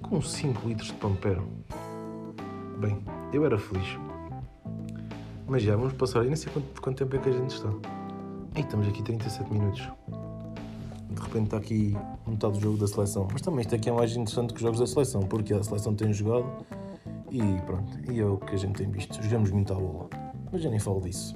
com 0.00 0.22
5 0.22 0.68
litros 0.68 0.88
de 0.88 0.94
pampero. 0.94 1.48
Bem, 2.78 3.02
eu 3.32 3.44
era 3.44 3.58
feliz. 3.58 3.98
Mas 5.48 5.64
já, 5.64 5.74
vamos 5.74 5.94
passar. 5.94 6.20
Eu 6.20 6.26
nem 6.26 6.36
sei 6.36 6.52
quanto, 6.52 6.80
quanto 6.80 6.98
tempo 6.98 7.16
é 7.16 7.18
que 7.18 7.28
a 7.28 7.32
gente 7.32 7.50
está. 7.50 7.68
Ei, 8.54 8.62
estamos 8.62 8.86
aqui 8.86 9.02
37 9.02 9.52
minutos. 9.52 9.80
De 11.10 11.20
repente 11.20 11.44
está 11.44 11.56
aqui 11.56 11.96
metade 12.26 12.54
do 12.54 12.60
jogo 12.60 12.78
da 12.78 12.86
seleção. 12.86 13.26
Mas 13.32 13.42
também 13.42 13.62
isto 13.62 13.74
aqui 13.74 13.90
é 13.90 13.92
mais 13.92 14.12
interessante 14.12 14.50
que 14.50 14.56
os 14.56 14.62
jogos 14.62 14.78
da 14.78 14.86
seleção, 14.86 15.22
porque 15.22 15.52
a 15.52 15.62
seleção 15.64 15.96
tem 15.96 16.12
jogado 16.12 16.46
e 17.28 17.40
pronto, 17.66 17.98
e 18.10 18.20
é 18.20 18.24
o 18.24 18.36
que 18.36 18.54
a 18.54 18.58
gente 18.58 18.76
tem 18.76 18.88
visto. 18.88 19.20
Jogamos 19.20 19.50
muito 19.50 19.72
à 19.72 19.76
bola. 19.76 20.21
Mas 20.52 20.62
já 20.62 20.70
nem 20.70 20.78
falo 20.78 21.00
disso. 21.00 21.34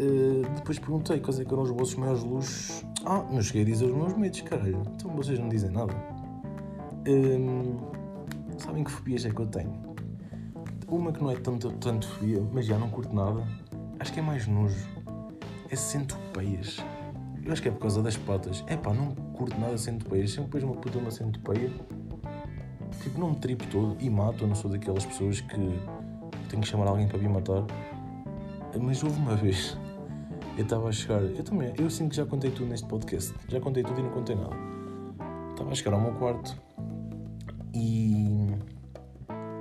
Uh, 0.00 0.42
depois 0.56 0.78
perguntei 0.78 1.20
quais 1.20 1.38
é 1.38 1.42
eram 1.42 1.62
os 1.62 1.70
vossos 1.70 1.94
maiores 1.94 2.24
luxos. 2.24 2.84
Ah, 3.04 3.24
não 3.30 3.40
cheguei 3.40 3.62
a 3.62 3.64
dizer 3.64 3.86
os 3.86 3.96
meus 3.96 4.14
medos, 4.14 4.40
caralho. 4.40 4.82
Então 4.94 5.10
vocês 5.12 5.38
não 5.38 5.48
dizem 5.48 5.70
nada. 5.70 5.94
Hum, 7.06 7.78
sabem 8.58 8.82
que 8.82 8.90
fobias 8.90 9.24
é 9.24 9.30
que 9.30 9.40
eu 9.40 9.46
tenho? 9.46 9.72
Uma 10.88 11.12
que 11.12 11.22
não 11.22 11.30
é 11.30 11.36
tanto, 11.36 11.70
tanto 11.72 12.08
fobia, 12.08 12.42
mas 12.52 12.66
já 12.66 12.76
não 12.78 12.90
curto 12.90 13.14
nada. 13.14 13.46
Acho 14.00 14.12
que 14.12 14.18
é 14.18 14.22
mais 14.22 14.46
nojo. 14.46 14.88
É 15.70 15.76
centopeias. 15.76 16.78
Eu 17.44 17.52
acho 17.52 17.62
que 17.62 17.68
é 17.68 17.70
por 17.70 17.80
causa 17.80 18.02
das 18.02 18.16
patas. 18.16 18.64
É 18.66 18.76
pá, 18.76 18.92
não 18.92 19.14
curto 19.32 19.58
nada 19.58 19.78
centopeias. 19.78 20.32
Sempre 20.32 20.46
depois 20.46 20.64
uma 20.64 20.74
puta 20.74 20.98
uma 20.98 21.10
centopeia. 21.10 21.70
Tipo, 23.02 23.20
não 23.20 23.30
me 23.30 23.36
tripo 23.36 23.66
todo 23.68 23.96
e 24.00 24.10
mato. 24.10 24.44
Eu 24.44 24.48
não 24.48 24.54
sou 24.54 24.70
daquelas 24.70 25.06
pessoas 25.06 25.40
que 25.40 25.56
tenho 26.48 26.62
que 26.62 26.66
chamar 26.68 26.88
alguém 26.88 27.06
para 27.06 27.18
vir 27.18 27.28
matar. 27.28 27.64
Mas 28.78 29.02
houve 29.02 29.18
uma 29.18 29.36
vez. 29.36 29.76
Eu 30.56 30.64
estava 30.64 30.88
a 30.88 30.92
chegar. 30.92 31.22
Eu 31.22 31.42
também. 31.42 31.72
Eu 31.78 31.88
sinto 31.88 32.10
que 32.10 32.16
já 32.16 32.26
contei 32.26 32.50
tudo 32.50 32.68
neste 32.68 32.86
podcast. 32.86 33.34
Já 33.48 33.60
contei 33.60 33.82
tudo 33.82 33.98
e 34.00 34.02
não 34.02 34.10
contei 34.10 34.36
nada. 34.36 34.54
Estava 35.50 35.70
a 35.70 35.74
chegar 35.74 35.94
ao 35.94 36.00
meu 36.00 36.12
quarto 36.12 36.56
e 37.74 38.48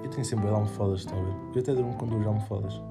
eu 0.03 0.09
tenho 0.09 0.25
sempre 0.25 0.47
almofadas, 0.47 1.01
estão 1.01 1.19
a 1.19 1.23
ver? 1.23 1.33
Eu 1.55 1.61
até 1.61 1.73
durmo 1.73 1.93
com 1.95 2.07
duas 2.07 2.25
almofadas. 2.25 2.81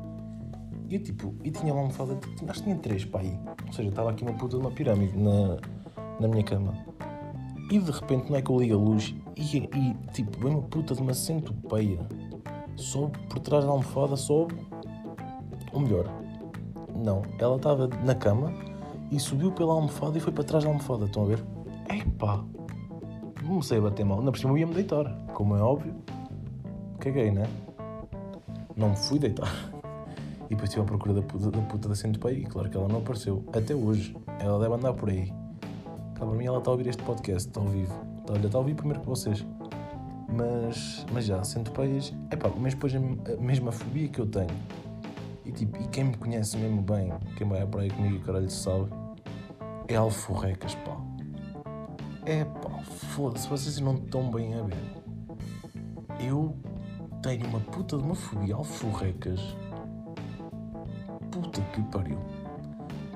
E 0.88 0.94
eu, 0.94 1.02
tipo, 1.02 1.34
e 1.44 1.50
tinha 1.50 1.72
uma 1.72 1.82
almofada, 1.82 2.18
acho 2.48 2.60
que 2.60 2.64
tinha 2.64 2.76
três 2.76 3.04
para 3.04 3.20
aí. 3.20 3.38
Ou 3.66 3.72
seja, 3.72 3.88
estava 3.88 4.10
aqui 4.10 4.22
uma 4.22 4.32
puta 4.34 4.56
de 4.56 4.62
uma 4.62 4.70
pirâmide 4.70 5.16
na, 5.18 5.58
na 6.20 6.28
minha 6.28 6.42
cama. 6.42 6.74
E 7.70 7.78
de 7.78 7.90
repente 7.90 8.30
não 8.30 8.36
é 8.36 8.42
que 8.42 8.50
eu 8.50 8.58
ligo 8.58 8.74
a 8.74 8.78
luz 8.78 9.14
e, 9.36 9.58
e 9.58 9.94
tipo, 10.12 10.38
vem 10.38 10.54
uma 10.54 10.62
puta 10.62 10.94
de 10.94 11.02
uma 11.02 11.12
centopeia. 11.12 12.06
Sobe 12.76 13.18
por 13.28 13.40
trás 13.40 13.64
da 13.64 13.70
almofada, 13.70 14.16
sobe. 14.16 14.54
Ou 15.72 15.80
melhor, 15.80 16.06
não, 16.94 17.22
ela 17.38 17.56
estava 17.56 17.86
na 18.04 18.14
cama 18.14 18.52
e 19.10 19.18
subiu 19.18 19.52
pela 19.52 19.72
almofada 19.72 20.18
e 20.18 20.20
foi 20.20 20.32
para 20.32 20.44
trás 20.44 20.64
da 20.64 20.70
almofada, 20.70 21.04
estão 21.04 21.24
a 21.24 21.26
ver? 21.26 21.44
Epá, 21.88 22.44
comecei 23.46 23.78
a 23.78 23.80
bater 23.80 24.04
mal. 24.04 24.22
Na 24.22 24.30
por 24.30 24.38
cima 24.38 24.52
eu 24.52 24.58
ia-me 24.58 24.74
deitar, 24.74 25.04
como 25.34 25.56
é 25.56 25.62
óbvio. 25.62 25.94
Caguei, 26.98 27.30
né? 27.30 27.46
Não 28.76 28.90
me 28.90 28.96
fui 28.96 29.18
deitar. 29.18 29.52
E 30.46 30.50
depois 30.50 30.70
estive 30.70 30.82
à 30.82 30.84
procura 30.84 31.14
da 31.14 31.22
puta 31.22 31.50
da, 31.50 31.60
puta 31.62 31.88
da 31.88 31.94
centopeia 31.94 32.38
e 32.38 32.44
claro 32.44 32.70
que 32.70 32.76
ela 32.76 32.88
não 32.88 32.98
apareceu. 32.98 33.44
Até 33.52 33.74
hoje. 33.74 34.16
Ela 34.40 34.58
deve 34.58 34.74
andar 34.74 34.92
por 34.94 35.10
aí. 35.10 35.32
Cá 36.14 36.24
para 36.24 36.34
mim 36.34 36.46
ela 36.46 36.58
está 36.58 36.70
a 36.70 36.72
ouvir 36.72 36.86
este 36.86 37.02
podcast, 37.02 37.48
está 37.48 37.60
ao 37.60 37.66
vivo. 37.66 37.94
Está, 38.20 38.32
olha, 38.32 38.46
está 38.46 38.58
a 38.58 38.60
ouvir 38.60 38.74
primeiro 38.74 39.00
que 39.00 39.06
vocês. 39.06 39.44
Mas, 40.28 41.06
mas 41.12 41.24
já, 41.24 41.38
pá, 41.38 42.50
mas 42.58 42.74
depois 42.74 42.94
a, 42.94 43.00
mesma 43.40 43.72
fobia 43.72 44.08
que 44.08 44.20
eu 44.20 44.26
tenho. 44.26 44.48
E, 45.48 45.52
tipo, 45.52 45.82
e 45.82 45.88
quem 45.88 46.04
me 46.04 46.16
conhece 46.16 46.58
mesmo 46.58 46.82
bem, 46.82 47.10
quem 47.36 47.48
vai 47.48 47.66
por 47.66 47.80
aí 47.80 47.90
comigo 47.90 48.16
e 48.16 48.18
caralho 48.20 48.50
sabe, 48.50 48.90
é 49.88 49.96
alforrecas, 49.96 50.74
pá. 50.74 50.96
É 52.26 52.44
pá, 52.44 52.82
foda-se, 52.84 53.48
vocês 53.48 53.80
não 53.80 53.94
estão 53.94 54.30
bem 54.30 54.54
a 54.54 54.62
ver. 54.62 54.76
Eu 56.20 56.54
tenho 57.22 57.46
uma 57.46 57.60
puta 57.60 57.96
de 57.96 58.02
uma 58.02 58.14
fobia 58.14 58.54
alforrecas. 58.54 59.40
Puta 61.30 61.62
que 61.72 61.80
pariu. 61.84 62.18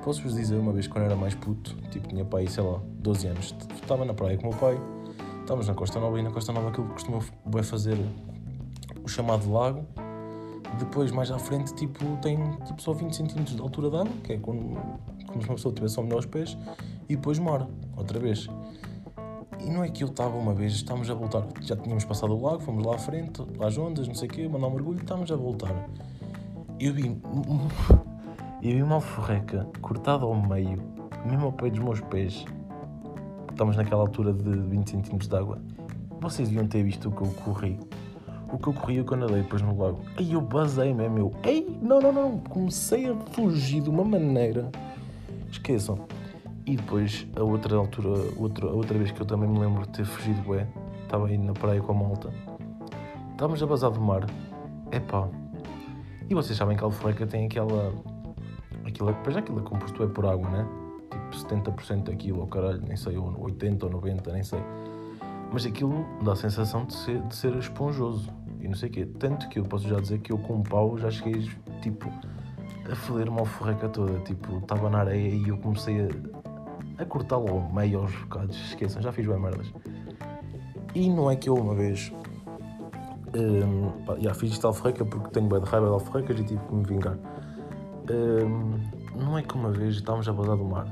Posso-vos 0.03 0.35
dizer 0.35 0.57
uma 0.57 0.73
vez 0.73 0.89
quando 0.89 1.05
era 1.05 1.15
mais 1.15 1.35
puto, 1.35 1.77
tipo 1.91 2.09
tinha 2.09 2.25
pai, 2.25 2.47
sei 2.47 2.65
lá, 2.65 2.81
12 2.95 3.27
anos, 3.27 3.55
estava 3.75 4.05
na 4.05 4.15
praia 4.15 4.37
com 4.39 4.49
o 4.49 4.51
meu 4.51 4.59
pai, 4.59 4.81
Estamos 5.43 5.67
na 5.67 5.75
Costa 5.75 5.99
Nova 6.01 6.19
e 6.19 6.23
na 6.23 6.31
Costa 6.31 6.53
Nova 6.53 6.71
aquilo 6.71 6.87
que 6.87 6.93
costuma 6.93 7.19
bué 7.45 7.63
fazer 7.63 7.99
o 9.05 9.09
chamado 9.09 9.53
lago. 9.53 9.85
Depois, 10.79 11.11
mais 11.13 11.31
à 11.31 11.39
frente, 11.39 11.75
tipo, 11.75 12.05
tem 12.23 12.39
tipo, 12.65 12.81
só 12.81 12.93
20 12.93 13.15
cm 13.15 13.45
de 13.45 13.61
altura 13.61 13.91
de 13.91 13.97
água, 13.97 14.13
que 14.25 14.33
é 14.33 14.39
quando, 14.39 14.77
como 15.27 15.43
se 15.43 15.49
uma 15.49 15.55
pessoa 15.55 15.75
tivesse 15.75 15.95
só 15.95 16.03
melhor 16.03 16.21
os 16.21 16.27
pés, 16.27 16.57
e 17.09 17.17
depois 17.17 17.39
mora, 17.39 17.69
outra 17.97 18.19
vez. 18.19 18.49
E 19.61 19.71
não 19.71 19.85
é 19.85 19.89
que 19.89 20.03
eu 20.03 20.09
estava 20.09 20.37
uma 20.37 20.55
vez, 20.55 20.73
estamos 20.73 21.09
a 21.11 21.15
voltar, 21.15 21.47
já 21.61 21.77
tínhamos 21.77 22.05
passado 22.05 22.35
o 22.35 22.43
lago, 22.43 22.61
fomos 22.61 22.85
lá 22.85 22.97
à 22.97 22.99
frente, 22.99 23.43
às 23.61 23.77
ondas, 23.79 24.09
não 24.09 24.15
sei 24.15 24.29
o 24.29 24.31
quê, 24.31 24.49
mandar 24.49 24.67
um 24.69 24.71
mergulho, 24.71 24.99
estamos 24.99 25.31
a 25.31 25.37
voltar. 25.37 25.89
Eu 26.81 26.93
vi, 26.95 27.07
eu 28.63 28.71
vi 28.73 28.83
uma 28.83 28.97
alforreca 28.97 29.69
cortada 29.81 30.25
ao 30.25 30.35
meio, 30.35 30.83
mesmo 31.25 31.47
ao 31.47 31.53
pé 31.53 31.71
dos 31.71 31.79
meus 31.79 32.01
pés. 32.01 32.45
Estamos 33.51 33.77
naquela 33.77 34.01
altura 34.01 34.33
de 34.33 34.51
20 34.51 34.91
cm 34.91 35.19
de 35.19 35.37
água. 35.37 35.61
Vocês 36.21 36.49
deviam 36.49 36.67
ter 36.67 36.83
visto 36.83 37.09
o 37.09 37.13
que 37.13 37.23
eu 37.23 37.29
corri. 37.45 37.79
O 38.53 38.59
que 38.59 38.69
eu 38.69 38.75
corri 38.75 38.97
eu 38.99 39.05
quando 39.07 39.23
nadei 39.23 39.41
depois 39.41 39.63
no 39.63 39.77
lago. 39.77 40.01
Aí 40.15 40.35
eu 40.35 40.41
basei-me, 40.43 41.05
é 41.05 41.09
meu. 41.09 41.33
Ei, 41.43 41.79
não, 41.81 42.01
não, 42.03 42.13
não. 42.13 42.39
Comecei 42.39 43.11
a 43.11 43.17
fugir 43.33 43.81
de 43.81 43.89
uma 43.89 44.05
maneira. 44.05 44.71
Esqueçam. 45.51 45.99
E 46.67 46.77
depois, 46.77 47.27
a 47.35 47.43
outra 47.43 47.77
altura, 47.77 48.11
outra, 48.37 48.67
a 48.67 48.73
outra 48.73 48.99
vez 48.99 49.11
que 49.11 49.21
eu 49.21 49.25
também 49.25 49.49
me 49.49 49.59
lembro 49.59 49.83
de 49.87 49.89
ter 49.89 50.05
fugido, 50.05 50.55
é, 50.55 50.69
estava 51.03 51.29
aí 51.29 51.39
na 51.39 51.55
praia 51.55 51.81
com 51.81 51.93
a 51.93 51.95
malta. 51.95 52.31
Estávamos 53.31 53.63
a 53.63 53.67
bazar 53.67 53.91
do 53.91 54.01
mar. 54.03 54.27
Epá. 54.93 55.29
E 56.29 56.35
vocês 56.35 56.57
sabem 56.57 56.77
que 56.77 56.85
a 56.85 56.87
alforreca 56.87 57.27
tem 57.27 57.47
aquela. 57.47 57.95
Aquilo, 58.87 59.17
pois 59.25 59.35
aquilo 59.35 59.61
é 59.61 59.63
composto 59.63 60.03
é 60.03 60.07
por 60.07 60.27
água, 60.27 60.51
né? 60.51 60.69
Tipo 61.11 61.73
70% 61.73 62.05
daquilo, 62.05 62.41
ou 62.41 62.47
caralho, 62.47 62.83
nem 62.87 62.97
sei, 62.97 63.17
ou 63.17 63.35
80 63.45 63.87
ou 63.87 63.93
90, 63.93 64.31
nem 64.31 64.43
sei. 64.43 64.61
Mas 65.51 65.65
aquilo 65.65 66.05
dá 66.23 66.33
a 66.33 66.37
sensação 66.37 66.85
de 66.85 66.95
ser, 66.95 67.23
de 67.23 67.35
ser 67.35 67.57
esponjoso 67.57 68.42
e 68.63 68.69
não 68.69 68.75
sei 68.75 68.89
o 68.89 68.93
quê. 68.93 69.07
Tanto 69.19 69.49
que 69.49 69.59
eu 69.59 69.65
posso 69.65 69.89
já 69.89 70.01
dizer 70.01 70.21
que 70.21 70.33
eu 70.33 70.39
com 70.39 70.55
um 70.55 70.63
pau 70.63 70.97
já 70.97 71.11
cheguei, 71.11 71.51
tipo, 71.83 72.09
a 72.91 72.95
foder 72.95 73.29
uma 73.29 73.41
alforreca 73.41 73.89
toda. 73.89 74.19
Tipo, 74.21 74.59
estava 74.59 74.89
na 74.89 75.01
areia 75.01 75.35
e 75.35 75.49
eu 75.49 75.59
comecei 75.59 76.01
a, 76.01 77.03
a 77.03 77.05
cortá-lo 77.05 77.49
ao 77.49 77.73
meio 77.73 78.01
aos 78.01 78.15
bocados. 78.15 78.57
Esqueçam, 78.69 79.03
já 79.03 79.13
fiz 79.13 79.27
bem 79.27 79.39
merdas. 79.39 79.73
E 80.95 81.09
não 81.11 81.31
é 81.31 81.37
que 81.37 81.49
eu 81.49 81.55
uma 81.55 81.75
vez 81.75 82.13
um, 83.35 84.05
pá, 84.05 84.17
já 84.19 84.33
fiz 84.35 84.53
isto 84.53 84.67
alforreca 84.67 85.05
porque 85.05 85.31
tenho 85.31 85.49
bem 85.49 85.61
de 85.61 85.69
raiva 85.69 85.87
de 85.87 85.93
alforrecas 85.93 86.39
e 86.39 86.45
tive 86.45 86.61
que 86.65 86.75
me 86.75 86.85
vingar. 86.85 87.19
Um, 88.11 88.79
não 89.19 89.37
é 89.39 89.43
que 89.43 89.55
uma 89.55 89.71
vez 89.71 89.97
estávamos 89.97 90.29
a 90.29 90.33
bazar 90.33 90.57
do 90.57 90.65
mar 90.65 90.87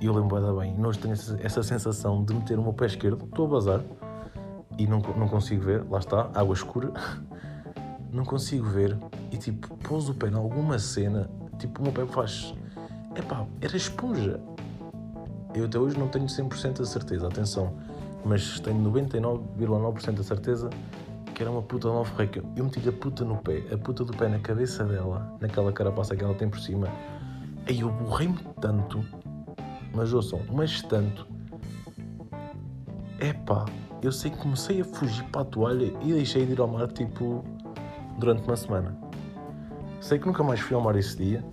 e 0.00 0.06
eu 0.06 0.14
lembro 0.14 0.36
ainda 0.36 0.52
bem, 0.54 0.74
nós 0.78 0.96
tenho 0.96 1.12
essa 1.12 1.62
sensação 1.62 2.24
de 2.24 2.34
meter 2.34 2.58
o 2.58 2.62
meu 2.62 2.72
pé 2.72 2.86
esquerdo, 2.86 3.24
estou 3.24 3.46
a 3.46 3.50
bazar 3.50 3.80
e 4.78 4.86
não, 4.86 4.98
não 5.16 5.28
consigo 5.28 5.62
ver, 5.62 5.84
lá 5.88 5.98
está, 5.98 6.30
água 6.34 6.54
escura, 6.54 6.92
não 8.12 8.24
consigo 8.24 8.66
ver 8.66 8.96
e 9.30 9.36
tipo, 9.36 9.76
pôs 9.76 10.08
o 10.08 10.14
pé 10.14 10.28
em 10.28 10.34
alguma 10.34 10.78
cena, 10.78 11.30
tipo, 11.58 11.80
o 11.80 11.84
meu 11.84 11.92
pé 11.92 12.06
faz, 12.06 12.54
epá, 13.16 13.46
era 13.60 13.76
esponja. 13.76 14.40
Eu 15.54 15.64
até 15.64 15.78
hoje 15.78 15.98
não 15.98 16.08
tenho 16.08 16.26
100% 16.26 16.80
a 16.80 16.84
certeza, 16.84 17.26
atenção, 17.26 17.74
mas 18.24 18.60
tenho 18.60 18.80
99,9% 18.90 20.20
a 20.20 20.22
certeza 20.22 20.70
que 21.40 21.44
era 21.44 21.50
uma 21.50 21.62
puta 21.62 21.88
de 21.88 21.94
uma. 21.94 22.04
Eu 22.54 22.64
meti 22.64 22.86
a 22.86 22.92
puta 22.92 23.24
no 23.24 23.38
pé, 23.38 23.64
a 23.72 23.78
puta 23.78 24.04
do 24.04 24.14
pé 24.14 24.28
na 24.28 24.38
cabeça 24.40 24.84
dela, 24.84 25.34
naquela 25.40 25.72
carapaça 25.72 26.14
que 26.14 26.22
ela 26.22 26.34
tem 26.34 26.50
por 26.50 26.60
cima. 26.60 26.86
Aí 27.66 27.80
eu 27.80 27.90
borrei-me 27.90 28.36
tanto, 28.60 29.02
mas 29.94 30.12
ouçam, 30.12 30.42
mas 30.52 30.82
tanto. 30.82 31.26
Epá, 33.20 33.66
eu 34.02 34.10
sei 34.10 34.30
que 34.30 34.38
comecei 34.38 34.80
a 34.80 34.84
fugir 34.84 35.24
para 35.24 35.42
a 35.42 35.44
toalha 35.44 35.92
e 36.00 36.12
deixei 36.12 36.46
de 36.46 36.52
ir 36.52 36.60
ao 36.60 36.66
mar 36.66 36.88
tipo 36.88 37.44
durante 38.18 38.42
uma 38.44 38.56
semana. 38.56 38.96
Sei 40.00 40.18
que 40.18 40.26
nunca 40.26 40.42
mais 40.42 40.58
fui 40.60 40.74
ao 40.74 40.82
mar 40.82 40.96
esse 40.96 41.16
dia. 41.18 41.44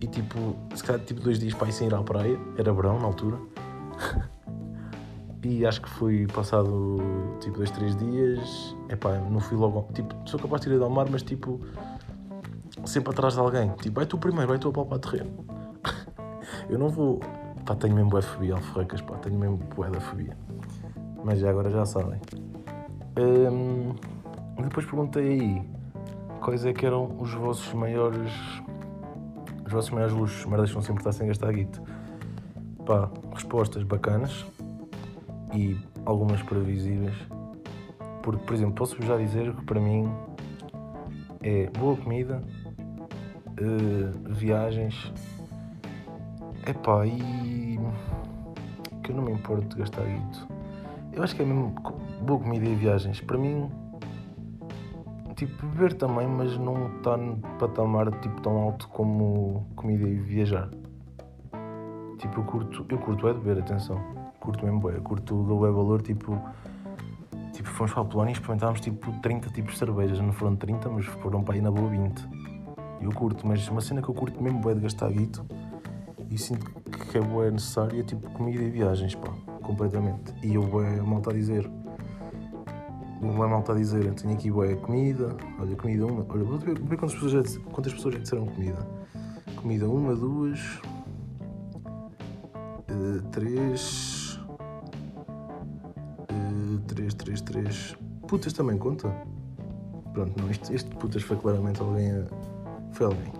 E 0.00 0.06
tipo, 0.08 0.56
se 0.74 0.82
calhar 0.82 1.00
tipo 1.04 1.20
dois 1.20 1.38
dias 1.38 1.54
para 1.54 1.68
ir 1.68 1.72
sem 1.72 1.86
ir 1.86 1.94
à 1.94 2.02
praia, 2.02 2.36
era 2.58 2.72
verão 2.72 2.98
na 2.98 3.06
altura. 3.06 3.38
e 5.44 5.64
acho 5.64 5.80
que 5.82 5.88
fui 5.88 6.26
passado 6.26 6.98
tipo 7.40 7.58
dois, 7.58 7.70
três 7.70 7.94
dias. 7.94 8.76
Epá, 8.88 9.18
não 9.18 9.38
fui 9.38 9.56
logo. 9.56 9.88
Tipo, 9.92 10.12
sou 10.28 10.40
capaz 10.40 10.62
de 10.62 10.70
ir 10.70 10.82
ao 10.82 10.90
mar, 10.90 11.06
mas 11.08 11.22
tipo, 11.22 11.60
sempre 12.84 13.12
atrás 13.12 13.34
de 13.34 13.40
alguém. 13.40 13.70
Tipo, 13.80 13.94
vai 13.96 14.06
tu 14.06 14.18
primeiro, 14.18 14.48
vai 14.48 14.58
tu 14.58 14.68
a 14.68 14.72
palpar 14.72 14.98
terreno. 14.98 15.46
eu 16.68 16.76
não 16.76 16.88
vou. 16.88 17.20
Pá, 17.64 17.76
tenho 17.76 17.94
mesmo 17.94 18.10
bué 18.10 18.22
fobia, 18.22 18.54
alforrecas, 18.54 19.00
pá, 19.00 19.16
tenho 19.18 19.38
mesmo 19.38 19.56
bué 19.56 19.88
da 19.88 20.00
fobia. 20.00 20.36
Mas 21.24 21.38
já 21.38 21.50
agora 21.50 21.70
já 21.70 21.86
sabem. 21.86 22.20
Hum, 23.18 23.94
depois 24.62 24.84
perguntei 24.86 25.40
aí 25.40 25.62
quais 26.40 26.64
é 26.64 26.72
que 26.72 26.84
eram 26.84 27.16
os 27.18 27.32
vossos 27.34 27.72
maiores. 27.72 28.32
Os 29.64 29.72
vossos 29.72 29.90
maiores 29.90 30.14
luxos, 30.14 30.44
merdas 30.46 30.70
que 30.70 30.74
não 30.74 30.82
se 30.82 30.90
importassem 30.90 31.28
gastar 31.28 31.52
guito. 31.52 31.80
Pá, 32.84 33.08
respostas 33.32 33.84
bacanas 33.84 34.44
e 35.54 35.78
algumas 36.04 36.42
previsíveis. 36.42 37.14
Porque, 38.22 38.44
por 38.44 38.54
exemplo, 38.54 38.74
posso 38.74 39.00
já 39.02 39.16
dizer 39.16 39.54
que 39.54 39.64
para 39.64 39.80
mim 39.80 40.10
é 41.42 41.68
boa 41.78 41.96
comida, 41.96 42.42
uh, 43.60 44.32
viagens, 44.32 45.12
epá, 46.66 47.06
e 47.06 47.78
que 49.02 49.10
eu 49.10 49.16
não 49.16 49.24
me 49.24 49.32
importo 49.32 49.68
de 49.68 49.76
gastar 49.76 50.04
guito. 50.04 50.48
Eu 51.12 51.22
acho 51.22 51.34
que 51.34 51.42
é 51.42 51.44
mesmo 51.44 51.74
boa 52.22 52.38
comida 52.38 52.66
e 52.66 52.74
viagens. 52.74 53.20
Para 53.20 53.36
mim, 53.36 53.70
tipo, 55.34 55.66
beber 55.66 55.92
também, 55.94 56.26
mas 56.26 56.56
não 56.56 56.96
está 56.96 57.16
no 57.16 57.36
patamar 57.58 58.10
tipo, 58.20 58.40
tão 58.40 58.56
alto 58.58 58.88
como 58.88 59.66
comida 59.76 60.08
e 60.08 60.14
viajar. 60.14 60.70
Tipo, 62.18 62.40
eu 62.40 62.44
curto, 62.44 62.86
eu 62.88 62.98
curto 62.98 63.28
é 63.28 63.32
de 63.32 63.40
beber, 63.40 63.62
atenção. 63.62 64.00
Curto 64.40 64.64
mesmo, 64.64 64.88
é. 64.90 64.94
Curto 65.00 65.42
do 65.42 65.66
é 65.66 65.70
valor, 65.70 66.00
tipo. 66.00 66.40
Tipo, 67.52 67.68
fomos 67.68 67.92
para 67.92 68.02
a 68.02 68.04
Polónia 68.04 68.30
e 68.30 68.34
experimentámos 68.34 68.80
tipo 68.80 69.12
30 69.20 69.50
tipos 69.50 69.74
de 69.74 69.78
cervejas. 69.80 70.18
Não 70.18 70.32
foram 70.32 70.56
30, 70.56 70.88
mas 70.88 71.04
foram 71.04 71.42
para 71.42 71.54
aí 71.54 71.60
na 71.60 71.70
boa 71.70 71.88
20. 71.88 72.26
Eu 73.00 73.10
curto, 73.12 73.46
mas 73.46 73.68
uma 73.68 73.80
cena 73.80 74.00
que 74.00 74.08
eu 74.08 74.14
curto 74.14 74.42
mesmo 74.42 74.70
é 74.70 74.74
de 74.74 74.80
gastar 74.80 75.10
guito 75.10 75.44
e 76.32 76.38
sinto 76.38 76.64
que 77.10 77.18
é 77.18 77.20
boa 77.20 77.50
necessária 77.50 78.00
é 78.00 78.02
tipo 78.02 78.30
comida 78.30 78.62
e 78.62 78.70
viagens, 78.70 79.14
pá, 79.14 79.30
completamente. 79.62 80.32
E 80.42 80.54
eu 80.54 80.82
é 80.82 81.02
malta 81.02 81.30
a 81.30 81.34
dizer. 81.34 81.70
É 83.20 83.26
malta 83.26 83.72
a 83.72 83.74
dizer, 83.74 84.06
eu 84.06 84.14
tenho 84.14 84.32
aqui 84.32 84.50
boa 84.50 84.74
comida, 84.76 85.36
olha, 85.60 85.76
comida 85.76 86.06
uma, 86.06 86.26
olha, 86.28 86.42
vou 86.42 86.58
ver, 86.58 86.78
quantas, 86.80 87.12
pessoas 87.14 87.32
já, 87.32 87.60
quantas 87.70 87.92
pessoas 87.92 88.14
já 88.14 88.20
disseram 88.20 88.46
comida. 88.46 88.78
Comida 89.56 89.88
uma, 89.88 90.16
duas, 90.16 90.58
uh, 92.90 93.22
três, 93.30 94.40
uh, 96.30 96.78
três, 96.88 97.14
três, 97.14 97.40
três. 97.42 97.96
Putas 98.26 98.54
também 98.54 98.78
conta? 98.78 99.14
Pronto, 100.14 100.40
não, 100.40 100.50
este, 100.50 100.74
este 100.74 100.90
putas 100.96 101.22
foi 101.22 101.36
claramente 101.36 101.80
alguém. 101.80 102.24
Foi 102.92 103.06
alguém. 103.06 103.32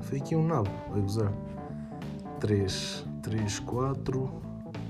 Foi 0.00 0.18
aqui 0.18 0.34
um 0.34 0.46
nabo 0.46 0.68
a 0.92 0.98
gozar. 0.98 1.32
3, 2.40 3.04
3, 3.22 3.58
4, 3.60 4.30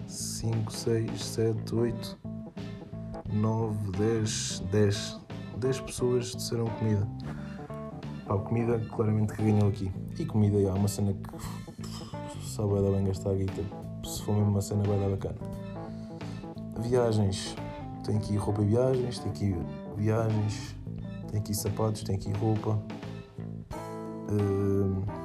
5, 0.07 0.73
6, 0.73 1.25
7, 1.25 1.75
8, 1.75 2.19
9, 3.33 3.91
10, 3.99 4.63
10. 4.71 5.21
10 5.57 5.81
pessoas 5.81 6.27
disseram 6.27 6.67
comida. 6.67 7.07
Pá, 8.25 8.39
comida 8.39 8.79
claramente 8.79 9.33
que 9.35 9.43
ganhou 9.43 9.69
aqui. 9.69 9.91
E 10.17 10.25
comida 10.25 10.61
é 10.61 10.73
uma 10.73 10.87
cena 10.87 11.13
que 11.13 12.41
só 12.41 12.69
vai 12.69 12.81
dar 12.83 12.93
bem 12.93 13.05
gastar 13.05 13.31
a 13.31 13.35
guita. 13.35 13.63
Se 14.05 14.23
for 14.23 14.33
mesmo 14.35 14.51
uma 14.51 14.63
cena 14.63 14.85
vai 14.85 14.99
dar 15.01 15.11
bacana. 15.11 15.37
Viagens. 16.79 17.57
Tem 18.05 18.17
aqui 18.17 18.37
roupa 18.37 18.63
e 18.63 18.67
viagens, 18.67 19.19
tem 19.19 19.31
aqui 19.31 19.57
viagens, 19.97 20.77
tem 21.29 21.41
aqui 21.41 21.53
sapatos, 21.53 22.05
tem 22.05 22.15
aqui 22.15 22.33
roupa. 22.33 22.81
Uh, 24.31 25.20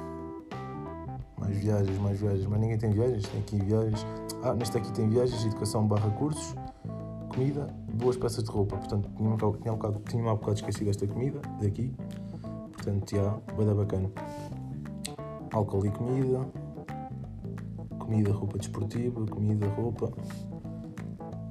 mais 1.46 1.58
viagens, 1.58 1.98
mais 1.98 2.20
viagens, 2.20 2.46
mas 2.46 2.60
ninguém 2.60 2.76
tem 2.76 2.90
viagens, 2.90 3.28
tem 3.28 3.40
aqui 3.40 3.56
viagens. 3.56 4.06
Ah, 4.42 4.52
neste 4.54 4.76
aqui 4.76 4.92
tem 4.92 5.08
viagens, 5.08 5.44
educação 5.44 5.86
barra 5.86 6.10
cursos, 6.10 6.54
comida, 7.28 7.68
boas 7.94 8.16
peças 8.16 8.42
de 8.42 8.50
roupa. 8.50 8.76
Portanto, 8.76 9.08
tinha 9.16 9.28
um 9.28 9.36
bocado, 9.36 9.58
tinha 9.58 9.72
um 9.72 9.76
bocado, 9.76 10.02
tinha 10.08 10.22
um 10.22 10.36
bocado 10.36 10.54
esquecido 10.54 10.90
esta 10.90 11.06
comida, 11.06 11.40
daqui. 11.60 11.94
Portanto, 12.72 13.16
já, 13.16 13.38
vai 13.56 13.64
dar 13.64 13.74
bacana. 13.74 14.10
Álcool 15.52 15.86
e 15.86 15.90
comida, 15.90 16.46
comida, 17.98 18.32
roupa 18.32 18.58
desportiva, 18.58 19.24
comida, 19.26 19.68
roupa. 19.68 20.12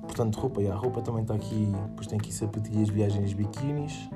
Portanto, 0.01 0.35
roupa, 0.39 0.61
já, 0.61 0.73
a 0.73 0.77
roupa 0.77 1.01
também 1.01 1.21
está 1.21 1.35
aqui, 1.35 1.71
depois 1.87 2.07
tem 2.07 2.19
aqui 2.19 2.33
sapatilhas, 2.33 2.89
viagens, 2.89 3.33
biquínis. 3.33 4.09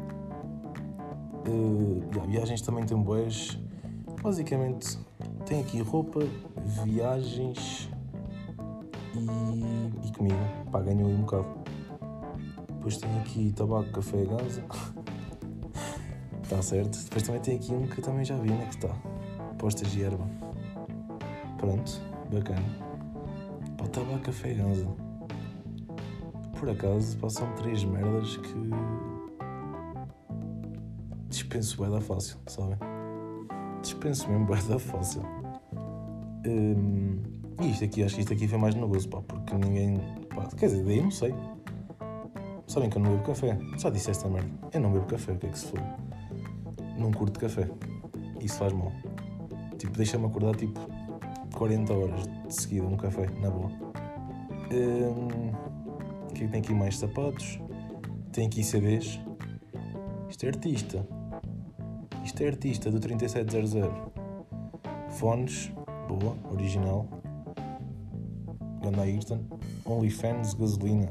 Uh, 1.48 2.02
já, 2.14 2.22
viagens 2.24 2.62
também 2.62 2.86
tem 2.86 2.98
boas. 2.98 3.58
Basicamente, 4.22 5.00
tem 5.50 5.62
aqui 5.62 5.82
roupa, 5.82 6.20
viagens 6.84 7.89
e, 9.16 10.08
e 10.08 10.12
comida. 10.12 10.36
Pá, 10.72 10.80
ganhou 10.80 11.10
aí 11.10 11.16
um 11.16 11.22
bocado. 11.22 11.47
Depois 12.68 12.97
tem 12.97 13.20
aqui 13.20 13.52
tabaco, 13.54 13.89
café, 13.89 14.26
ganza. 14.26 14.64
Está 16.43 16.62
certo. 16.62 17.04
Depois 17.04 17.24
também 17.24 17.41
tem 17.41 17.56
aqui 17.56 17.74
um 17.74 17.88
que 17.88 18.00
também 18.00 18.24
já 18.24 18.36
vi, 18.38 18.52
onde 18.52 18.62
é 18.62 18.66
que 18.68 18.76
está? 18.76 18.95
Postas 19.58 19.91
de 19.91 20.04
erva. 20.04 20.30
Pronto, 21.58 22.00
bacana. 22.32 22.62
Pá, 23.76 23.88
tabaco, 23.88 24.20
café, 24.20 24.54
ganza. 24.54 24.88
Por 26.60 26.70
acaso, 26.70 27.18
passam 27.18 27.52
três 27.56 27.84
merdas 27.84 28.38
que 28.38 28.70
dispenso 31.28 31.78
bué 31.78 31.89
da 31.89 32.02
fácil, 32.02 32.38
sabem? 32.45 32.78
Dispenso 33.82 34.30
mesmo 34.30 34.45
bué 34.45 34.62
da 34.64 34.78
fácil. 34.78 35.39
Hum, 36.46 37.22
e 37.62 37.72
isto 37.72 37.84
aqui, 37.84 38.04
acho 38.04 38.16
que 38.16 38.22
isto 38.22 38.34
aqui 38.34 38.48
foi 38.48 38.58
mais 38.58 38.76
negoso, 38.76 39.10
pá, 39.10 39.22
porque 39.22 39.54
ninguém. 39.56 39.98
Pá, 40.34 40.48
quer 40.58 40.68
dizer, 40.68 40.86
daí 40.86 41.02
não 41.02 41.12
sei. 41.12 41.34
Sabem 42.68 42.90
que 42.90 42.98
eu 42.98 43.02
não 43.02 43.12
bebo 43.12 43.24
café. 43.24 43.58
Só 43.78 43.90
disse 43.90 44.12
esta 44.12 44.30
merda. 44.30 44.50
Eu 44.72 44.80
não 44.80 44.92
bebo 44.92 45.06
café, 45.06 45.34
o 45.34 45.38
que 45.38 45.48
é 45.48 45.50
que 45.50 45.60
se 45.60 45.68
for? 45.68 45.80
Não 46.98 47.12
curto 47.12 47.40
café. 47.40 47.68
Isso 48.40 48.58
faz 48.58 48.72
mal. 48.72 48.92
Tipo, 49.78 49.98
deixa-me 49.98 50.26
acordar 50.26 50.56
tipo 50.56 50.80
40 51.56 51.94
horas 51.94 52.28
de 52.48 52.54
seguida 52.54 52.86
um 52.86 52.96
café, 52.96 53.28
na 53.42 53.50
boa. 53.50 53.72
Hum, 54.72 55.52
o 56.30 56.34
que 56.34 56.44
é 56.44 56.46
que 56.46 56.52
tem 56.52 56.62
aqui 56.62 56.74
mais 56.74 56.98
sapatos? 56.98 57.60
Tem 58.32 58.48
aqui 58.48 58.64
CDs. 58.64 59.20
Isto 60.30 60.46
é 60.46 60.50
artista. 60.50 61.08
Isto 62.24 62.44
é 62.44 62.48
artista 62.48 62.92
do 62.92 63.00
3700. 63.00 63.92
Fones, 65.10 65.72
boa, 66.16 66.36
original. 66.51 67.07
Ganda 68.82 69.03
Ayrton. 69.03 69.39
OnlyFans, 69.86 70.53
gasolina. 70.55 71.10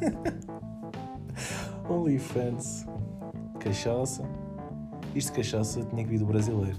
OnlyFans, 1.88 2.86
cachaça. 3.58 4.22
Isto 5.14 5.32
cachaça 5.32 5.84
tinha 5.84 6.02
que 6.04 6.10
vir 6.10 6.18
do 6.18 6.26
brasileiro. 6.26 6.78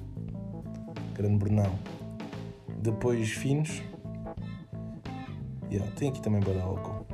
Grande 1.13 1.37
Brunão. 1.37 1.71
Depois 2.81 3.29
finos. 3.29 3.83
Yeah, 5.69 5.89
tem 5.95 6.09
aqui 6.09 6.21
também 6.21 6.41
para 6.41 6.61
álcool. 6.61 7.05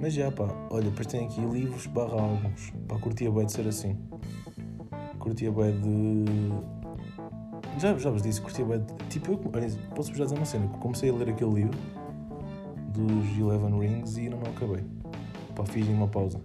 Mas 0.00 0.14
já 0.14 0.30
pá, 0.30 0.48
olha, 0.70 0.84
depois 0.84 1.06
tem 1.08 1.26
aqui 1.26 1.40
livros 1.40 1.86
barra 1.86 2.20
álbuns. 2.20 2.72
Pá, 2.86 2.98
curtia 2.98 3.30
bem 3.30 3.46
de 3.46 3.52
ser 3.52 3.66
assim. 3.66 3.96
Curtia 5.18 5.50
bem 5.52 5.72
de. 5.80 6.77
Já, 7.78 7.96
já 7.96 8.10
vos 8.10 8.22
disse, 8.22 8.40
curtia 8.40 8.64
bem. 8.64 8.84
Tipo, 9.08 9.32
eu 9.32 9.40
olha, 9.54 9.68
posso-vos 9.94 10.18
já 10.18 10.24
dizer 10.24 10.36
uma 10.36 10.44
cena. 10.44 10.66
Comecei 10.80 11.10
a 11.10 11.14
ler 11.14 11.30
aquele 11.30 11.52
livro 11.52 11.78
dos 12.88 13.38
Eleven 13.38 13.78
Rings 13.78 14.16
e 14.16 14.28
não 14.28 14.40
acabei. 14.40 14.84
Pá, 15.54 15.64
fiz 15.64 15.86
uma 15.86 16.08
pausa. 16.08 16.40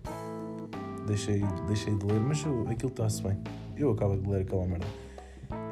Deixei, 1.07 1.41
deixei 1.65 1.95
de 1.97 2.05
ler, 2.05 2.19
mas 2.19 2.45
eu, 2.45 2.67
aquilo 2.69 2.91
está-se 2.91 3.23
bem. 3.23 3.36
Eu 3.75 3.89
acabo 3.89 4.15
de 4.15 4.29
ler 4.29 4.41
aquela 4.41 4.63
merda. 4.67 4.86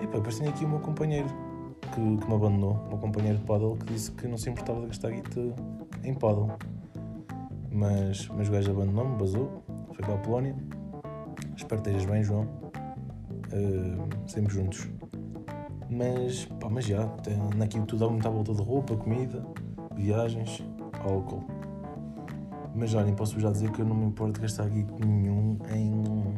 E 0.02 0.08
pá, 0.08 0.14
depois 0.14 0.40
tenho 0.40 0.50
aqui 0.50 0.66
o 0.66 0.68
meu 0.68 0.80
companheiro 0.80 1.28
que, 1.94 2.18
que 2.18 2.28
me 2.28 2.34
abandonou, 2.34 2.74
o 2.74 2.88
meu 2.90 2.98
companheiro 2.98 3.38
de 3.38 3.44
paddle, 3.44 3.78
que 3.78 3.94
disse 3.94 4.12
que 4.14 4.28
não 4.28 4.40
se 4.40 4.50
importava 4.50 4.82
de 4.82 4.88
gastar 4.88 5.12
guita 5.12 5.54
em 6.04 6.16
paddle. 6.16 6.50
Mas, 7.72 8.28
mas 8.30 8.50
o 8.50 8.52
gajo 8.52 8.72
abandonou-me, 8.72 9.16
basou, 9.16 9.64
foi 9.94 10.04
para 10.04 10.16
a 10.16 10.18
Polónia. 10.18 10.56
Espero 11.56 11.84
que 11.84 11.90
estejas 11.90 12.12
bem, 12.12 12.24
João. 12.24 12.48
Uh, 13.54 14.28
sempre 14.28 14.56
juntos. 14.56 14.90
Mas, 15.92 16.46
pá, 16.46 16.70
mas 16.70 16.86
já, 16.86 17.06
naquilo 17.58 17.86
tudo 17.86 18.00
dá 18.00 18.10
muita 18.10 18.30
volta 18.30 18.54
de 18.54 18.62
roupa, 18.62 18.96
comida, 18.96 19.46
viagens, 19.94 20.64
álcool. 21.04 21.44
Mas 22.74 22.94
olhem, 22.94 23.14
posso 23.14 23.38
já 23.42 23.52
dizer 23.52 23.70
que 23.72 23.82
eu 23.82 23.86
não 23.86 23.94
me 23.94 24.06
importo 24.06 24.40
gastar 24.40 24.70
guito 24.70 25.06
nenhum 25.06 25.58
em. 25.70 26.34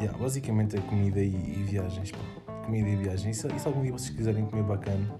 Yeah, 0.00 0.16
basicamente 0.16 0.76
é 0.76 0.80
comida 0.82 1.20
e, 1.20 1.34
e 1.34 1.64
viagens, 1.64 2.12
pá. 2.12 2.52
Comida 2.64 2.88
e 2.88 2.94
viagens. 2.94 3.36
E 3.36 3.40
se, 3.40 3.52
e 3.52 3.58
se 3.58 3.66
algum 3.66 3.82
dia 3.82 3.90
vocês 3.90 4.14
quiserem 4.14 4.46
comer 4.46 4.62
bacana, 4.62 5.18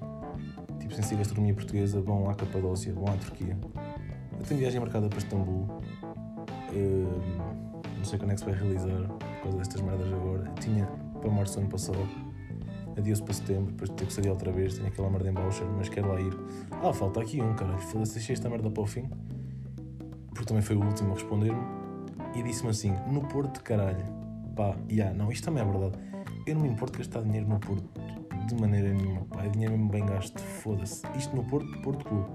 tipo 0.78 0.94
sem 0.94 1.02
ser 1.02 1.16
gastronomia 1.16 1.54
portuguesa, 1.54 2.00
vão 2.00 2.30
à 2.30 2.34
Capadócia, 2.36 2.92
vão 2.92 3.06
à 3.06 3.16
Turquia. 3.16 3.58
Eu 4.38 4.44
tenho 4.44 4.60
viagem 4.60 4.78
marcada 4.78 5.08
para 5.08 5.18
Istambul. 5.18 5.66
Uh, 6.70 7.20
não 7.96 8.04
sei 8.04 8.16
quando 8.16 8.30
é 8.30 8.34
que 8.34 8.40
se 8.40 8.46
vai 8.46 8.54
realizar 8.54 9.08
por 9.08 9.42
causa 9.42 9.58
destas 9.58 9.80
merdas 9.80 10.12
agora. 10.12 10.46
Eu 10.46 10.54
tinha 10.54 10.86
para 11.20 11.30
março 11.32 11.58
ano 11.58 11.68
passado. 11.68 12.27
Adiou-se 12.98 13.22
para 13.22 13.32
setembro, 13.32 13.66
depois 13.66 13.90
ter 13.90 14.06
que 14.06 14.12
sair 14.12 14.28
outra 14.28 14.50
vez. 14.50 14.74
Tenho 14.74 14.88
aquela 14.88 15.08
merda 15.08 15.30
em 15.30 15.32
Boucher, 15.32 15.66
mas 15.76 15.88
quero 15.88 16.08
lá 16.08 16.20
ir. 16.20 16.36
Ah, 16.82 16.92
falta 16.92 17.20
aqui 17.20 17.40
um, 17.40 17.54
caralho. 17.54 17.78
Foda-se, 17.78 18.14
deixei 18.14 18.32
esta 18.32 18.50
merda 18.50 18.68
para 18.68 18.82
o 18.82 18.86
fim. 18.86 19.08
Porque 20.30 20.46
também 20.46 20.62
foi 20.62 20.74
o 20.74 20.84
último 20.84 21.12
a 21.12 21.14
responder-me. 21.14 21.60
E 22.34 22.42
disse-me 22.42 22.70
assim: 22.70 22.92
no 23.10 23.20
Porto, 23.20 23.62
caralho. 23.62 24.04
Pá, 24.56 24.76
yeah, 24.90 25.16
não, 25.16 25.30
isto 25.30 25.44
também 25.44 25.62
é 25.62 25.66
verdade. 25.66 25.96
Eu 26.44 26.56
não 26.56 26.62
me 26.62 26.68
importo 26.68 26.98
gastar 26.98 27.22
dinheiro 27.22 27.48
no 27.48 27.60
Porto 27.60 27.88
de 28.48 28.54
maneira 28.60 28.92
nenhuma. 28.92 29.24
Pá, 29.26 29.44
é 29.44 29.48
dinheiro 29.48 29.74
mesmo 29.74 29.90
bem 29.90 30.04
gasto. 30.04 30.40
Foda-se. 30.40 31.02
Isto 31.16 31.36
no 31.36 31.44
Porto, 31.44 31.80
Porto 31.82 32.04
Clube. 32.04 32.28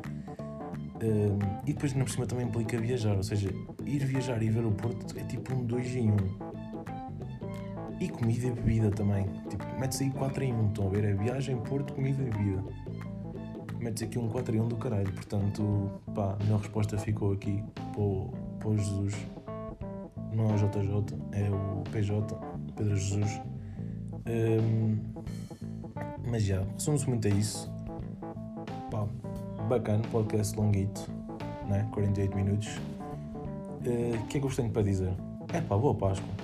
Um, 1.04 1.40
e 1.68 1.74
depois, 1.74 1.94
na 1.94 2.06
por 2.06 2.12
cima, 2.12 2.26
também 2.26 2.48
implica 2.48 2.78
viajar. 2.78 3.18
Ou 3.18 3.24
seja, 3.24 3.50
ir 3.86 4.06
viajar 4.06 4.42
e 4.42 4.50
ver 4.50 4.64
o 4.64 4.72
Porto 4.72 5.18
é 5.18 5.24
tipo 5.24 5.54
um 5.54 5.66
2 5.66 5.96
em 5.98 6.12
1. 6.12 6.14
Um. 6.14 6.53
E 8.04 8.10
comida 8.10 8.48
e 8.48 8.52
bebida 8.52 8.92
também. 8.92 9.26
Tipo, 9.50 9.66
mete-se 9.80 10.04
aí 10.04 10.10
4 10.10 10.44
em 10.44 10.52
1. 10.54 10.60
Um, 10.60 10.68
estão 10.68 10.88
a 10.88 10.90
ver? 10.90 11.06
É 11.06 11.14
viagem, 11.14 11.56
Porto, 11.56 11.94
comida 11.94 12.22
e 12.22 12.26
bebida. 12.26 12.62
Mete-se 13.80 14.04
aqui 14.04 14.20
um 14.20 14.28
4 14.28 14.54
em 14.54 14.60
1 14.60 14.64
um 14.66 14.68
do 14.68 14.76
caralho. 14.76 15.10
Portanto, 15.14 15.90
pá, 16.14 16.36
a 16.38 16.44
minha 16.44 16.58
resposta 16.58 16.98
ficou 16.98 17.32
aqui 17.32 17.64
para 17.94 18.02
o, 18.02 18.78
Jesus. 18.78 19.16
Não 20.34 20.50
é 20.50 20.54
o 20.54 20.58
JJ, 20.58 21.18
é 21.32 21.50
o 21.50 21.84
PJ, 21.92 22.36
Pedro 22.76 22.98
Jesus. 22.98 23.42
Um, 24.28 24.98
mas 26.30 26.44
já, 26.44 26.62
resume-se 26.74 27.08
muito 27.08 27.26
a 27.26 27.32
isso. 27.32 27.72
Pá, 28.92 29.08
bacana, 29.70 30.04
podcast 30.12 30.58
longuito, 30.58 31.10
né? 31.70 31.88
48 31.94 32.36
minutos. 32.36 32.68
O 32.68 33.90
uh, 33.90 34.28
que 34.28 34.40
é 34.40 34.42
que 34.42 34.46
eu 34.46 34.54
tenho 34.54 34.72
para 34.72 34.82
dizer? 34.82 35.14
É 35.54 35.62
pá, 35.62 35.78
boa 35.78 35.96
Páscoa. 35.96 36.43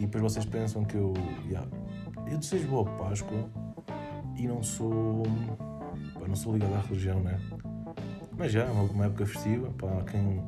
E 0.00 0.06
depois 0.06 0.22
vocês 0.32 0.46
pensam 0.46 0.82
que 0.82 0.96
eu. 0.96 1.12
Yeah, 1.46 1.68
eu 2.26 2.38
desejo 2.38 2.66
boa 2.68 2.86
Páscoa 2.96 3.50
e 4.34 4.48
não 4.48 4.62
sou. 4.62 5.24
Pá, 6.18 6.26
não 6.26 6.34
sou 6.34 6.54
ligado 6.54 6.74
à 6.74 6.80
religião, 6.80 7.20
né? 7.20 7.38
Mas 8.36 8.50
já, 8.50 8.64
é 8.64 8.70
uma, 8.70 9.04
época 9.04 9.26
festiva, 9.26 9.70
pá, 9.76 9.98
há 9.98 10.04
quem. 10.04 10.42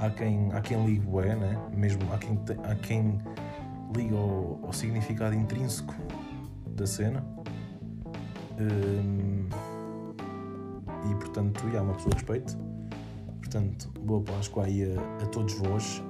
Há 0.00 0.10
quem, 0.10 0.52
há 0.52 0.60
quem 0.60 0.84
ligue 0.86 1.06
bué, 1.06 1.36
né? 1.36 1.56
Mesmo 1.72 2.02
há 2.12 2.18
quem, 2.18 2.36
há 2.64 2.74
quem 2.74 3.18
liga 3.96 4.16
ao, 4.16 4.58
ao 4.64 4.72
significado 4.72 5.36
intrínseco 5.36 5.94
da 6.74 6.86
cena. 6.86 7.24
Um, 8.58 9.48
e 11.08 11.14
portanto, 11.14 11.62
já, 11.70 11.80
uma 11.80 11.94
pessoa 11.94 12.12
respeito. 12.12 12.58
Portanto, 13.38 13.88
boa 14.00 14.20
Páscoa 14.20 14.64
aí 14.64 14.82
a, 14.82 15.22
a 15.22 15.26
todos 15.26 15.54
vós. 15.54 16.02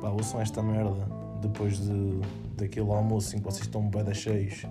Pá, 0.00 0.08
ouçam 0.08 0.40
esta 0.40 0.62
merda 0.62 1.15
depois 1.46 1.78
de, 1.78 2.20
daquele 2.56 2.90
almoço 2.90 3.36
em 3.36 3.38
que 3.38 3.44
vocês 3.44 3.66
estão 3.66 3.88
bem 3.88 4.12
cheios 4.14 4.64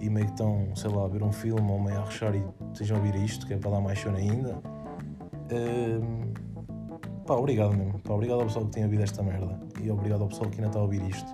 e 0.00 0.10
meio 0.10 0.26
que 0.26 0.32
estão, 0.32 0.74
sei 0.74 0.90
lá, 0.90 1.04
a 1.04 1.08
ver 1.08 1.22
um 1.22 1.32
filme 1.32 1.70
ou 1.70 1.80
meio 1.80 2.00
a 2.00 2.04
rechar 2.04 2.34
e 2.34 2.42
estejam 2.72 2.96
a 2.96 3.00
ouvir 3.00 3.14
isto, 3.22 3.46
que 3.46 3.54
é 3.54 3.56
para 3.56 3.70
dar 3.70 3.80
mais 3.80 3.98
sono 4.00 4.16
ainda. 4.16 4.60
Um, 5.52 6.32
pá, 7.24 7.34
obrigado 7.34 7.76
mesmo. 7.76 8.00
Pá, 8.00 8.14
obrigado 8.14 8.40
ao 8.40 8.46
pessoal 8.46 8.64
que 8.64 8.72
tem 8.72 8.84
ouvido 8.84 9.02
esta 9.02 9.22
merda. 9.22 9.60
E 9.80 9.90
obrigado 9.90 10.22
ao 10.22 10.28
pessoal 10.28 10.50
que 10.50 10.56
ainda 10.56 10.66
está 10.66 10.80
a 10.80 10.82
ouvir 10.82 11.02
isto. 11.08 11.32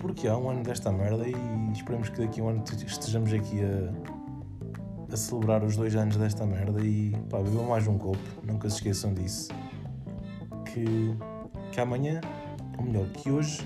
Porque 0.00 0.28
há 0.28 0.36
um 0.36 0.48
ano 0.48 0.62
desta 0.62 0.92
merda 0.92 1.26
e 1.28 1.34
esperemos 1.72 2.08
que 2.08 2.20
daqui 2.20 2.40
a 2.40 2.44
um 2.44 2.48
ano 2.50 2.64
estejamos 2.86 3.32
aqui 3.32 3.60
a, 3.62 5.12
a 5.12 5.16
celebrar 5.16 5.64
os 5.64 5.76
dois 5.76 5.96
anos 5.96 6.16
desta 6.16 6.46
merda 6.46 6.80
e 6.80 7.10
pá, 7.28 7.38
bebam 7.38 7.66
mais 7.66 7.86
um 7.88 7.98
copo, 7.98 8.18
nunca 8.44 8.70
se 8.70 8.76
esqueçam 8.76 9.12
disso. 9.12 9.48
Que, 10.66 11.16
que 11.72 11.80
amanhã, 11.80 12.20
ou 12.80 12.86
melhor, 12.86 13.06
que 13.08 13.30
hoje, 13.30 13.60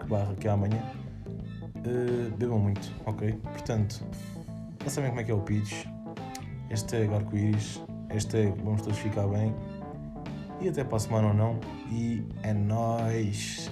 que 0.00 0.06
barra, 0.06 0.34
que 0.34 0.48
amanhã, 0.48 0.82
uh, 1.76 2.36
bebam 2.36 2.58
muito, 2.58 2.90
ok? 3.04 3.32
Portanto, 3.32 4.02
já 4.82 4.90
sabem 4.90 5.10
como 5.10 5.20
é 5.20 5.24
que 5.24 5.30
é 5.30 5.34
o 5.34 5.40
pitch. 5.40 5.86
Este 6.70 6.96
é 6.96 7.14
arco-íris, 7.14 7.82
este 8.10 8.38
é 8.38 8.50
vamos 8.64 8.82
todos 8.82 8.98
ficar 8.98 9.28
bem. 9.28 9.54
E 10.60 10.68
até 10.68 10.82
para 10.82 10.96
a 10.96 11.00
semana 11.00 11.28
ou 11.28 11.34
não. 11.34 11.60
E 11.90 12.24
é 12.42 12.52
nóis! 12.54 13.70